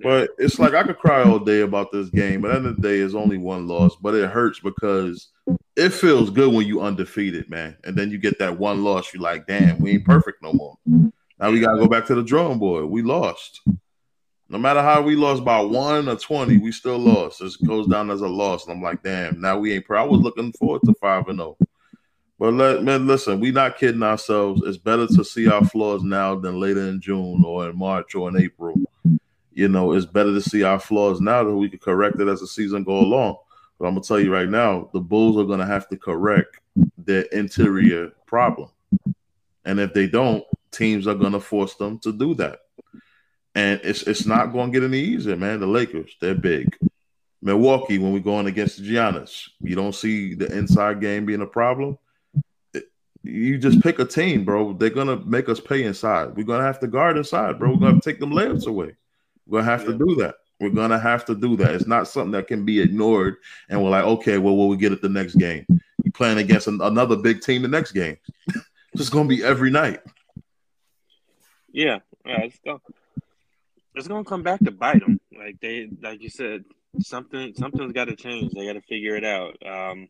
But 0.01 0.31
it's 0.37 0.59
like 0.59 0.73
I 0.73 0.83
could 0.83 0.97
cry 0.97 1.23
all 1.23 1.39
day 1.39 1.61
about 1.61 1.91
this 1.91 2.09
game, 2.09 2.41
but 2.41 2.51
at 2.51 2.53
the 2.53 2.57
end 2.57 2.67
of 2.67 2.75
the 2.77 2.81
day, 2.81 2.99
it's 2.99 3.13
only 3.13 3.37
one 3.37 3.67
loss. 3.67 3.95
But 3.97 4.15
it 4.15 4.29
hurts 4.29 4.59
because 4.59 5.29
it 5.75 5.89
feels 5.89 6.29
good 6.29 6.53
when 6.53 6.65
you 6.65 6.81
undefeated, 6.81 7.49
man. 7.49 7.75
And 7.83 7.97
then 7.97 8.09
you 8.09 8.17
get 8.17 8.39
that 8.39 8.57
one 8.57 8.83
loss, 8.83 9.13
you're 9.13 9.21
like, 9.21 9.45
damn, 9.45 9.79
we 9.79 9.91
ain't 9.91 10.05
perfect 10.05 10.41
no 10.41 10.53
more. 10.53 10.77
Now 11.39 11.51
we 11.51 11.59
gotta 11.59 11.79
go 11.79 11.87
back 11.87 12.05
to 12.07 12.15
the 12.15 12.23
drawing 12.23 12.59
board. 12.59 12.85
We 12.85 13.01
lost. 13.01 13.61
No 14.51 14.57
matter 14.57 14.81
how 14.81 15.01
we 15.01 15.15
lost 15.15 15.45
by 15.45 15.59
one 15.59 16.09
or 16.09 16.15
20, 16.15 16.57
we 16.57 16.71
still 16.71 16.97
lost. 16.97 17.41
It 17.41 17.53
goes 17.67 17.87
down 17.87 18.09
as 18.09 18.21
a 18.21 18.27
loss. 18.27 18.65
And 18.65 18.75
I'm 18.75 18.81
like, 18.81 19.03
damn, 19.03 19.39
now 19.39 19.59
we 19.59 19.73
ain't 19.73 19.85
pro. 19.85 20.01
I 20.01 20.05
was 20.05 20.21
looking 20.21 20.51
forward 20.53 20.81
to 20.85 20.93
5 20.99 21.27
and 21.27 21.39
0. 21.39 21.57
But 22.39 22.53
let, 22.53 22.83
man, 22.83 23.05
listen, 23.05 23.41
we're 23.41 23.51
not 23.51 23.77
kidding 23.77 24.01
ourselves. 24.01 24.61
It's 24.65 24.77
better 24.77 25.05
to 25.07 25.25
see 25.25 25.49
our 25.49 25.65
flaws 25.65 26.03
now 26.03 26.35
than 26.35 26.57
later 26.57 26.87
in 26.87 27.01
June 27.01 27.43
or 27.45 27.69
in 27.69 27.77
March 27.77 28.15
or 28.15 28.29
in 28.29 28.41
April. 28.41 28.75
You 29.51 29.67
know, 29.67 29.91
it's 29.91 30.05
better 30.05 30.33
to 30.33 30.41
see 30.41 30.63
our 30.63 30.79
flaws 30.79 31.19
now 31.19 31.43
that 31.43 31.53
we 31.53 31.67
can 31.67 31.79
correct 31.79 32.17
it 32.21 32.29
as 32.29 32.39
the 32.39 32.47
season 32.47 32.85
go 32.85 32.99
along. 32.99 33.35
But 33.77 33.87
I'm 33.87 33.95
gonna 33.95 34.05
tell 34.05 34.21
you 34.21 34.33
right 34.33 34.47
now, 34.47 34.89
the 34.93 35.01
Bulls 35.01 35.37
are 35.37 35.43
gonna 35.43 35.65
have 35.65 35.89
to 35.89 35.97
correct 35.97 36.59
their 36.97 37.23
interior 37.23 38.11
problem. 38.25 38.69
And 39.65 39.79
if 39.81 39.93
they 39.93 40.07
don't, 40.07 40.45
teams 40.71 41.07
are 41.07 41.15
gonna 41.15 41.41
force 41.41 41.75
them 41.75 41.99
to 41.99 42.13
do 42.13 42.35
that. 42.35 42.59
And 43.53 43.81
it's 43.83 44.03
it's 44.03 44.25
not 44.25 44.53
to 44.53 44.67
get 44.69 44.83
any 44.83 44.99
easier, 44.99 45.35
man. 45.35 45.59
The 45.59 45.67
Lakers, 45.67 46.15
they're 46.21 46.35
big. 46.35 46.77
Milwaukee, 47.41 47.97
when 47.97 48.13
we're 48.13 48.19
going 48.19 48.47
against 48.47 48.77
the 48.77 48.89
Giannis, 48.89 49.49
you 49.59 49.75
don't 49.75 49.95
see 49.95 50.35
the 50.35 50.49
inside 50.57 51.01
game 51.01 51.25
being 51.25 51.41
a 51.41 51.47
problem. 51.47 51.97
You 53.23 53.57
just 53.57 53.81
pick 53.81 53.99
a 53.99 54.05
team, 54.05 54.45
bro. 54.45 54.73
They're 54.73 54.89
gonna 54.89 55.17
make 55.17 55.49
us 55.49 55.59
pay 55.59 55.83
inside. 55.83 56.35
We're 56.35 56.45
gonna 56.45 56.63
have 56.63 56.79
to 56.79 56.87
guard 56.87 57.17
inside, 57.17 57.59
bro. 57.59 57.71
We're 57.71 57.79
gonna 57.79 58.01
take 58.01 58.19
them 58.19 58.31
layups 58.31 58.65
away. 58.65 58.95
We're 59.45 59.59
gonna 59.59 59.71
have 59.71 59.81
yeah. 59.81 59.91
to 59.91 59.97
do 59.97 60.15
that. 60.15 60.35
We're 60.59 60.69
gonna 60.69 60.99
have 60.99 61.25
to 61.25 61.35
do 61.35 61.57
that. 61.57 61.73
It's 61.73 61.87
not 61.87 62.07
something 62.07 62.31
that 62.31 62.47
can 62.47 62.65
be 62.65 62.79
ignored. 62.81 63.37
And 63.69 63.83
we're 63.83 63.89
like, 63.89 64.05
okay, 64.05 64.37
well, 64.37 64.55
what 64.55 64.69
we 64.69 64.77
get 64.77 64.93
it 64.93 65.01
the 65.01 65.09
next 65.09 65.35
game? 65.35 65.65
You 66.03 66.11
playing 66.11 66.37
against 66.37 66.67
an, 66.67 66.81
another 66.81 67.17
big 67.17 67.41
team 67.41 67.61
the 67.61 67.67
next 67.67 67.91
game? 67.91 68.17
it's 68.93 69.09
gonna 69.09 69.27
be 69.27 69.43
every 69.43 69.69
night. 69.69 70.01
Yeah, 71.71 71.99
yeah, 72.25 72.41
it's 72.41 72.59
gonna 72.63 72.79
it's 73.95 74.07
gonna 74.07 74.23
come 74.23 74.43
back 74.43 74.59
to 74.61 74.71
bite 74.71 75.01
them. 75.01 75.19
Like 75.37 75.59
they, 75.59 75.89
like 76.01 76.21
you 76.21 76.29
said, 76.29 76.63
something 76.99 77.53
something's 77.55 77.93
got 77.93 78.05
to 78.05 78.15
change. 78.15 78.53
They 78.53 78.65
got 78.65 78.73
to 78.73 78.81
figure 78.81 79.15
it 79.15 79.25
out. 79.25 79.57
Um, 79.65 80.07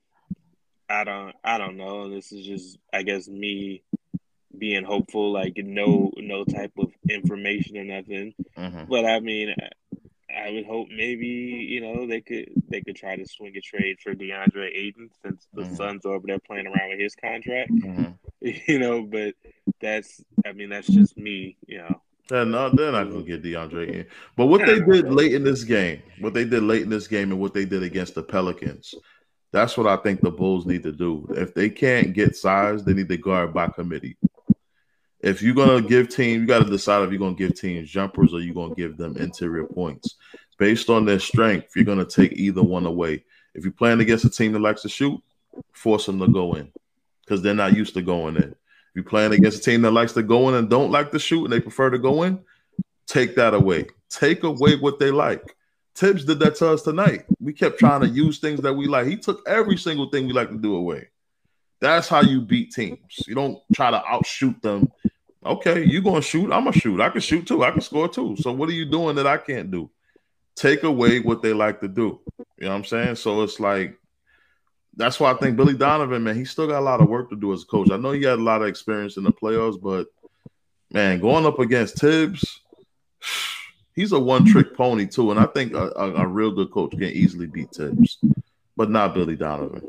I 0.90 1.04
don't, 1.04 1.36
I 1.44 1.58
don't 1.58 1.78
know. 1.78 2.10
This 2.10 2.32
is 2.32 2.46
just, 2.46 2.78
I 2.92 3.04
guess, 3.04 3.28
me 3.28 3.84
being 4.58 4.84
hopeful. 4.84 5.32
Like 5.32 5.58
no, 5.58 6.12
no 6.18 6.44
type 6.44 6.74
of 6.78 6.92
information 7.10 7.78
or 7.78 7.84
nothing. 7.84 8.34
Mm-hmm. 8.58 8.84
But 8.90 9.06
I 9.06 9.20
mean, 9.20 9.56
I 10.36 10.52
would 10.52 10.66
hope 10.66 10.88
maybe 10.90 11.28
you 11.28 11.82
know 11.82 12.08
they 12.08 12.22
could 12.22 12.50
they 12.70 12.82
could 12.82 12.96
try 12.96 13.16
to 13.16 13.26
swing 13.28 13.56
a 13.56 13.62
trade 13.62 13.98
for 14.02 14.14
DeAndre 14.14 14.70
Ayton 14.76 15.10
since 15.24 15.48
the 15.54 15.64
mm-hmm. 15.64 15.76
Suns 15.76 16.06
are 16.06 16.14
over 16.14 16.28
there 16.28 16.40
playing 16.40 16.68
around 16.68 16.90
with 16.90 17.00
his 17.00 17.16
contract. 17.16 17.72
Mm-hmm. 17.72 18.12
You 18.42 18.80
know, 18.80 19.04
but 19.04 19.36
that's 19.82 20.24
I 20.46 20.54
mean 20.54 20.70
that's 20.70 20.88
just 20.88 21.18
me. 21.18 21.58
You 21.68 21.80
know. 21.80 22.02
Yeah, 22.32 22.46
no, 22.46 22.70
they're 22.70 22.94
not 22.94 23.10
gonna 23.10 23.24
get 23.24 23.44
DeAndre 23.44 23.94
in. 23.94 24.06
But 24.38 24.46
what 24.46 24.66
they 24.66 24.80
did 24.80 25.12
late 25.12 25.34
in 25.34 25.44
this 25.44 25.66
game, 25.66 26.02
what 26.22 26.34
they 26.34 26.46
did 26.46 26.64
late 26.64 26.84
in 26.84 26.90
this 26.90 27.08
game, 27.08 27.32
and 27.32 27.42
what 27.42 27.54
they 27.54 27.66
did 27.66 27.84
against 27.84 28.16
the 28.16 28.24
Pelicans, 28.24 28.96
that's 29.52 29.78
what 29.78 29.88
I 29.88 29.98
think 29.98 30.22
the 30.22 30.32
Bulls 30.32 30.66
need 30.66 30.84
to 30.84 30.92
do. 30.92 31.28
If 31.32 31.54
they 31.54 31.70
can't 31.70 32.14
get 32.14 32.36
size, 32.36 32.84
they 32.84 32.94
need 32.94 33.10
to 33.10 33.18
guard 33.18 33.54
by 33.54 33.68
committee 33.68 34.18
if 35.22 35.42
you're 35.42 35.56
gonna 35.56 35.82
give 35.82 36.10
team, 36.10 36.42
you 36.42 36.48
got 36.48 36.60
to 36.60 36.70
decide 36.70 37.04
if 37.04 37.12
you're 37.12 37.20
gonna 37.20 37.36
give 37.36 37.56
teams 37.56 37.90
jumpers 37.90 38.34
or 38.34 38.40
you're 38.40 38.54
gonna 38.54 38.76
give 38.76 38.98
them 38.98 39.18
interior 39.18 39.66
points 39.66 40.16
based 40.58 40.90
on 40.90 41.06
their 41.06 41.20
strength. 41.20 41.76
You're 41.76 41.86
gonna 41.86 42.06
take 42.06 42.34
either 42.34 42.64
one 42.64 42.86
away. 42.86 43.26
If 43.54 43.64
you're 43.64 43.74
playing 43.74 44.00
against 44.00 44.26
a 44.26 44.30
team 44.30 44.54
that 44.54 44.60
likes 44.60 44.82
to 44.84 44.90
shoot, 44.90 45.22
force 45.74 46.06
them 46.06 46.20
to 46.20 46.28
go 46.28 46.54
in 46.54 46.72
because 47.26 47.42
they're 47.42 47.54
not 47.54 47.76
used 47.76 47.96
to 47.96 48.02
going 48.02 48.38
in. 48.38 48.44
If 48.44 48.96
you're 48.96 49.04
playing 49.04 49.34
against 49.34 49.60
a 49.60 49.62
team 49.62 49.82
that 49.82 49.92
likes 49.92 50.14
to 50.14 50.24
go 50.24 50.48
in 50.50 50.56
and 50.56 50.70
don't 50.70 50.92
like 50.92 51.12
to 51.12 51.20
shoot 51.20 51.44
and 51.44 51.54
they 51.54 51.60
prefer 51.60 51.90
to 51.90 52.00
go 52.00 52.24
in, 52.24 52.40
take 53.06 53.36
that 53.36 53.54
away. 53.54 53.88
Take 54.10 54.44
away 54.44 54.76
what 54.78 55.00
they 55.00 55.12
like. 55.12 55.56
Thibs 55.96 56.26
did 56.26 56.40
that 56.40 56.56
to 56.56 56.70
us 56.70 56.84
tonight. 56.84 57.26
We 57.40 57.54
kept 57.54 57.80
trying 57.80 58.02
to 58.02 58.08
use 58.08 58.40
things 58.40 58.62
that 58.62 58.74
we 58.74 58.88
like. 58.88 59.08
He 59.08 59.18
took 59.18 59.48
every 59.48 59.78
single 59.78 60.10
thing 60.10 60.28
we 60.28 60.34
like 60.34 60.50
to 60.50 60.58
do 60.58 60.76
away. 60.76 61.10
That's 61.82 62.08
how 62.08 62.22
you 62.22 62.42
beat 62.42 62.72
teams. 62.72 63.24
You 63.28 63.36
don't 63.36 63.60
try 63.74 63.92
to 63.92 64.04
outshoot 64.06 64.62
them. 64.62 64.92
Okay, 65.46 65.86
you 65.86 66.02
gonna 66.02 66.22
shoot? 66.22 66.52
I'm 66.52 66.66
gonna 66.66 66.74
shoot. 66.74 67.00
I 67.00 67.10
can 67.10 67.22
shoot 67.22 67.48
too. 67.48 67.64
I 67.64 67.72
can 67.72 67.82
score 67.82 68.10
too. 68.10 68.36
So 68.40 68.52
what 68.52 68.70
are 68.70 68.74
you 68.74 68.86
doing 68.86 69.16
that 69.16 69.28
I 69.28 69.38
can't 69.38 69.72
do? 69.72 69.90
Take 70.56 70.84
away 70.84 71.22
what 71.22 71.42
they 71.42 71.54
like 71.54 71.80
to 71.80 71.88
do. 71.88 72.20
You 72.58 72.66
know 72.66 72.70
what 72.70 72.76
I'm 72.76 72.86
saying? 72.86 73.16
So 73.16 73.42
it's 73.44 73.60
like 73.60 73.98
that's 74.96 75.18
why 75.18 75.32
I 75.32 75.36
think 75.36 75.56
Billy 75.56 75.76
Donovan, 75.76 76.24
man, 76.24 76.36
he 76.36 76.44
still 76.44 76.68
got 76.68 76.80
a 76.80 76.84
lot 76.84 77.00
of 77.00 77.08
work 77.08 77.30
to 77.30 77.36
do 77.38 77.54
as 77.54 77.64
a 77.64 77.66
coach. 77.66 77.90
I 77.90 77.96
know 77.96 78.12
he 78.12 78.24
had 78.24 78.40
a 78.40 78.44
lot 78.44 78.62
of 78.62 78.68
experience 78.68 79.16
in 79.16 79.24
the 79.24 79.32
playoffs, 79.32 79.82
but 79.82 80.08
man, 80.92 81.22
going 81.22 81.46
up 81.46 81.60
against 81.60 82.00
Thibs, 82.00 82.62
he's 83.96 84.12
a 84.12 84.20
one-trick 84.20 84.76
pony 84.76 85.06
too. 85.06 85.32
And 85.32 85.40
I 85.40 85.46
think 85.46 85.74
a, 85.74 85.92
a, 85.96 86.14
a 86.24 86.28
real 86.28 86.52
good 86.52 86.72
coach 86.72 86.92
can 86.92 87.04
easily 87.04 87.48
beat 87.48 87.72
Thibs, 87.72 88.18
but 88.76 88.90
not 88.90 89.14
Billy 89.14 89.36
Donovan. 89.36 89.88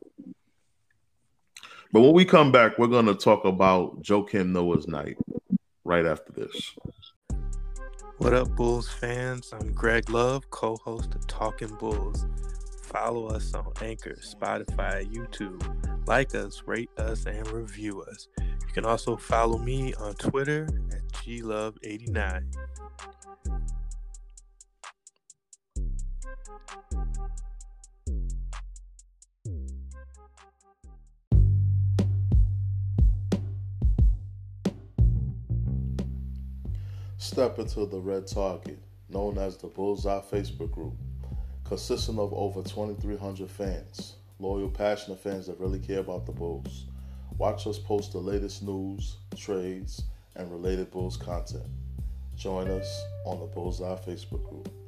But 1.92 2.02
when 2.02 2.12
we 2.12 2.24
come 2.24 2.52
back, 2.52 2.78
we're 2.78 2.86
going 2.86 3.06
to 3.06 3.14
talk 3.14 3.44
about 3.44 4.02
Joakim 4.02 4.50
Noah's 4.50 4.86
night 4.86 5.16
right 5.84 6.06
after 6.06 6.32
this. 6.32 6.76
What 8.18 8.34
up, 8.34 8.54
Bulls 8.54 8.88
fans? 8.88 9.52
I'm 9.52 9.72
Greg 9.72 10.10
Love, 10.10 10.50
co 10.50 10.76
host 10.76 11.14
of 11.14 11.26
Talking 11.26 11.74
Bulls. 11.76 12.26
Follow 12.82 13.28
us 13.28 13.54
on 13.54 13.72
Anchor, 13.80 14.18
Spotify, 14.20 15.10
YouTube. 15.10 16.06
Like 16.06 16.34
us, 16.34 16.62
rate 16.66 16.90
us, 16.98 17.24
and 17.26 17.46
review 17.50 18.02
us. 18.02 18.28
You 18.38 18.74
can 18.74 18.84
also 18.84 19.16
follow 19.16 19.58
me 19.58 19.94
on 19.94 20.14
Twitter 20.14 20.68
at 20.92 21.08
glove89. 21.12 22.44
Step 37.18 37.58
into 37.58 37.86
the 37.86 38.00
Red 38.00 38.26
Target, 38.26 38.78
known 39.08 39.38
as 39.38 39.56
the 39.56 39.68
Bullseye 39.68 40.20
Facebook 40.20 40.72
group, 40.72 40.94
consisting 41.64 42.18
of 42.18 42.32
over 42.32 42.62
2,300 42.62 43.50
fans, 43.50 44.16
loyal, 44.38 44.68
passionate 44.68 45.20
fans 45.20 45.46
that 45.46 45.60
really 45.60 45.78
care 45.78 46.00
about 46.00 46.26
the 46.26 46.32
Bulls. 46.32 46.86
Watch 47.38 47.66
us 47.66 47.78
post 47.78 48.12
the 48.12 48.18
latest 48.18 48.62
news, 48.62 49.18
trades, 49.36 50.02
and 50.34 50.50
related 50.50 50.90
Bulls 50.90 51.16
content. 51.16 51.70
Join 52.36 52.68
us 52.68 53.02
on 53.24 53.38
the 53.38 53.46
Bullseye 53.46 53.96
Facebook 53.96 54.48
group. 54.48 54.79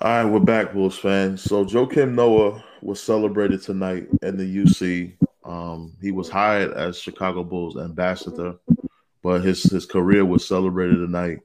All 0.00 0.08
right, 0.08 0.24
we're 0.24 0.38
back, 0.38 0.74
Bulls 0.74 0.96
fans. 0.96 1.42
So 1.42 1.64
Joakim 1.64 2.14
Noah 2.14 2.62
was 2.82 3.02
celebrated 3.02 3.62
tonight 3.62 4.06
in 4.22 4.36
the 4.36 4.44
UC. 4.44 5.16
Um, 5.44 5.92
he 6.00 6.12
was 6.12 6.28
hired 6.28 6.72
as 6.74 7.00
Chicago 7.00 7.42
Bulls 7.42 7.76
ambassador, 7.76 8.54
but 9.24 9.40
his 9.40 9.64
his 9.64 9.86
career 9.86 10.24
was 10.24 10.46
celebrated 10.46 10.98
tonight. 10.98 11.40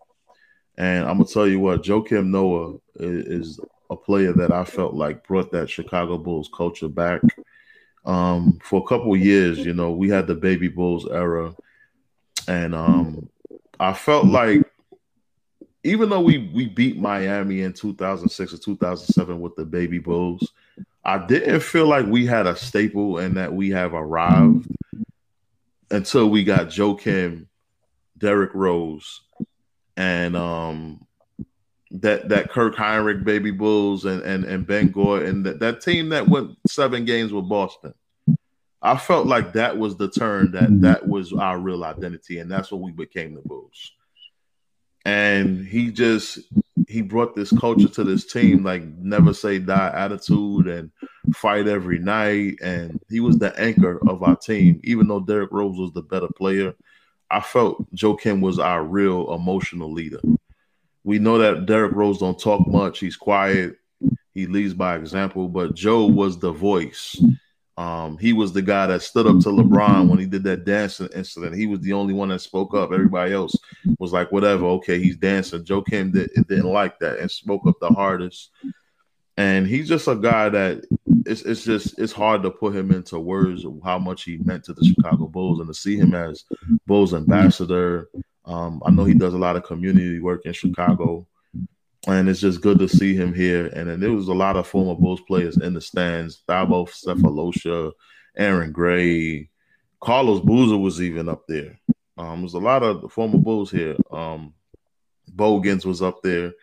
And 0.78 1.04
I'm 1.08 1.18
gonna 1.18 1.26
tell 1.26 1.48
you 1.48 1.60
what, 1.62 1.82
Joakim 1.82 2.28
Noah 2.28 2.76
is, 3.00 3.26
is 3.26 3.60
a 3.90 3.96
player 3.96 4.34
that 4.34 4.52
I 4.52 4.66
felt 4.66 4.94
like 4.94 5.28
brought 5.28 5.52
that 5.54 5.68
Chicago 5.68 6.20
Bulls 6.20 6.52
culture 6.56 6.90
back. 6.90 7.22
Um, 8.06 8.60
for 8.64 8.80
a 8.82 8.88
couple 8.88 9.18
years, 9.18 9.66
you 9.66 9.74
know, 9.74 9.94
we 9.94 10.10
had 10.10 10.28
the 10.28 10.36
baby 10.36 10.68
Bulls 10.68 11.08
era, 11.10 11.56
and 12.48 12.76
um, 12.76 13.30
I 13.80 13.94
felt 13.94 14.28
like 14.28 14.62
even 15.84 16.10
though 16.10 16.22
we 16.22 16.50
we 16.54 16.68
beat 16.68 16.98
Miami 16.98 17.62
in 17.62 17.74
2006 17.74 18.54
or 18.54 18.58
2007 18.58 19.42
with 19.42 19.56
the 19.56 19.66
baby 19.66 20.00
Bulls, 20.00 20.54
I 21.04 21.26
didn't 21.26 21.60
feel 21.60 21.88
like 21.88 22.06
we 22.06 22.26
had 22.26 22.48
a 22.48 22.56
staple 22.56 23.18
and 23.18 23.36
that 23.38 23.54
we 23.54 23.70
have 23.72 23.94
arrived 23.94 24.68
until 25.92 26.30
we 26.30 26.44
got 26.44 26.68
Joakim, 26.68 27.48
Derrick 28.18 28.54
Rose, 28.54 29.22
and 29.98 30.38
um 30.38 31.06
that 31.92 32.30
that 32.30 32.50
Kirk 32.50 32.76
Hinrich 32.76 33.24
baby 33.24 33.52
Bulls 33.52 34.06
and 34.06 34.22
and 34.24 34.46
and 34.46 34.66
Ben 34.66 34.88
Gore 34.88 35.24
and 35.24 35.46
that, 35.46 35.60
that 35.60 35.82
team 35.82 36.10
that 36.10 36.30
went 36.30 36.58
seven 36.68 37.04
games 37.04 37.34
with 37.34 37.50
Boston. 37.50 37.94
I 38.82 38.98
felt 38.98 39.28
like 39.28 39.54
that 39.54 39.78
was 39.78 39.96
the 39.96 40.10
turn 40.10 40.52
that 40.52 40.82
that 40.82 41.08
was 41.08 41.34
our 41.34 41.58
real 41.58 41.84
identity, 41.84 42.40
and 42.40 42.50
that's 42.50 42.72
what 42.72 42.82
we 42.82 42.92
became 42.92 43.34
the 43.34 43.42
Bulls 43.42 43.92
and 45.06 45.66
he 45.66 45.92
just 45.92 46.40
he 46.88 47.02
brought 47.02 47.36
this 47.36 47.52
culture 47.58 47.88
to 47.88 48.04
this 48.04 48.26
team 48.26 48.64
like 48.64 48.84
never 48.84 49.34
say 49.34 49.60
die 49.60 49.92
attitude 49.96 50.68
and 50.68 50.92
fight 51.36 51.68
every 51.68 52.00
night. 52.00 52.58
And 52.62 53.00
he 53.10 53.20
was 53.20 53.38
the 53.38 53.58
anchor 53.60 54.00
of 54.08 54.24
our 54.24 54.36
team. 54.36 54.80
Even 54.84 55.08
though 55.08 55.20
Derrick 55.20 55.52
Rose 55.52 55.78
was 55.78 55.92
the 55.94 56.02
better 56.02 56.28
player 56.28 56.74
I 57.34 57.40
felt 57.42 57.92
Joakim 57.96 58.42
was 58.42 58.60
our 58.60 58.84
real 58.84 59.34
emotional 59.34 59.92
leader. 59.92 60.20
We 61.04 61.18
know 61.18 61.40
that 61.40 61.66
Derrick 61.66 61.94
Rose 61.94 62.20
don't 62.20 62.40
talk 62.40 62.68
much. 62.68 63.00
He's 63.00 63.16
quiet. 63.16 63.78
He 64.36 64.46
leads 64.46 64.76
by 64.76 64.96
example. 64.96 65.48
But 65.48 65.74
Joe 65.74 66.06
was 66.06 66.38
the 66.38 66.52
voice 66.52 67.20
um, 67.78 68.18
he 68.18 68.34
was 68.34 68.54
the 68.54 68.62
guy 68.62 68.86
that 68.88 69.02
stood 69.02 69.26
up 69.26 69.40
to 69.40 69.50
LeBron 69.50 70.08
when 70.08 70.20
he 70.20 70.26
did 70.26 70.44
that 70.44 70.64
dancing 70.64 71.10
incident. 71.16 71.56
He 71.56 71.66
was 71.66 71.80
the 71.80 71.94
only 71.94 72.14
one 72.14 72.30
that 72.30 72.40
spoke 72.40 72.76
up. 72.76 72.92
Everybody 72.92 73.34
else 73.34 73.56
was 73.98 74.14
like, 74.14 74.32
whatever, 74.32 74.66
okay, 74.66 75.00
he's 75.00 75.18
dancing. 75.18 75.64
Joakim 75.64 76.14
did, 76.14 76.30
didn't 76.48 76.72
like 76.72 77.00
that 77.00 77.20
and 77.20 77.32
spoke 77.32 77.66
up 77.66 77.80
the 77.80 77.90
hardest. 77.90 78.52
And 79.38 79.66
he's 79.66 79.90
just 79.90 80.08
a 80.08 80.16
guy 80.16 80.50
that 80.50 80.86
it's, 81.26 81.42
it's 81.42 81.64
just 81.64 81.98
it's 81.98 82.14
hard 82.14 82.44
to 82.44 82.52
put 82.52 82.76
him 82.76 82.92
into 82.92 83.20
words 83.20 83.66
how 83.84 83.98
much 83.98 84.24
he 84.24 84.38
meant 84.38 84.64
to 84.66 84.74
the 84.74 84.86
Chicago 84.86 85.26
Bulls 85.26 85.60
and 85.60 85.68
to 85.68 85.74
see 85.74 85.98
him 85.98 86.14
as 86.14 86.44
Bulls 86.86 87.16
ambassador. 87.16 88.10
Um, 88.46 88.84
I 88.86 88.92
know 88.92 89.06
he 89.06 89.16
does 89.16 89.34
a 89.34 89.40
lot 89.40 89.56
of 89.56 89.64
community 89.64 90.20
work 90.20 90.46
in 90.46 90.54
Chicago 90.54 91.26
and 92.08 92.28
it's 92.30 92.42
just 92.42 92.62
good 92.62 92.80
to 92.80 92.88
see 92.88 93.16
him 93.16 93.34
here. 93.34 93.68
And 93.68 93.90
then 93.90 94.00
there 94.00 94.12
was 94.12 94.28
a 94.28 94.34
lot 94.34 94.56
of 94.56 94.68
former 94.68 94.96
Bulls 94.96 95.22
players 95.22 95.58
in 95.58 95.74
the 95.74 95.82
stands: 95.82 96.44
Thabo 96.48 96.88
Sefolosha, 96.90 97.92
Aaron 98.38 98.72
Gray, 98.72 99.50
Carlos 100.02 100.42
Boozer 100.42 100.78
was 100.78 101.02
even 101.02 101.30
up 101.30 101.48
there. 101.48 101.80
Um, 102.18 102.42
there's 102.42 102.54
a 102.54 102.60
lot 102.60 102.84
of 102.84 103.12
former 103.12 103.38
Bulls 103.38 103.72
here. 103.72 103.96
Um, 104.12 104.54
Bogans 105.30 105.86
was 105.86 106.02
up 106.02 106.22
there. 106.22 106.54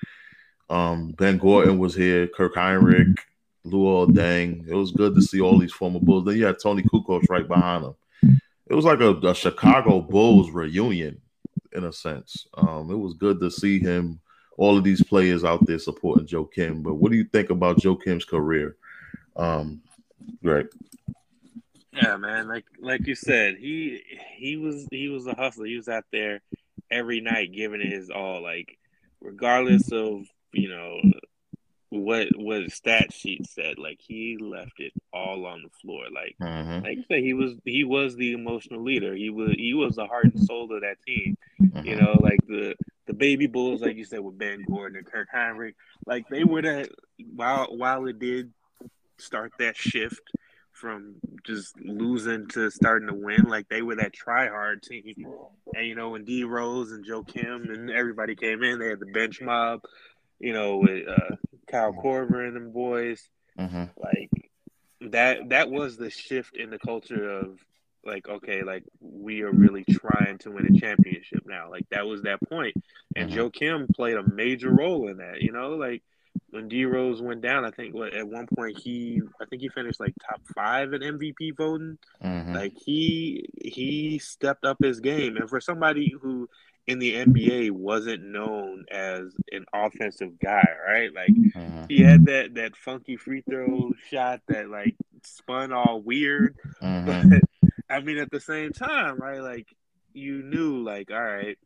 Um, 0.68 1.12
ben 1.12 1.38
Gordon 1.38 1.78
was 1.78 1.94
here. 1.94 2.28
Kirk 2.28 2.54
Hinrich, 2.54 3.18
Luol 3.66 4.08
Deng. 4.08 4.68
It 4.68 4.74
was 4.74 4.92
good 4.92 5.14
to 5.14 5.22
see 5.22 5.40
all 5.40 5.58
these 5.58 5.72
former 5.72 6.00
Bulls. 6.00 6.24
Then 6.24 6.36
you 6.36 6.44
had 6.44 6.58
Toni 6.62 6.82
Kukoc 6.82 7.28
right 7.28 7.48
behind 7.48 7.84
him. 7.84 8.40
It 8.66 8.74
was 8.74 8.84
like 8.84 9.00
a, 9.00 9.10
a 9.16 9.34
Chicago 9.34 10.00
Bulls 10.00 10.50
reunion 10.50 11.20
in 11.72 11.84
a 11.84 11.92
sense. 11.92 12.46
Um, 12.54 12.90
it 12.90 12.96
was 12.96 13.14
good 13.14 13.40
to 13.40 13.50
see 13.50 13.80
him, 13.80 14.20
all 14.60 14.76
of 14.76 14.84
these 14.84 15.02
players 15.02 15.42
out 15.42 15.64
there 15.64 15.78
supporting 15.78 16.26
Joakim. 16.26 16.82
But 16.82 16.96
what 16.96 17.10
do 17.10 17.16
you 17.16 17.24
think 17.24 17.48
about 17.48 17.78
Joakim's 17.78 18.26
career? 18.26 18.76
Um, 19.34 19.80
Greg. 20.44 20.68
Yeah, 21.94 22.18
man. 22.18 22.46
Like 22.46 22.66
like 22.78 23.06
you 23.06 23.14
said, 23.14 23.56
he 23.56 24.02
he 24.36 24.58
was 24.58 24.86
he 24.90 25.08
was 25.08 25.26
a 25.26 25.34
hustler. 25.34 25.64
He 25.64 25.76
was 25.76 25.88
out 25.88 26.04
there 26.12 26.42
every 26.90 27.22
night 27.22 27.52
giving 27.54 27.80
it 27.80 27.90
his 27.90 28.10
all. 28.10 28.42
Like 28.42 28.76
regardless 29.22 29.90
of 29.92 30.26
you 30.52 30.68
know 30.68 31.00
what 31.90 32.28
what 32.36 32.70
stat 32.70 33.12
sheet 33.12 33.46
said, 33.48 33.78
like 33.78 34.00
he 34.00 34.38
left 34.40 34.78
it 34.78 34.92
all 35.12 35.44
on 35.46 35.62
the 35.62 35.70
floor. 35.82 36.04
Like 36.12 36.36
mm-hmm. 36.40 36.84
like 36.84 36.98
I 36.98 37.04
said, 37.08 37.22
he 37.22 37.34
was 37.34 37.54
he 37.64 37.84
was 37.84 38.16
the 38.16 38.32
emotional 38.32 38.82
leader. 38.82 39.14
He 39.14 39.30
was 39.30 39.50
he 39.56 39.74
was 39.74 39.96
the 39.96 40.06
heart 40.06 40.26
and 40.26 40.42
soul 40.42 40.72
of 40.74 40.82
that 40.82 41.02
team. 41.06 41.36
Mm-hmm. 41.60 41.86
You 41.86 41.96
know, 41.96 42.16
like 42.20 42.46
the 42.46 42.74
the 43.06 43.14
baby 43.14 43.46
bulls, 43.48 43.80
like 43.82 43.96
you 43.96 44.04
said, 44.04 44.20
with 44.20 44.38
Ben 44.38 44.64
Gordon 44.68 44.98
and 44.98 45.06
Kirk 45.06 45.28
Hinrich, 45.34 45.74
like 46.06 46.28
they 46.28 46.44
were 46.44 46.62
that 46.62 46.90
while 47.34 47.66
while 47.76 48.06
it 48.06 48.18
did 48.18 48.52
start 49.18 49.52
that 49.58 49.76
shift 49.76 50.22
from 50.72 51.16
just 51.44 51.78
losing 51.80 52.48
to 52.48 52.70
starting 52.70 53.08
to 53.08 53.14
win. 53.14 53.42
Like 53.42 53.68
they 53.68 53.82
were 53.82 53.96
that 53.96 54.12
try 54.12 54.48
hard 54.48 54.82
team. 54.82 55.26
And 55.74 55.86
you 55.86 55.94
know, 55.94 56.10
when 56.10 56.24
D 56.24 56.44
Rose 56.44 56.92
and 56.92 57.04
Joakim 57.04 57.72
and 57.72 57.90
everybody 57.90 58.34
came 58.34 58.62
in, 58.62 58.78
they 58.78 58.88
had 58.88 59.00
the 59.00 59.06
bench 59.06 59.40
mob, 59.40 59.82
you 60.38 60.52
know, 60.52 60.78
with 60.78 61.06
uh, 61.06 61.36
Kyle 61.70 61.92
Korver 61.92 62.46
and 62.46 62.56
them 62.56 62.72
boys. 62.72 63.28
Mm-hmm. 63.58 63.84
Like 63.96 64.50
that 65.12 65.48
that 65.50 65.70
was 65.70 65.96
the 65.96 66.10
shift 66.10 66.56
in 66.56 66.70
the 66.70 66.78
culture 66.78 67.28
of 67.28 67.58
like, 68.04 68.28
okay, 68.28 68.62
like 68.62 68.84
we 69.00 69.42
are 69.42 69.52
really 69.52 69.84
trying 69.84 70.38
to 70.38 70.50
win 70.50 70.74
a 70.74 70.78
championship 70.78 71.44
now. 71.46 71.70
Like 71.70 71.86
that 71.90 72.06
was 72.06 72.22
that 72.22 72.40
point. 72.48 72.74
And 73.14 73.30
mm-hmm. 73.30 73.38
Joakim 73.38 73.94
played 73.94 74.16
a 74.16 74.28
major 74.28 74.70
role 74.70 75.08
in 75.08 75.18
that, 75.18 75.42
you 75.42 75.52
know, 75.52 75.70
like 75.70 76.02
when 76.50 76.68
D 76.68 76.84
Rose 76.84 77.20
went 77.20 77.42
down, 77.42 77.64
I 77.64 77.70
think 77.70 77.94
what 77.94 78.14
at 78.14 78.26
one 78.26 78.46
point 78.46 78.78
he 78.78 79.20
I 79.40 79.44
think 79.44 79.62
he 79.62 79.68
finished 79.68 80.00
like 80.00 80.14
top 80.28 80.40
five 80.54 80.92
in 80.92 81.02
MVP 81.02 81.56
voting. 81.56 81.98
Mm-hmm. 82.22 82.54
Like 82.54 82.72
he 82.84 83.48
he 83.62 84.18
stepped 84.18 84.64
up 84.64 84.78
his 84.82 85.00
game, 85.00 85.36
and 85.36 85.48
for 85.48 85.60
somebody 85.60 86.14
who 86.20 86.48
in 86.90 86.98
the 86.98 87.14
NBA 87.14 87.70
wasn't 87.70 88.24
known 88.24 88.84
as 88.90 89.32
an 89.52 89.64
offensive 89.72 90.38
guy, 90.38 90.66
right? 90.86 91.14
Like 91.14 91.30
mm-hmm. 91.30 91.84
he 91.88 92.02
had 92.02 92.26
that 92.26 92.54
that 92.54 92.76
funky 92.76 93.16
free 93.16 93.42
throw 93.48 93.92
shot 94.08 94.40
that 94.48 94.68
like 94.68 94.96
spun 95.22 95.72
all 95.72 96.00
weird, 96.00 96.56
mm-hmm. 96.82 97.28
but 97.30 97.42
I 97.88 98.00
mean 98.00 98.18
at 98.18 98.30
the 98.30 98.40
same 98.40 98.72
time, 98.72 99.18
right? 99.18 99.40
Like 99.40 99.68
you 100.12 100.42
knew, 100.42 100.82
like 100.82 101.10
all 101.10 101.22
right 101.22 101.56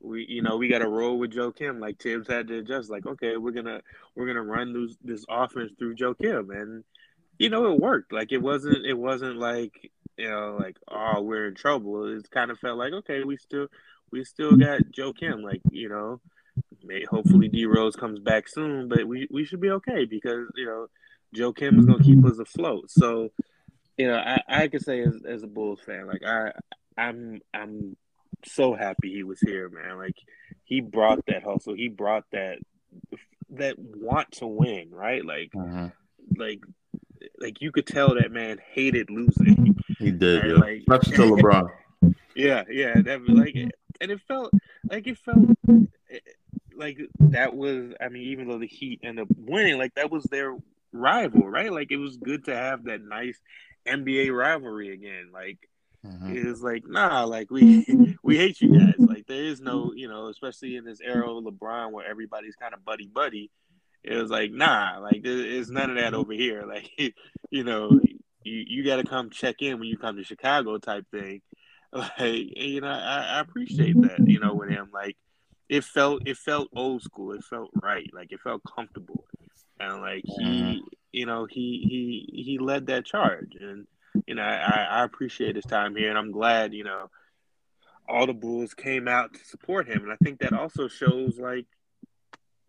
we 0.00 0.26
you 0.28 0.42
know 0.42 0.56
we 0.56 0.68
got 0.68 0.78
to 0.78 0.88
roll 0.88 1.18
with 1.18 1.32
Joakim. 1.32 1.80
Like 1.80 2.00
Thibs 2.00 2.28
had 2.28 2.48
to 2.48 2.58
adjust. 2.58 2.90
Like 2.90 3.06
okay, 3.06 3.36
we're 3.36 3.52
gonna 3.52 3.80
we're 4.14 4.26
gonna 4.26 4.42
run 4.42 4.72
this 4.72 4.96
this 5.02 5.24
offense 5.28 5.72
through 5.78 5.96
Joakim, 5.96 6.48
and 6.50 6.84
you 7.38 7.50
know 7.50 7.72
it 7.72 7.80
worked. 7.80 8.12
Like 8.12 8.32
it 8.32 8.42
wasn't 8.42 8.86
it 8.86 8.98
wasn't 8.98 9.36
like 9.36 9.90
you 10.20 10.28
know 10.28 10.56
like 10.58 10.76
oh 10.88 11.22
we're 11.22 11.48
in 11.48 11.54
trouble. 11.54 12.16
It 12.16 12.30
kind 12.30 12.50
of 12.50 12.58
felt 12.58 12.78
like 12.78 12.92
okay 12.92 13.24
we 13.24 13.36
still 13.36 13.68
we 14.12 14.24
still 14.24 14.56
got 14.56 14.82
Joakim, 14.96 15.42
Like 15.42 15.62
you 15.70 15.88
know. 15.88 16.20
May, 16.82 17.04
hopefully 17.04 17.48
D 17.48 17.66
Rose 17.66 17.94
comes 17.94 18.20
back 18.20 18.48
soon, 18.48 18.88
but 18.88 19.06
we, 19.06 19.28
we 19.30 19.44
should 19.44 19.60
be 19.60 19.70
okay 19.70 20.04
because 20.04 20.46
you 20.56 20.66
know 20.66 20.86
Joakim 21.34 21.78
is 21.78 21.86
gonna 21.86 22.02
keep 22.02 22.24
us 22.24 22.38
afloat. 22.38 22.90
So, 22.90 23.30
you 23.96 24.08
know, 24.08 24.16
I, 24.16 24.40
I 24.48 24.68
could 24.68 24.82
say 24.82 25.00
as, 25.00 25.14
as 25.26 25.42
a 25.42 25.46
Bulls 25.46 25.80
fan, 25.80 26.06
like 26.06 26.22
I 26.26 26.52
I'm 26.96 27.40
I'm 27.54 27.96
so 28.44 28.74
happy 28.74 29.12
he 29.12 29.22
was 29.22 29.40
here, 29.40 29.68
man. 29.68 29.98
Like 29.98 30.16
he 30.64 30.80
brought 30.80 31.24
that 31.26 31.44
hustle. 31.44 31.74
He 31.74 31.88
brought 31.88 32.24
that 32.32 32.58
that 33.50 33.78
want 33.78 34.32
to 34.32 34.46
win, 34.46 34.90
right? 34.90 35.24
Like 35.24 35.52
mm-hmm. 35.54 35.86
like 36.36 36.60
like 37.38 37.60
you 37.60 37.72
could 37.72 37.86
tell 37.86 38.14
that 38.14 38.30
man 38.32 38.58
hated 38.72 39.10
losing. 39.10 39.76
He 39.98 40.10
did, 40.10 40.44
yeah. 40.44 40.52
Like, 40.54 40.84
Not 40.88 41.02
to 41.04 41.10
LeBron. 41.12 41.70
Yeah, 42.34 42.64
yeah. 42.70 43.00
That 43.02 43.28
like 43.28 43.54
and 43.54 44.10
it 44.10 44.20
felt 44.26 44.52
like 44.88 45.06
it 45.06 45.18
felt 45.18 45.56
like 46.74 46.98
that 47.18 47.54
was 47.54 47.92
I 48.00 48.08
mean, 48.08 48.22
even 48.22 48.48
though 48.48 48.58
the 48.58 48.66
Heat 48.66 49.00
ended 49.02 49.30
up 49.30 49.36
winning, 49.36 49.78
like 49.78 49.94
that 49.94 50.10
was 50.10 50.24
their 50.24 50.56
rival, 50.92 51.48
right? 51.48 51.72
Like 51.72 51.90
it 51.90 51.98
was 51.98 52.16
good 52.16 52.44
to 52.46 52.54
have 52.54 52.84
that 52.84 53.02
nice 53.02 53.38
NBA 53.86 54.36
rivalry 54.36 54.92
again. 54.92 55.30
Like 55.32 55.68
Mm-hmm. 56.06 56.48
It's 56.48 56.62
like, 56.62 56.84
nah, 56.86 57.24
like 57.24 57.50
we 57.50 58.16
we 58.22 58.36
hate 58.36 58.60
you 58.60 58.78
guys. 58.78 58.94
Like 58.98 59.26
there 59.26 59.44
is 59.44 59.60
no, 59.60 59.92
you 59.94 60.08
know, 60.08 60.28
especially 60.28 60.76
in 60.76 60.84
this 60.84 61.00
era 61.00 61.30
of 61.30 61.44
LeBron 61.44 61.92
where 61.92 62.08
everybody's 62.08 62.56
kind 62.56 62.74
of 62.74 62.84
buddy 62.84 63.06
buddy. 63.06 63.50
It 64.02 64.16
was 64.16 64.30
like, 64.30 64.50
nah, 64.50 64.98
like 64.98 65.22
there's 65.22 65.70
none 65.70 65.90
of 65.90 65.96
that 65.96 66.14
over 66.14 66.32
here. 66.32 66.64
Like, 66.66 66.90
you 67.50 67.64
know, 67.64 68.00
you, 68.42 68.64
you 68.66 68.84
got 68.84 68.96
to 68.96 69.04
come 69.04 69.30
check 69.30 69.56
in 69.60 69.78
when 69.78 69.88
you 69.88 69.98
come 69.98 70.16
to 70.16 70.24
Chicago 70.24 70.78
type 70.78 71.06
thing. 71.10 71.42
Like, 71.92 72.12
you 72.20 72.80
know, 72.80 72.86
I, 72.86 73.38
I 73.38 73.40
appreciate 73.40 74.00
that. 74.02 74.20
You 74.24 74.38
know, 74.38 74.54
with 74.54 74.70
him, 74.70 74.90
like 74.94 75.16
it 75.68 75.82
felt 75.82 76.22
it 76.24 76.36
felt 76.36 76.68
old 76.72 77.02
school. 77.02 77.32
It 77.32 77.42
felt 77.42 77.70
right. 77.74 78.08
Like 78.14 78.30
it 78.30 78.38
felt 78.38 78.62
comfortable, 78.76 79.24
and 79.80 80.00
like 80.00 80.22
he, 80.24 80.44
mm-hmm. 80.44 80.78
you 81.10 81.26
know, 81.26 81.46
he 81.50 82.28
he 82.30 82.42
he 82.44 82.58
led 82.58 82.86
that 82.86 83.06
charge 83.06 83.56
and 83.60 83.88
you 84.26 84.34
know, 84.34 84.42
I, 84.42 84.86
I 84.90 85.04
appreciate 85.04 85.56
his 85.56 85.64
time 85.64 85.96
here, 85.96 86.08
and 86.08 86.18
I'm 86.18 86.32
glad, 86.32 86.72
you 86.72 86.84
know, 86.84 87.10
all 88.08 88.26
the 88.26 88.32
Bulls 88.32 88.74
came 88.74 89.08
out 89.08 89.34
to 89.34 89.44
support 89.44 89.88
him, 89.88 90.02
and 90.02 90.12
I 90.12 90.16
think 90.22 90.40
that 90.40 90.52
also 90.52 90.88
shows 90.88 91.38
like, 91.38 91.66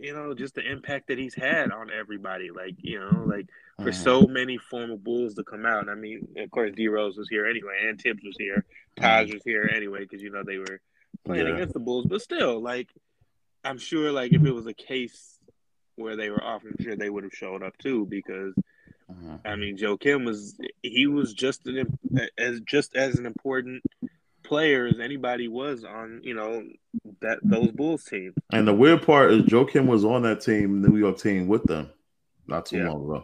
you 0.01 0.13
know, 0.13 0.33
just 0.33 0.55
the 0.55 0.69
impact 0.69 1.07
that 1.07 1.17
he's 1.17 1.35
had 1.35 1.71
on 1.71 1.89
everybody. 1.91 2.49
Like, 2.51 2.75
you 2.79 2.99
know, 2.99 3.23
like 3.25 3.47
for 3.81 3.91
so 3.91 4.23
many 4.23 4.57
former 4.57 4.97
Bulls 4.97 5.35
to 5.35 5.43
come 5.43 5.65
out. 5.65 5.89
I 5.89 5.95
mean, 5.95 6.27
of 6.37 6.51
course, 6.51 6.71
D 6.75 6.87
Rose 6.87 7.17
was 7.17 7.29
here 7.29 7.45
anyway, 7.47 7.85
and 7.87 7.99
Thibs 7.99 8.23
was 8.23 8.35
here, 8.37 8.65
Taj 8.97 9.27
mm-hmm. 9.27 9.33
was 9.35 9.43
here 9.43 9.69
anyway, 9.73 9.99
because 9.99 10.21
you 10.21 10.31
know 10.31 10.43
they 10.43 10.57
were 10.57 10.81
playing 11.25 11.47
yeah. 11.47 11.53
against 11.53 11.73
the 11.73 11.79
Bulls. 11.79 12.05
But 12.09 12.21
still, 12.21 12.61
like, 12.61 12.89
I'm 13.63 13.77
sure, 13.77 14.11
like, 14.11 14.33
if 14.33 14.43
it 14.43 14.51
was 14.51 14.67
a 14.67 14.73
case 14.73 15.39
where 15.95 16.15
they 16.15 16.29
were 16.29 16.43
off, 16.43 16.63
I'm 16.65 16.83
sure 16.83 16.95
they 16.95 17.09
would 17.09 17.23
have 17.23 17.33
showed 17.33 17.63
up 17.63 17.77
too, 17.77 18.05
because 18.05 18.55
Mm-hmm. 19.11 19.35
I 19.45 19.55
mean, 19.55 19.77
Joakim 19.77 20.25
was 20.25 20.57
he 20.81 21.07
was 21.07 21.33
just 21.33 21.65
an 21.67 21.99
as 22.37 22.61
just 22.61 22.95
as 22.95 23.15
an 23.15 23.25
important 23.25 23.83
player 24.51 24.85
as 24.85 24.99
anybody 24.99 25.47
was 25.47 25.85
on 25.85 26.19
you 26.23 26.33
know 26.33 26.61
that 27.21 27.39
those 27.41 27.71
Bulls 27.71 28.03
team. 28.03 28.33
And 28.51 28.67
the 28.67 28.73
weird 28.73 29.01
part 29.01 29.31
is 29.31 29.43
Joakim 29.43 29.85
was 29.85 30.03
on 30.03 30.23
that 30.23 30.41
team, 30.41 30.81
New 30.81 30.97
York 30.97 31.17
team, 31.17 31.47
with 31.47 31.63
them 31.63 31.89
not 32.47 32.65
too 32.65 32.79
yeah. 32.79 32.89
long 32.89 33.05
ago. 33.05 33.23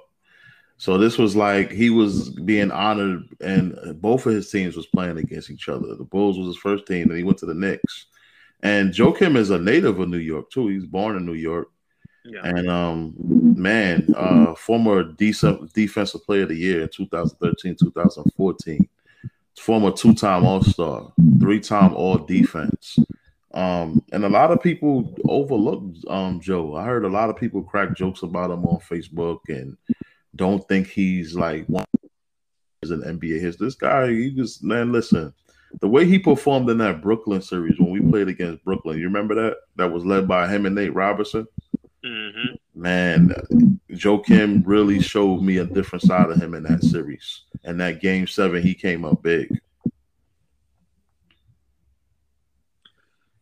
So 0.78 0.98
this 0.98 1.18
was 1.18 1.36
like 1.36 1.70
he 1.70 1.90
was 1.90 2.30
being 2.30 2.72
honored, 2.72 3.24
and 3.42 4.00
both 4.00 4.26
of 4.26 4.36
his 4.36 4.50
teams 4.50 4.78
was 4.78 4.88
playing 4.88 5.18
against 5.18 5.50
each 5.50 5.68
other. 5.68 5.96
The 5.96 6.06
Bulls 6.06 6.38
was 6.38 6.48
his 6.48 6.58
first 6.58 6.86
team, 6.86 7.10
and 7.10 7.18
he 7.18 7.26
went 7.26 7.40
to 7.40 7.46
the 7.46 7.54
Knicks. 7.54 8.06
And 8.64 8.94
Joakim 8.94 9.36
is 9.36 9.50
a 9.50 9.60
native 9.60 10.00
of 10.00 10.08
New 10.08 10.18
York 10.18 10.50
too. 10.50 10.70
He's 10.70 10.86
born 10.86 11.18
in 11.18 11.26
New 11.26 11.34
York. 11.34 11.68
Yeah. 12.24 12.42
And 12.44 12.70
um, 12.70 13.16
man, 13.18 14.08
uh, 14.16 14.56
former 14.56 15.04
decent 15.04 15.74
defensive 15.74 16.24
player 16.24 16.44
of 16.44 16.50
the 16.50 16.56
year 16.56 16.84
in 16.84 16.90
2013, 16.90 17.76
2014, 17.76 18.88
former 19.60 19.92
two-time 19.92 20.46
All-Star, 20.46 21.12
three-time 21.40 21.94
All 21.96 22.18
Defense. 22.18 22.98
Um, 23.54 24.04
and 24.12 24.24
a 24.24 24.30
lot 24.30 24.52
of 24.52 24.62
people 24.62 25.16
overlooked 25.26 26.06
um 26.10 26.40
Joe. 26.40 26.76
I 26.76 26.84
heard 26.84 27.06
a 27.06 27.10
lot 27.10 27.30
of 27.30 27.38
people 27.38 27.64
crack 27.64 27.96
jokes 27.96 28.22
about 28.22 28.52
him 28.52 28.66
on 28.66 28.80
Facebook 28.80 29.40
and 29.48 29.78
don't 30.36 30.68
think 30.68 30.88
he's 30.88 31.34
like 31.34 31.66
one 31.66 31.86
is 32.84 32.92
an 32.92 33.02
NBA 33.02 33.40
his. 33.40 33.58
This 33.58 33.76
guy, 33.76 34.10
he 34.12 34.32
just 34.32 34.64
man, 34.64 34.92
listen. 34.92 35.34
The 35.82 35.88
way 35.88 36.06
he 36.06 36.20
performed 36.20 36.70
in 36.70 36.78
that 36.78 37.02
Brooklyn 37.02 37.42
series 37.42 37.80
when 37.80 37.90
we 37.90 38.00
played 38.00 38.28
against 38.30 38.64
Brooklyn, 38.64 38.98
you 38.98 39.06
remember 39.06 39.36
that? 39.36 39.58
That 39.76 39.92
was 39.92 40.06
led 40.06 40.28
by 40.28 40.48
him 40.48 40.66
and 40.66 40.76
Nate 40.76 40.94
Robinson. 40.94 41.48
Mm-hmm. 42.06 42.56
Man, 42.78 43.34
Joakim 43.92 44.62
really 44.66 45.00
showed 45.00 45.42
me 45.42 45.58
a 45.58 45.66
different 45.66 46.04
side 46.04 46.30
of 46.30 46.40
him 46.40 46.54
in 46.54 46.62
that 46.64 46.84
series. 46.84 47.42
And 47.64 47.82
that 47.82 48.02
game 48.02 48.28
seven, 48.28 48.62
he 48.62 48.76
came 48.76 49.04
up 49.04 49.24
big. 49.24 49.60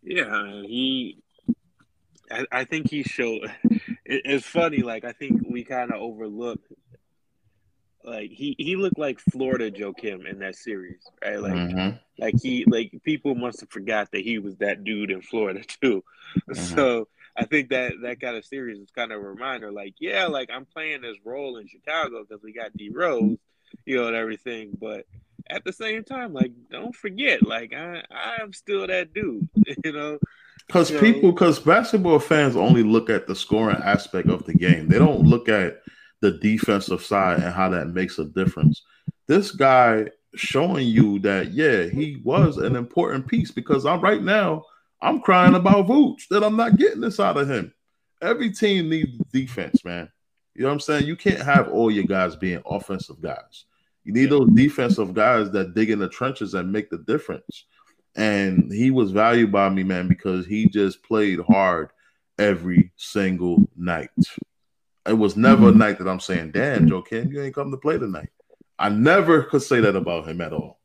Yeah, 0.01 0.61
he. 0.61 1.17
I, 2.31 2.45
I 2.51 2.63
think 2.63 2.89
he 2.89 3.03
showed. 3.03 3.51
It, 4.05 4.21
it's 4.23 4.45
funny, 4.45 4.83
like 4.83 5.03
I 5.03 5.11
think 5.11 5.41
we 5.49 5.63
kind 5.63 5.91
of 5.91 5.99
overlook 6.01 6.59
like 8.03 8.29
he 8.29 8.55
he 8.57 8.75
looked 8.75 8.99
like 8.99 9.19
Florida 9.19 9.69
Joakim 9.71 10.29
in 10.29 10.39
that 10.39 10.55
series, 10.55 11.01
right? 11.23 11.41
Like 11.41 11.53
Mhm. 11.53 11.99
like 12.19 12.35
he 12.39 12.65
like 12.69 12.91
people 13.03 13.35
must 13.35 13.61
have 13.61 13.69
forgot 13.69 14.11
that 14.11 14.21
he 14.23 14.37
was 14.37 14.55
that 14.57 14.83
dude 14.83 15.11
in 15.11 15.21
Florida 15.21 15.61
too. 15.81 16.03
Mhm. 16.49 16.55
So 16.57 17.07
I 17.37 17.45
think 17.45 17.69
that 17.69 17.93
that 18.03 18.21
kind 18.21 18.37
of 18.37 18.45
series 18.45 18.79
is 18.79 18.89
kind 18.91 19.11
of 19.11 19.19
a 19.19 19.23
reminder, 19.23 19.71
like 19.71 19.95
yeah, 19.99 20.25
like 20.27 20.49
I'm 20.53 20.65
playing 20.65 21.01
this 21.01 21.17
role 21.25 21.57
in 21.57 21.67
Chicago 21.67 22.23
because 22.23 22.41
we 22.43 22.53
got 22.53 22.75
D 22.77 22.89
Rose, 22.93 23.37
you 23.85 23.97
know, 23.97 24.07
and 24.07 24.15
everything, 24.15 24.71
but 24.79 25.05
at 25.49 25.63
the 25.63 25.73
same 25.73 26.03
time, 26.03 26.33
like 26.33 26.51
don't 26.71 26.95
forget, 26.95 27.45
like 27.45 27.73
I 27.73 28.03
I 28.09 28.41
am 28.41 28.53
still 28.53 28.87
that 28.87 29.13
dude, 29.13 29.47
you 29.83 29.91
know. 29.91 30.17
Because 30.67 30.87
So- 30.87 30.99
people, 30.99 31.31
because 31.31 31.59
basketball 31.59 32.19
fans 32.19 32.55
only 32.55 32.83
look 32.83 33.09
at 33.09 33.27
the 33.27 33.35
scoring 33.35 33.77
aspect 33.83 34.29
of 34.29 34.45
the 34.45 34.53
game. 34.53 34.87
They 34.87 34.97
don't 34.97 35.21
look 35.23 35.47
at 35.49 35.81
the 36.21 36.31
defensive 36.31 37.03
side 37.03 37.43
and 37.43 37.53
how 37.53 37.69
that 37.69 37.89
makes 37.89 38.17
a 38.17 38.25
difference. 38.25 38.81
This 39.27 39.51
guy 39.51 40.07
showing 40.35 40.87
you 40.87 41.19
that, 41.19 41.51
yeah, 41.51 41.83
he 41.85 42.19
was 42.23 42.57
an 42.57 42.75
important 42.75 43.27
piece 43.27 43.51
because 43.51 43.85
I'm 43.85 44.01
right 44.01 44.23
now, 44.23 44.63
I'm 45.01 45.19
crying 45.21 45.55
about 45.55 45.87
Vooch 45.87 46.27
that 46.29 46.43
I'm 46.43 46.55
not 46.55 46.77
getting 46.77 47.01
this 47.01 47.19
out 47.19 47.37
of 47.37 47.49
him. 47.49 47.73
Every 48.21 48.51
team 48.51 48.89
needs 48.89 49.17
defense, 49.31 49.83
man. 49.85 50.09
You 50.55 50.63
know 50.63 50.69
what 50.69 50.75
I'm 50.75 50.79
saying? 50.79 51.05
You 51.05 51.15
can't 51.15 51.41
have 51.41 51.69
all 51.69 51.91
your 51.91 52.05
guys 52.05 52.35
being 52.35 52.61
offensive 52.65 53.21
guys. 53.21 53.65
You 54.03 54.13
need 54.13 54.29
those 54.29 54.49
defensive 54.51 55.13
guys 55.13 55.51
that 55.51 55.73
dig 55.73 55.89
in 55.89 55.99
the 55.99 56.07
trenches 56.07 56.53
and 56.53 56.71
make 56.71 56.89
the 56.89 56.99
difference. 56.99 57.65
And 58.15 58.71
he 58.71 58.91
was 58.91 59.11
valued 59.11 59.51
by 59.51 59.69
me, 59.69 59.83
man, 59.83 60.07
because 60.07 60.45
he 60.45 60.67
just 60.67 61.03
played 61.03 61.39
hard 61.39 61.89
every 62.39 62.91
single 62.95 63.67
night. 63.75 64.09
It 65.05 65.13
was 65.13 65.35
never 65.35 65.67
a 65.67 65.69
mm-hmm. 65.69 65.79
night 65.79 65.97
that 65.99 66.07
I'm 66.07 66.19
saying, 66.19 66.51
damn, 66.51 66.89
Joakim, 66.89 67.31
you 67.31 67.41
ain't 67.41 67.53
come 67.53 67.71
to 67.71 67.77
play 67.77 67.97
tonight. 67.97 68.29
I 68.79 68.89
never 68.89 69.43
could 69.43 69.61
say 69.61 69.81
that 69.81 69.95
about 69.95 70.27
him 70.27 70.41
at 70.41 70.53
all. 70.53 70.79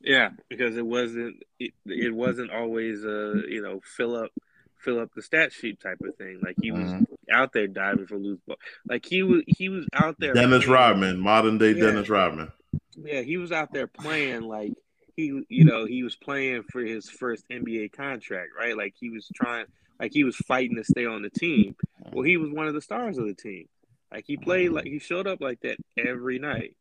Yeah, 0.00 0.30
because 0.48 0.76
it 0.76 0.86
wasn't 0.86 1.42
it, 1.58 1.72
it 1.86 2.14
wasn't 2.14 2.50
always 2.52 3.04
a 3.04 3.42
you 3.48 3.60
know 3.62 3.80
fill 3.84 4.14
up 4.16 4.30
fill 4.78 5.00
up 5.00 5.10
the 5.14 5.22
stat 5.22 5.52
sheet 5.52 5.80
type 5.80 5.98
of 6.06 6.14
thing. 6.16 6.40
Like 6.42 6.56
he 6.62 6.70
was 6.70 6.92
Mhm. 6.92 7.04
out 7.32 7.52
there 7.52 7.66
diving 7.66 8.06
for 8.06 8.16
loose 8.16 8.38
ball. 8.46 8.56
Like 8.88 9.04
he 9.04 9.22
was 9.24 9.42
he 9.46 9.68
was 9.68 9.86
out 9.92 10.16
there. 10.20 10.34
Dennis 10.34 10.64
playing- 10.64 10.72
Rodman, 10.72 11.18
modern 11.20 11.58
day 11.58 11.72
Yeah. 11.72 11.86
Dennis 11.86 12.08
Rodman. 12.08 12.52
Yeah, 12.96 13.22
he 13.22 13.36
was 13.38 13.50
out 13.52 13.72
there 13.72 13.86
playing 13.88 14.42
like 14.42 14.72
he 15.16 15.42
you 15.48 15.64
know 15.64 15.84
he 15.84 16.04
was 16.04 16.14
playing 16.14 16.62
for 16.70 16.80
his 16.80 17.10
first 17.10 17.44
NBA 17.50 17.88
contract, 17.92 18.50
right? 18.56 18.76
Like 18.76 18.94
he 18.98 19.10
was 19.10 19.28
trying 19.34 19.66
like 19.98 20.12
he 20.12 20.22
was 20.22 20.36
fighting 20.36 20.76
to 20.76 20.84
stay 20.84 21.06
on 21.06 21.22
the 21.22 21.30
team. 21.30 21.74
Well, 22.12 22.22
he 22.22 22.36
was 22.36 22.50
one 22.52 22.68
of 22.68 22.74
the 22.74 22.80
stars 22.80 23.18
of 23.18 23.26
the 23.26 23.34
team. 23.34 23.66
Like 24.12 24.24
he 24.28 24.36
played 24.36 24.70
like 24.70 24.84
he 24.86 25.00
showed 25.00 25.26
up 25.26 25.40
like 25.40 25.58
that 25.62 25.78
every 25.96 26.38
night. 26.38 26.76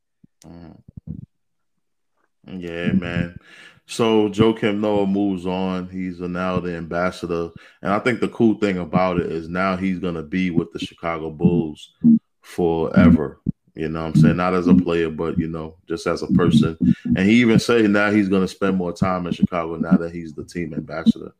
Yeah, 2.48 2.91
man. 2.93 3.38
So 3.86 4.30
Joakim 4.30 4.80
Noah 4.80 5.08
moves 5.08 5.45
on. 5.45 5.88
He's 5.89 6.20
now 6.20 6.60
the 6.60 6.76
ambassador. 6.76 7.50
And 7.82 7.93
I 7.93 8.00
think 8.00 8.20
the 8.20 8.28
cool 8.30 8.56
thing 8.56 8.78
about 8.78 9.20
it 9.20 9.32
is 9.32 9.48
now 9.48 9.78
he's 9.78 10.00
gonna 10.00 10.24
be 10.24 10.52
with 10.52 10.72
the 10.74 10.80
Chicago 10.80 11.30
Bulls 11.30 11.93
forever. 12.41 13.39
You 13.76 13.89
know 13.89 14.02
what 14.02 14.16
I'm 14.16 14.22
saying? 14.22 14.38
Not 14.38 14.56
as 14.56 14.68
a 14.68 14.74
player, 14.74 15.10
but 15.10 15.38
you 15.38 15.48
know, 15.48 15.78
just 15.88 16.08
as 16.08 16.22
a 16.22 16.28
person. 16.28 16.78
And 17.06 17.20
he 17.20 17.36
even 17.36 17.60
said 17.60 17.89
now 17.89 18.12
he's 18.12 18.30
gonna 18.30 18.48
spend 18.48 18.76
more 18.76 18.91
time 18.91 19.26
in 19.26 19.34
Chicago 19.34 19.76
now 19.78 19.95
that 19.98 20.12
he's 20.12 20.34
the 20.34 20.43
team 20.43 20.74
ambassador. 20.74 21.34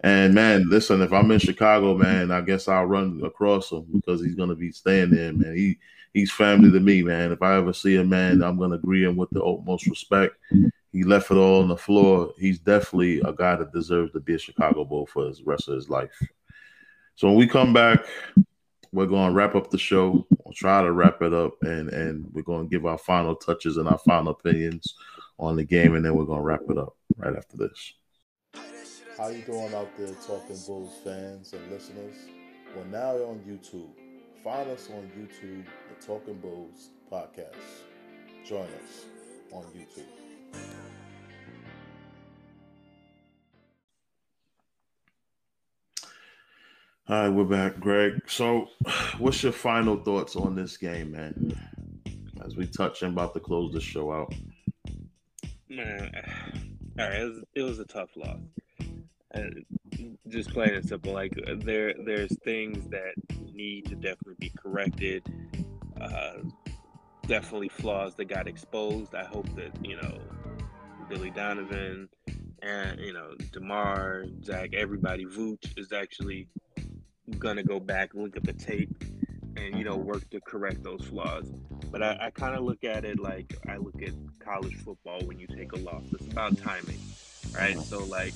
And 0.00 0.34
man, 0.34 0.68
listen, 0.68 1.00
if 1.00 1.12
I'm 1.12 1.30
in 1.30 1.38
Chicago, 1.38 1.96
man, 1.96 2.30
I 2.30 2.40
guess 2.40 2.68
I'll 2.68 2.86
run 2.86 3.20
across 3.24 3.70
him 3.70 3.86
because 3.92 4.20
he's 4.20 4.34
gonna 4.34 4.54
be 4.54 4.72
staying 4.72 5.10
there, 5.10 5.32
man. 5.32 5.54
He 5.56 5.78
he's 6.14 6.32
family 6.32 6.70
to 6.70 6.80
me, 6.80 7.02
man. 7.02 7.32
If 7.32 7.42
I 7.42 7.56
ever 7.56 7.72
see 7.72 7.96
a 7.96 8.04
man, 8.04 8.42
I'm 8.42 8.58
gonna 8.58 8.78
greet 8.78 9.04
him 9.04 9.16
with 9.16 9.30
the 9.30 9.42
utmost 9.44 9.86
respect. 9.86 10.36
He 10.92 11.02
left 11.02 11.30
it 11.30 11.36
all 11.36 11.60
on 11.60 11.68
the 11.68 11.76
floor. 11.76 12.32
He's 12.38 12.60
definitely 12.60 13.20
a 13.20 13.32
guy 13.32 13.56
that 13.56 13.72
deserves 13.72 14.12
to 14.12 14.20
be 14.20 14.34
a 14.34 14.38
Chicago 14.38 14.84
Bull 14.84 15.06
for 15.06 15.24
the 15.24 15.36
rest 15.44 15.68
of 15.68 15.74
his 15.74 15.90
life. 15.90 16.16
So 17.16 17.26
when 17.28 17.36
we 17.36 17.46
come 17.46 17.72
back, 17.72 18.06
we're 18.92 19.06
gonna 19.06 19.34
wrap 19.34 19.56
up 19.56 19.70
the 19.70 19.78
show. 19.78 20.24
We'll 20.44 20.54
try 20.54 20.82
to 20.82 20.92
wrap 20.92 21.20
it 21.20 21.34
up, 21.34 21.54
and 21.62 21.90
and 21.90 22.26
we're 22.32 22.42
gonna 22.42 22.68
give 22.68 22.86
our 22.86 22.98
final 22.98 23.34
touches 23.34 23.76
and 23.76 23.88
our 23.88 23.98
final 23.98 24.32
opinions 24.32 24.94
on 25.38 25.56
the 25.56 25.64
game, 25.64 25.96
and 25.96 26.04
then 26.04 26.14
we're 26.14 26.24
gonna 26.24 26.42
wrap 26.42 26.62
it 26.70 26.78
up 26.78 26.96
right 27.16 27.36
after 27.36 27.56
this. 27.56 27.94
How 29.18 29.28
you 29.28 29.42
doing 29.42 29.74
out 29.74 29.96
there, 29.96 30.14
Talking 30.26 30.58
Bulls 30.66 30.92
fans 31.04 31.52
and 31.52 31.70
listeners? 31.70 32.16
We're 32.76 32.84
now 32.84 33.14
on 33.16 33.40
YouTube. 33.40 33.90
Find 34.44 34.68
us 34.70 34.90
on 34.90 35.10
YouTube, 35.18 35.64
Talking 36.06 36.34
Bulls 36.34 36.90
podcast. 37.10 37.54
Join 38.44 38.64
us 38.64 39.06
on 39.52 39.64
YouTube. 39.72 40.04
All 47.08 47.22
right, 47.22 47.28
we're 47.30 47.44
back, 47.44 47.80
Greg. 47.80 48.20
So, 48.26 48.68
what's 49.18 49.42
your 49.42 49.52
final 49.52 49.96
thoughts 49.96 50.36
on 50.36 50.54
this 50.54 50.76
game, 50.76 51.12
man? 51.12 51.58
As 52.44 52.54
we 52.54 52.66
touch 52.66 53.02
and 53.02 53.14
about 53.14 53.32
to 53.32 53.40
close 53.40 53.72
the 53.72 53.80
show 53.80 54.12
out. 54.12 54.34
Man, 55.70 56.10
all 56.98 57.08
right, 57.08 57.20
it 57.20 57.24
was, 57.24 57.44
it 57.54 57.62
was 57.62 57.78
a 57.78 57.86
tough 57.86 58.10
loss. 58.14 58.40
And 59.30 59.64
just 60.28 60.50
plain 60.50 60.74
and 60.74 60.86
simple, 60.86 61.14
like 61.14 61.32
there, 61.60 61.94
there's 62.04 62.36
things 62.40 62.90
that 62.90 63.14
need 63.54 63.86
to 63.86 63.94
definitely 63.94 64.36
be 64.38 64.50
corrected. 64.50 65.22
Uh, 66.00 66.38
definitely 67.26 67.68
flaws 67.68 68.14
that 68.16 68.26
got 68.26 68.46
exposed. 68.46 69.14
I 69.14 69.24
hope 69.24 69.48
that 69.56 69.72
you 69.84 69.96
know 69.96 70.18
Billy 71.08 71.30
Donovan 71.30 72.08
and 72.62 73.00
you 73.00 73.12
know 73.12 73.34
DeMar, 73.52 74.26
Zach, 74.42 74.74
everybody, 74.74 75.24
Vooch 75.24 75.78
is 75.78 75.92
actually 75.92 76.48
gonna 77.38 77.62
go 77.62 77.80
back 77.80 78.10
look 78.14 78.36
at 78.36 78.44
the 78.44 78.52
tape 78.52 79.02
and 79.56 79.76
you 79.76 79.84
know 79.84 79.96
work 79.96 80.28
to 80.30 80.40
correct 80.40 80.82
those 80.82 81.04
flaws. 81.06 81.52
But 81.90 82.02
I, 82.02 82.18
I 82.22 82.30
kind 82.30 82.56
of 82.56 82.64
look 82.64 82.84
at 82.84 83.04
it 83.04 83.20
like 83.20 83.56
I 83.68 83.76
look 83.76 84.02
at 84.02 84.12
college 84.40 84.74
football 84.76 85.20
when 85.24 85.38
you 85.38 85.46
take 85.46 85.72
a 85.72 85.78
loss. 85.78 86.02
It's 86.12 86.26
about 86.26 86.58
timing, 86.58 87.00
right? 87.54 87.78
So 87.78 88.04
like 88.04 88.34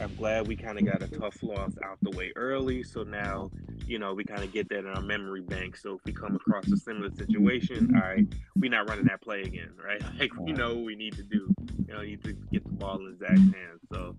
I'm 0.00 0.14
glad 0.14 0.48
we 0.48 0.56
kind 0.56 0.78
of 0.78 0.86
got 0.86 1.02
a 1.02 1.08
tough 1.08 1.42
loss 1.42 1.72
out 1.84 1.98
the 2.00 2.10
way 2.16 2.32
early. 2.34 2.82
So 2.82 3.02
now, 3.02 3.50
you 3.86 3.98
know, 3.98 4.14
we 4.14 4.24
kind 4.24 4.42
of 4.42 4.50
get 4.50 4.68
that 4.70 4.78
in 4.78 4.86
our 4.86 5.02
memory 5.02 5.42
bank. 5.42 5.76
So 5.76 5.96
if 5.96 6.00
we 6.06 6.12
come 6.12 6.34
across 6.34 6.66
a 6.72 6.76
similar 6.78 7.10
situation, 7.14 7.92
all 7.94 8.00
right, 8.00 8.26
we're 8.56 8.70
not 8.70 8.88
running 8.88 9.04
that 9.06 9.20
play 9.20 9.42
again, 9.42 9.72
right? 9.84 10.02
Like 10.18 10.34
we 10.38 10.52
know 10.52 10.74
what 10.74 10.84
we 10.84 10.96
need 10.96 11.16
to 11.16 11.22
do. 11.22 11.54
You 11.86 11.94
know, 11.94 12.00
you 12.00 12.16
need 12.16 12.24
to 12.24 12.32
get 12.50 12.64
the 12.64 12.72
ball 12.72 12.96
in 12.96 13.18
Zach's 13.18 13.40
hands. 13.40 13.80
So 13.92 14.16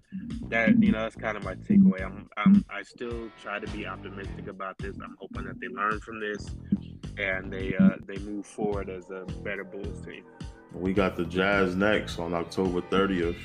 that, 0.50 0.82
you 0.84 0.92
know, 0.92 1.02
that's 1.02 1.16
kind 1.16 1.36
of 1.36 1.44
my 1.44 1.56
takeaway. 1.56 2.04
I'm, 2.04 2.30
I'm, 2.38 2.64
I 2.70 2.84
still 2.84 3.30
try 3.42 3.60
to 3.60 3.68
be 3.72 3.88
optimistic 3.88 4.48
about 4.48 4.78
this. 4.78 4.96
I'm 5.04 5.16
hoping 5.20 5.46
that 5.46 5.60
they 5.60 5.68
learn 5.68 6.00
from 6.00 6.20
this 6.20 6.48
and 7.18 7.52
they, 7.52 7.76
uh, 7.76 7.96
they 8.06 8.18
move 8.18 8.46
forward 8.46 8.90
as 8.90 9.10
a 9.10 9.26
better 9.42 9.64
Bulls 9.64 10.06
team. 10.06 10.26
We 10.74 10.94
got 10.94 11.18
the 11.18 11.26
Jazz 11.26 11.76
next 11.76 12.20
on 12.20 12.34
October 12.34 12.82
30th. 12.82 13.36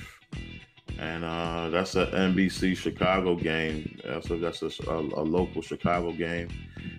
And 0.99 1.25
uh, 1.25 1.69
that's 1.71 1.95
an 1.95 2.07
NBC 2.07 2.77
Chicago 2.77 3.35
game. 3.35 3.99
That's 4.05 4.31
a, 4.31 4.37
that's 4.39 4.63
a, 4.63 4.71
a, 4.89 4.99
a 4.99 5.25
local 5.25 5.63
Chicago 5.63 6.13
game. 6.13 6.49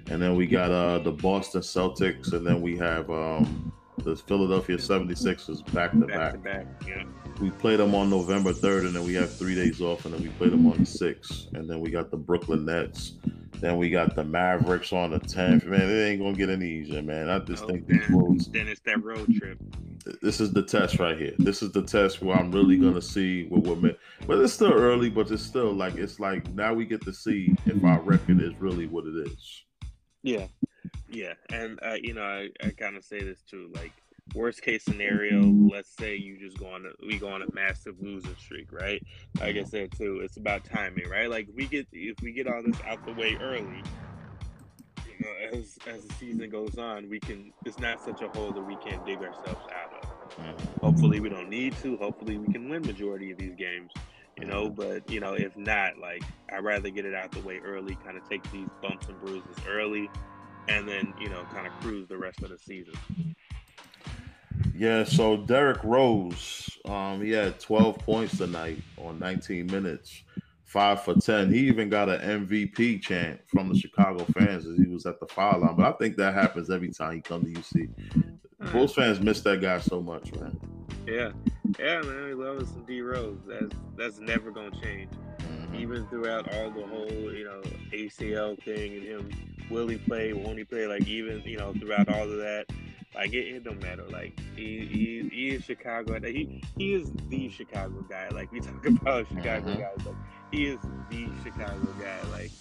And 0.09 0.21
then 0.21 0.35
we 0.35 0.45
got 0.47 0.71
uh, 0.71 0.99
the 0.99 1.11
Boston 1.11 1.61
Celtics, 1.61 2.33
and 2.33 2.45
then 2.45 2.61
we 2.61 2.77
have 2.77 3.09
um, 3.09 3.71
the 4.03 4.15
Philadelphia 4.15 4.77
76ers 4.77 5.73
back 5.73 5.91
to 5.91 6.05
Back 6.05 6.43
back. 6.43 6.67
yeah. 6.87 7.03
We 7.41 7.49
played 7.51 7.79
them 7.79 7.93
on 7.93 8.09
November 8.09 8.51
3rd, 8.51 8.87
and 8.87 8.95
then 8.95 9.03
we 9.03 9.13
have 9.15 9.31
three 9.31 9.55
days 9.55 9.81
off, 9.81 10.05
and 10.05 10.13
then 10.13 10.21
we 10.21 10.29
played 10.29 10.51
them 10.51 10.65
on 10.67 10.77
the 10.77 10.83
6th. 10.83 11.53
And 11.53 11.69
then 11.69 11.79
we 11.79 11.91
got 11.91 12.09
the 12.11 12.17
Brooklyn 12.17 12.65
Nets. 12.65 13.13
Then 13.59 13.77
we 13.77 13.89
got 13.89 14.15
the 14.15 14.23
Mavericks 14.23 14.93
on 14.93 15.11
the 15.11 15.19
10th. 15.19 15.65
Man, 15.65 15.81
it 15.81 16.03
ain't 16.05 16.19
going 16.21 16.33
to 16.33 16.37
get 16.37 16.49
any 16.49 16.67
easier, 16.69 17.01
man. 17.01 17.29
I 17.29 17.39
just 17.39 17.63
Oh, 17.63 17.67
think 17.67 17.87
these 17.87 17.99
then, 18.01 18.11
Bulls 18.11 18.51
then 18.51 18.67
it's 18.67 18.81
that 18.81 19.03
road 19.03 19.33
trip. 19.33 19.57
this 20.21 20.39
is 20.39 20.53
the 20.53 20.61
test 20.63 20.99
right 20.99 21.17
here. 21.17 21.33
This 21.39 21.61
is 21.63 21.71
the 21.71 21.81
test 21.81 22.21
where 22.21 22.37
I'm 22.37 22.51
really 22.51 22.77
gonna 22.77 23.01
see 23.01 23.45
what 23.47 23.63
we're 23.63 23.75
meant. 23.75 23.97
But 24.25 24.39
it's 24.39 24.53
still 24.53 24.73
early, 24.73 25.09
but 25.09 25.29
it's 25.31 25.43
still 25.43 25.73
like 25.73 25.95
it's 25.95 26.19
like 26.19 26.47
now 26.53 26.73
we 26.73 26.85
get 26.85 27.01
to 27.03 27.13
see 27.13 27.55
if 27.65 27.83
our 27.83 27.99
record 28.01 28.41
is 28.41 28.53
really 28.59 28.87
what 28.87 29.05
it 29.05 29.27
is. 29.27 29.63
Yeah, 30.23 30.47
yeah, 31.09 31.33
and 31.51 31.79
uh, 31.83 31.95
you 32.01 32.13
know, 32.13 32.21
I, 32.23 32.49
I 32.63 32.69
kind 32.71 32.95
of 32.95 33.03
say 33.03 33.19
this 33.21 33.41
too. 33.41 33.69
Like, 33.73 33.91
worst 34.35 34.61
case 34.61 34.83
scenario, 34.83 35.41
let's 35.71 35.89
say 35.97 36.15
you 36.15 36.37
just 36.37 36.57
go 36.57 36.67
on, 36.67 36.85
a, 36.85 37.05
we 37.05 37.17
go 37.17 37.29
on 37.29 37.41
a 37.41 37.53
massive 37.53 37.95
losing 38.01 38.35
streak, 38.35 38.71
right? 38.71 39.01
Like 39.39 39.55
I 39.55 39.59
mm-hmm. 39.59 39.69
said 39.69 39.91
too, 39.97 40.21
it's 40.23 40.37
about 40.37 40.63
timing, 40.63 41.09
right? 41.09 41.29
Like 41.29 41.47
we 41.55 41.65
get 41.65 41.87
if 41.91 42.15
we 42.21 42.31
get 42.31 42.47
all 42.47 42.61
this 42.63 42.77
out 42.87 43.05
the 43.05 43.13
way 43.13 43.37
early, 43.41 43.83
you 45.19 45.25
know, 45.25 45.57
as 45.57 45.77
as 45.87 46.03
the 46.05 46.13
season 46.15 46.49
goes 46.49 46.77
on, 46.77 47.09
we 47.09 47.19
can. 47.19 47.51
It's 47.65 47.79
not 47.79 48.03
such 48.03 48.21
a 48.21 48.27
hole 48.29 48.51
that 48.51 48.61
we 48.61 48.75
can't 48.77 49.05
dig 49.05 49.17
ourselves 49.17 49.65
out 49.73 50.03
of. 50.03 50.37
Mm-hmm. 50.37 50.85
Hopefully, 50.85 51.19
we 51.19 51.29
don't 51.29 51.49
need 51.49 51.75
to. 51.81 51.97
Hopefully, 51.97 52.37
we 52.37 52.51
can 52.51 52.69
win 52.69 52.81
majority 52.81 53.31
of 53.31 53.37
these 53.37 53.55
games. 53.55 53.91
You 54.39 54.45
know, 54.45 54.65
mm-hmm. 54.65 54.75
but 54.75 55.09
you 55.09 55.19
know, 55.19 55.33
if 55.33 55.55
not, 55.57 55.97
like 55.97 56.23
I'd 56.51 56.63
rather 56.63 56.89
get 56.89 57.05
it 57.05 57.15
out 57.15 57.31
the 57.31 57.41
way 57.41 57.59
early, 57.63 57.97
kind 58.05 58.17
of 58.17 58.27
take 58.29 58.49
these 58.51 58.67
bumps 58.81 59.07
and 59.07 59.19
bruises 59.19 59.55
early, 59.67 60.09
and 60.67 60.87
then 60.87 61.13
you 61.19 61.29
know 61.29 61.43
kind 61.51 61.65
of 61.65 61.73
cruise 61.81 62.07
the 62.07 62.17
rest 62.17 62.41
of 62.41 62.49
the 62.49 62.57
season. 62.57 62.93
Yeah, 64.75 65.03
so 65.03 65.37
Derrick 65.37 65.83
Rose, 65.83 66.69
um, 66.85 67.21
he 67.21 67.31
had 67.31 67.59
12 67.59 67.97
points 67.99 68.37
tonight 68.37 68.81
on 68.97 69.19
19 69.19 69.67
minutes, 69.67 70.23
five 70.65 71.03
for 71.03 71.15
10. 71.15 71.51
He 71.51 71.61
even 71.67 71.89
got 71.89 72.09
an 72.09 72.47
MVP 72.47 73.01
chant 73.01 73.39
from 73.47 73.69
the 73.69 73.77
Chicago 73.77 74.25
fans 74.37 74.65
as 74.65 74.77
he 74.77 74.85
was 74.85 75.05
at 75.05 75.19
the 75.19 75.27
foul 75.27 75.61
line. 75.61 75.75
But 75.75 75.85
I 75.85 75.91
think 75.97 76.17
that 76.17 76.33
happens 76.33 76.69
every 76.69 76.89
time 76.89 77.15
he 77.15 77.21
comes 77.21 77.45
to 77.45 77.59
UC. 77.59 78.71
Bulls 78.71 78.93
fans 78.93 79.19
miss 79.19 79.41
that 79.41 79.61
guy 79.61 79.79
so 79.79 80.01
much, 80.01 80.33
man. 80.33 80.59
Yeah, 81.05 81.31
yeah, 81.79 82.01
man. 82.01 82.25
We 82.25 82.33
love 82.33 82.67
some 82.67 82.83
D 82.85 83.01
Rose. 83.01 83.37
That's 83.47 83.75
that's 83.95 84.19
never 84.19 84.51
gonna 84.51 84.71
change. 84.81 85.11
Mm-hmm. 85.39 85.75
Even 85.75 86.07
throughout 86.07 86.51
all 86.53 86.71
the 86.71 86.85
whole, 86.87 87.33
you 87.33 87.45
know, 87.45 87.61
ACL 87.93 88.61
thing 88.63 88.95
and 88.95 89.03
him, 89.03 89.31
will 89.69 89.87
he 89.87 89.97
play? 89.97 90.33
Won't 90.33 90.57
he 90.57 90.63
play? 90.63 90.87
Like 90.87 91.07
even 91.07 91.41
you 91.45 91.57
know 91.57 91.73
throughout 91.73 92.09
all 92.09 92.23
of 92.23 92.37
that, 92.37 92.65
like 93.17 93.33
it, 93.33 93.55
it 93.55 93.63
don't 93.63 93.81
matter. 93.81 94.03
Like 94.03 94.39
he, 94.55 94.85
he 94.85 95.29
he 95.33 95.49
is 95.49 95.63
Chicago. 95.63 96.19
He 96.21 96.63
he 96.77 96.93
is 96.93 97.11
the 97.29 97.49
Chicago 97.49 98.05
guy. 98.07 98.29
Like 98.29 98.51
we 98.51 98.59
talk 98.61 98.85
about 98.85 99.27
Chicago 99.27 99.71
mm-hmm. 99.71 99.81
guys. 99.81 100.05
Like 100.05 100.15
he 100.51 100.67
is 100.67 100.79
the 101.09 101.27
Chicago 101.43 101.93
guy. 101.99 102.29
Like 102.31 102.51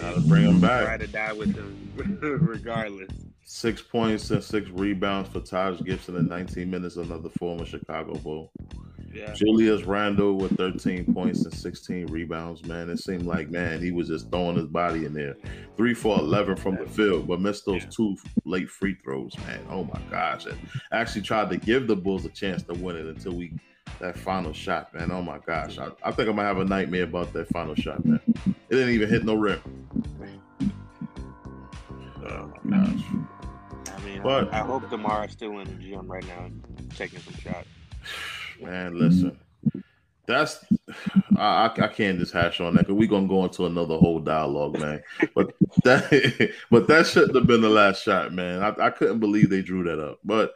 gotta 0.00 0.20
bring 0.20 0.44
him 0.44 0.60
back. 0.60 0.84
Try 0.84 0.96
to 0.98 1.06
die 1.06 1.32
with 1.32 1.54
him 1.54 1.92
regardless. 2.42 3.10
Six 3.52 3.82
points 3.82 4.30
and 4.30 4.44
six 4.44 4.70
rebounds 4.70 5.28
for 5.28 5.40
Taj 5.40 5.82
Gibson 5.82 6.14
in 6.14 6.28
19 6.28 6.70
minutes, 6.70 6.94
another 6.94 7.28
former 7.30 7.64
Chicago 7.64 8.14
Bull. 8.14 8.52
Yeah. 9.12 9.34
Julius 9.34 9.82
Randle 9.82 10.34
with 10.34 10.56
13 10.56 11.12
points 11.12 11.44
and 11.44 11.52
16 11.52 12.06
rebounds, 12.06 12.64
man. 12.64 12.88
It 12.88 13.00
seemed 13.00 13.24
like, 13.24 13.50
man, 13.50 13.82
he 13.82 13.90
was 13.90 14.06
just 14.06 14.30
throwing 14.30 14.54
his 14.54 14.68
body 14.68 15.04
in 15.04 15.12
there. 15.12 15.34
Three 15.76 15.94
for 15.94 16.16
11 16.16 16.56
from 16.58 16.76
the 16.76 16.86
field, 16.86 17.26
but 17.26 17.40
missed 17.40 17.66
those 17.66 17.84
two 17.86 18.16
late 18.44 18.70
free 18.70 18.94
throws, 19.02 19.36
man. 19.38 19.66
Oh 19.68 19.82
my 19.82 20.00
gosh. 20.08 20.46
And 20.46 20.56
actually 20.92 21.22
tried 21.22 21.50
to 21.50 21.56
give 21.56 21.88
the 21.88 21.96
Bulls 21.96 22.24
a 22.24 22.30
chance 22.30 22.62
to 22.62 22.74
win 22.74 22.94
it 22.94 23.06
until 23.06 23.32
we 23.32 23.52
that 23.98 24.16
final 24.16 24.52
shot, 24.52 24.94
man. 24.94 25.10
Oh 25.10 25.22
my 25.22 25.38
gosh. 25.38 25.76
I, 25.76 25.88
I 26.04 26.12
think 26.12 26.28
I 26.28 26.32
might 26.32 26.44
have 26.44 26.58
a 26.58 26.64
nightmare 26.64 27.02
about 27.02 27.32
that 27.32 27.48
final 27.48 27.74
shot, 27.74 28.04
man. 28.04 28.20
It 28.46 28.76
didn't 28.76 28.90
even 28.90 29.08
hit 29.08 29.24
no 29.24 29.34
rim. 29.34 29.60
Oh 32.22 32.52
my 32.62 32.76
gosh. 32.76 33.02
I 34.00 34.04
mean, 34.04 34.22
but, 34.22 34.52
I, 34.52 34.60
I 34.60 34.64
hope 34.64 34.88
DeMar 34.90 35.28
still 35.28 35.58
in 35.58 35.68
the 35.68 35.74
gym 35.74 36.10
right 36.10 36.26
now 36.26 36.50
taking 36.96 37.20
some 37.20 37.34
shots. 37.34 37.68
Man, 38.62 38.98
listen. 38.98 39.38
That's 40.26 40.64
I, 41.36 41.70
I 41.76 41.88
can't 41.88 42.18
just 42.18 42.32
hash 42.32 42.60
on 42.60 42.74
that 42.74 42.86
because 42.86 42.94
we're 42.94 43.08
gonna 43.08 43.26
go 43.26 43.44
into 43.44 43.66
another 43.66 43.96
whole 43.96 44.20
dialogue, 44.20 44.78
man. 44.78 45.02
But 45.34 45.54
that 45.84 46.52
but 46.70 46.86
that 46.86 47.06
shouldn't 47.06 47.34
have 47.34 47.46
been 47.46 47.62
the 47.62 47.68
last 47.68 48.02
shot, 48.02 48.32
man. 48.32 48.62
I, 48.62 48.86
I 48.86 48.90
couldn't 48.90 49.20
believe 49.20 49.50
they 49.50 49.62
drew 49.62 49.82
that 49.84 50.00
up. 50.00 50.20
But 50.24 50.54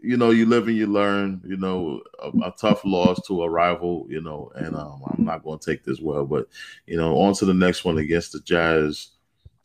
you 0.00 0.16
know, 0.16 0.30
you 0.30 0.46
live 0.46 0.68
and 0.68 0.76
you 0.76 0.86
learn. 0.86 1.40
You 1.44 1.56
know, 1.56 2.02
a, 2.22 2.28
a 2.48 2.54
tough 2.58 2.84
loss 2.84 3.20
to 3.26 3.42
a 3.42 3.50
rival. 3.50 4.06
You 4.08 4.22
know, 4.22 4.50
and 4.54 4.74
um, 4.74 5.02
I'm 5.06 5.24
not 5.24 5.44
going 5.44 5.58
to 5.58 5.70
take 5.70 5.84
this 5.84 6.00
well, 6.00 6.24
but 6.24 6.48
you 6.86 6.96
know, 6.96 7.16
on 7.16 7.34
to 7.34 7.44
the 7.44 7.54
next 7.54 7.84
one 7.84 7.98
against 7.98 8.32
the 8.32 8.40
Jazz. 8.40 9.10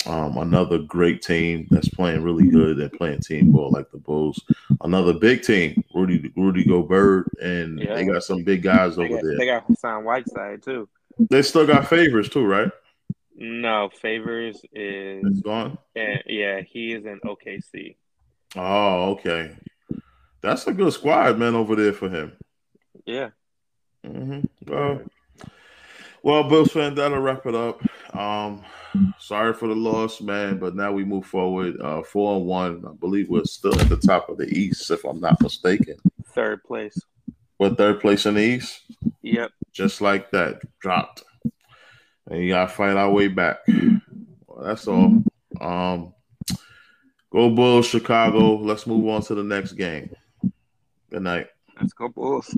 Um, 0.07 0.37
another 0.37 0.79
great 0.79 1.21
team 1.21 1.67
that's 1.69 1.89
playing 1.89 2.23
really 2.23 2.47
good 2.47 2.79
and 2.79 2.91
playing 2.91 3.19
team 3.19 3.51
ball 3.51 3.69
like 3.69 3.91
the 3.91 3.97
Bulls. 3.97 4.41
Another 4.81 5.13
big 5.13 5.43
team, 5.43 5.83
Rudy 5.93 6.31
Rudy 6.35 6.63
Gobert, 6.63 7.29
and 7.41 7.79
yeah. 7.79 7.95
they 7.95 8.05
got 8.05 8.23
some 8.23 8.43
big 8.43 8.63
guys 8.63 8.95
they 8.95 9.05
over 9.05 9.15
got, 9.15 9.23
there. 9.23 9.37
They 9.37 9.45
got 9.45 9.65
Hassan 9.67 10.03
Whiteside 10.03 10.63
too. 10.63 10.89
They 11.29 11.41
still 11.43 11.67
got 11.67 11.87
Favors 11.87 12.29
too, 12.29 12.45
right? 12.45 12.71
No, 13.35 13.89
Favors 13.89 14.57
is 14.73 15.23
it's 15.25 15.41
gone. 15.41 15.77
Yeah, 15.95 16.21
yeah, 16.25 16.61
he 16.61 16.93
is 16.93 17.05
in 17.05 17.19
OKC. 17.19 17.95
Oh, 18.55 19.11
okay. 19.11 19.55
That's 20.41 20.65
a 20.67 20.73
good 20.73 20.93
squad, 20.93 21.37
man, 21.37 21.55
over 21.55 21.75
there 21.75 21.93
for 21.93 22.09
him. 22.09 22.33
Yeah. 23.05 23.29
Mm-hmm. 24.05 24.41
Well, 24.67 25.01
well, 26.23 26.43
Bulls 26.43 26.71
fan, 26.71 26.95
that'll 26.95 27.19
wrap 27.19 27.45
it 27.45 27.55
up. 27.55 27.81
Um, 28.15 28.63
sorry 29.19 29.53
for 29.53 29.67
the 29.67 29.75
loss, 29.75 30.21
man, 30.21 30.59
but 30.59 30.75
now 30.75 30.91
we 30.91 31.03
move 31.03 31.25
forward. 31.25 31.79
Uh, 31.81 32.03
four 32.03 32.37
and 32.37 32.45
one. 32.45 32.83
I 32.87 32.93
believe 32.93 33.29
we're 33.29 33.45
still 33.45 33.79
at 33.79 33.89
the 33.89 33.97
top 33.97 34.29
of 34.29 34.37
the 34.37 34.47
East, 34.47 34.89
if 34.91 35.03
I'm 35.05 35.19
not 35.19 35.41
mistaken. 35.41 35.97
Third 36.33 36.63
place. 36.63 36.99
We're 37.59 37.75
third 37.75 37.99
place 37.99 38.25
in 38.25 38.35
the 38.35 38.41
East. 38.41 38.81
Yep. 39.21 39.51
Just 39.71 40.01
like 40.01 40.31
that, 40.31 40.61
dropped, 40.79 41.23
and 42.27 42.43
you 42.43 42.49
gotta 42.49 42.71
fight 42.71 42.97
our 42.97 43.11
way 43.11 43.27
back. 43.27 43.59
Well, 44.47 44.63
that's 44.63 44.87
all. 44.87 45.23
Um, 45.61 46.13
go 47.31 47.49
Bulls, 47.49 47.85
Chicago. 47.85 48.55
Let's 48.57 48.87
move 48.87 49.07
on 49.07 49.21
to 49.23 49.35
the 49.35 49.43
next 49.43 49.73
game. 49.73 50.13
Good 51.09 51.21
night. 51.21 51.47
Let's 51.79 51.93
go 51.93 52.09
Bulls. 52.09 52.55